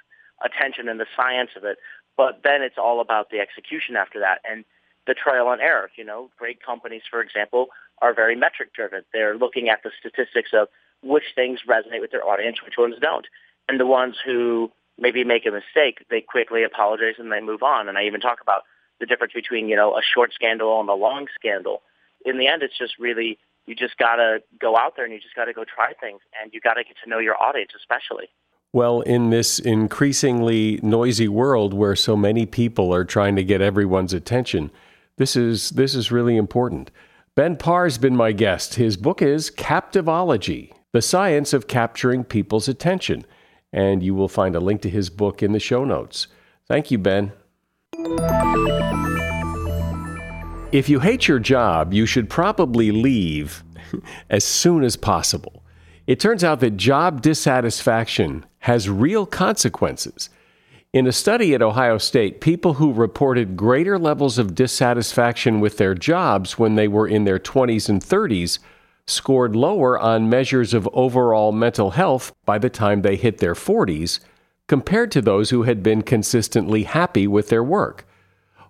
attention 0.42 0.88
and 0.88 0.98
the 0.98 1.06
science 1.14 1.50
of 1.56 1.64
it, 1.64 1.76
but 2.16 2.40
then 2.42 2.62
it's 2.62 2.78
all 2.78 3.02
about 3.02 3.28
the 3.30 3.40
execution 3.40 3.96
after 3.96 4.20
that 4.20 4.40
and 4.50 4.64
the 5.06 5.12
trial 5.12 5.50
and 5.50 5.60
error. 5.60 5.90
You 5.96 6.04
know, 6.04 6.30
great 6.38 6.64
companies, 6.64 7.02
for 7.10 7.20
example, 7.20 7.66
are 8.00 8.14
very 8.14 8.34
metric 8.34 8.72
driven. 8.72 9.02
They're 9.12 9.36
looking 9.36 9.68
at 9.68 9.82
the 9.82 9.90
statistics 10.00 10.50
of 10.54 10.68
which 11.02 11.24
things 11.34 11.60
resonate 11.68 12.00
with 12.00 12.12
their 12.12 12.24
audience, 12.26 12.62
which 12.64 12.78
ones 12.78 12.94
don't, 12.98 13.26
and 13.68 13.78
the 13.78 13.86
ones 13.86 14.16
who 14.24 14.72
maybe 14.98 15.24
make 15.24 15.46
a 15.46 15.50
mistake, 15.50 16.04
they 16.10 16.20
quickly 16.20 16.64
apologize 16.64 17.14
and 17.18 17.30
they 17.30 17.40
move 17.40 17.62
on. 17.62 17.88
And 17.88 17.96
I 17.96 18.04
even 18.04 18.20
talk 18.20 18.40
about 18.42 18.62
the 19.00 19.06
difference 19.06 19.32
between, 19.32 19.68
you 19.68 19.76
know, 19.76 19.96
a 19.96 20.02
short 20.02 20.32
scandal 20.34 20.80
and 20.80 20.88
a 20.88 20.94
long 20.94 21.26
scandal. 21.34 21.82
In 22.24 22.38
the 22.38 22.48
end, 22.48 22.62
it's 22.62 22.76
just 22.76 22.98
really, 22.98 23.38
you 23.66 23.74
just 23.74 23.96
got 23.96 24.16
to 24.16 24.38
go 24.60 24.76
out 24.76 24.96
there 24.96 25.04
and 25.04 25.14
you 25.14 25.20
just 25.20 25.36
got 25.36 25.44
to 25.44 25.52
go 25.52 25.64
try 25.64 25.92
things 26.00 26.20
and 26.40 26.52
you 26.52 26.60
got 26.60 26.74
to 26.74 26.84
get 26.84 26.96
to 27.04 27.08
know 27.08 27.18
your 27.18 27.40
audience, 27.40 27.70
especially. 27.76 28.28
Well, 28.72 29.00
in 29.02 29.30
this 29.30 29.58
increasingly 29.58 30.78
noisy 30.82 31.28
world 31.28 31.72
where 31.72 31.96
so 31.96 32.16
many 32.16 32.44
people 32.44 32.92
are 32.92 33.04
trying 33.04 33.36
to 33.36 33.44
get 33.44 33.62
everyone's 33.62 34.12
attention, 34.12 34.70
this 35.16 35.36
is 35.36 35.70
this 35.70 35.94
is 35.94 36.12
really 36.12 36.36
important. 36.36 36.90
Ben 37.34 37.56
Parr's 37.56 37.96
been 37.98 38.14
my 38.14 38.32
guest. 38.32 38.74
His 38.74 38.98
book 38.98 39.22
is 39.22 39.50
Captivology: 39.50 40.72
The 40.92 41.00
Science 41.00 41.54
of 41.54 41.66
Capturing 41.66 42.24
People's 42.24 42.68
Attention 42.68 43.24
and 43.72 44.02
you 44.02 44.14
will 44.14 44.28
find 44.28 44.54
a 44.54 44.60
link 44.60 44.82
to 44.82 44.90
his 44.90 45.10
book 45.10 45.42
in 45.42 45.52
the 45.52 45.60
show 45.60 45.84
notes. 45.84 46.26
Thank 46.66 46.90
you, 46.90 46.98
Ben. 46.98 47.32
If 50.70 50.88
you 50.88 51.00
hate 51.00 51.26
your 51.28 51.38
job, 51.38 51.94
you 51.94 52.04
should 52.04 52.28
probably 52.28 52.90
leave 52.90 53.64
as 54.30 54.44
soon 54.44 54.84
as 54.84 54.96
possible. 54.96 55.64
It 56.06 56.20
turns 56.20 56.44
out 56.44 56.60
that 56.60 56.76
job 56.76 57.22
dissatisfaction 57.22 58.44
has 58.60 58.88
real 58.88 59.26
consequences. 59.26 60.30
In 60.92 61.06
a 61.06 61.12
study 61.12 61.54
at 61.54 61.62
Ohio 61.62 61.98
State, 61.98 62.40
people 62.40 62.74
who 62.74 62.92
reported 62.92 63.56
greater 63.56 63.98
levels 63.98 64.38
of 64.38 64.54
dissatisfaction 64.54 65.60
with 65.60 65.76
their 65.76 65.94
jobs 65.94 66.58
when 66.58 66.76
they 66.76 66.88
were 66.88 67.06
in 67.06 67.24
their 67.24 67.38
20s 67.38 67.90
and 67.90 68.02
30s 68.02 68.58
scored 69.08 69.56
lower 69.56 69.98
on 69.98 70.28
measures 70.28 70.74
of 70.74 70.88
overall 70.92 71.52
mental 71.52 71.92
health 71.92 72.32
by 72.44 72.58
the 72.58 72.70
time 72.70 73.02
they 73.02 73.16
hit 73.16 73.38
their 73.38 73.54
40s 73.54 74.20
compared 74.66 75.10
to 75.12 75.22
those 75.22 75.50
who 75.50 75.62
had 75.62 75.82
been 75.82 76.02
consistently 76.02 76.82
happy 76.84 77.26
with 77.26 77.48
their 77.48 77.64
work. 77.64 78.06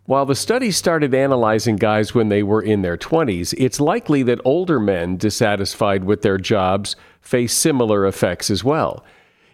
While 0.04 0.24
the 0.24 0.34
study 0.34 0.70
started 0.70 1.12
analyzing 1.12 1.76
guys 1.76 2.14
when 2.14 2.30
they 2.30 2.42
were 2.42 2.62
in 2.62 2.80
their 2.80 2.96
20s, 2.96 3.52
it's 3.58 3.78
likely 3.78 4.22
that 4.22 4.40
older 4.44 4.80
men 4.80 5.18
dissatisfied 5.18 6.04
with 6.04 6.22
their 6.22 6.38
jobs 6.38 6.96
face 7.20 7.52
similar 7.52 8.06
effects 8.06 8.48
as 8.48 8.64
well. 8.64 9.04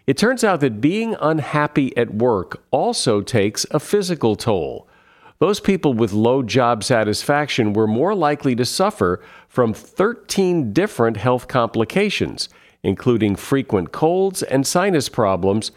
It 0.07 0.17
turns 0.17 0.43
out 0.43 0.59
that 0.61 0.79
being 0.79 1.15
unhappy 1.19 1.95
at 1.97 2.13
work 2.13 2.63
also 2.71 3.21
takes 3.21 3.65
a 3.71 3.79
physical 3.79 4.35
toll. 4.35 4.87
Those 5.39 5.59
people 5.59 5.93
with 5.93 6.13
low 6.13 6.43
job 6.43 6.83
satisfaction 6.83 7.73
were 7.73 7.87
more 7.87 8.15
likely 8.15 8.55
to 8.55 8.65
suffer 8.65 9.21
from 9.47 9.73
13 9.73 10.71
different 10.71 11.17
health 11.17 11.47
complications, 11.47 12.47
including 12.83 13.35
frequent 13.35 13.91
colds 13.91 14.43
and 14.43 14.65
sinus 14.65 15.09
problems, 15.09 15.71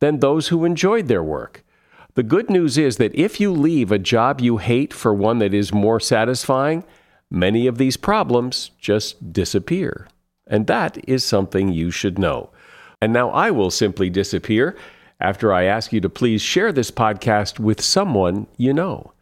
than 0.00 0.18
those 0.18 0.48
who 0.48 0.64
enjoyed 0.64 1.06
their 1.06 1.22
work. 1.22 1.64
The 2.14 2.22
good 2.22 2.50
news 2.50 2.76
is 2.78 2.96
that 2.96 3.14
if 3.14 3.40
you 3.40 3.52
leave 3.52 3.90
a 3.90 3.98
job 3.98 4.40
you 4.40 4.58
hate 4.58 4.92
for 4.92 5.14
one 5.14 5.38
that 5.38 5.54
is 5.54 5.72
more 5.72 6.00
satisfying, 6.00 6.84
many 7.30 7.66
of 7.66 7.78
these 7.78 7.96
problems 7.96 8.70
just 8.80 9.32
disappear. 9.32 10.08
And 10.46 10.66
that 10.66 10.98
is 11.08 11.24
something 11.24 11.72
you 11.72 11.90
should 11.90 12.18
know. 12.18 12.50
And 13.00 13.12
now 13.12 13.30
I 13.30 13.50
will 13.50 13.70
simply 13.70 14.10
disappear 14.10 14.76
after 15.20 15.52
I 15.52 15.64
ask 15.64 15.92
you 15.92 16.00
to 16.00 16.08
please 16.08 16.42
share 16.42 16.72
this 16.72 16.90
podcast 16.90 17.58
with 17.58 17.80
someone 17.80 18.46
you 18.56 18.72
know. 18.72 19.12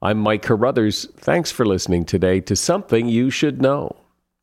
I'm 0.00 0.18
Mike 0.18 0.42
Carruthers. 0.42 1.06
Thanks 1.16 1.52
for 1.52 1.64
listening 1.64 2.04
today 2.04 2.40
to 2.40 2.56
Something 2.56 3.08
You 3.08 3.30
Should 3.30 3.62
Know. 3.62 4.01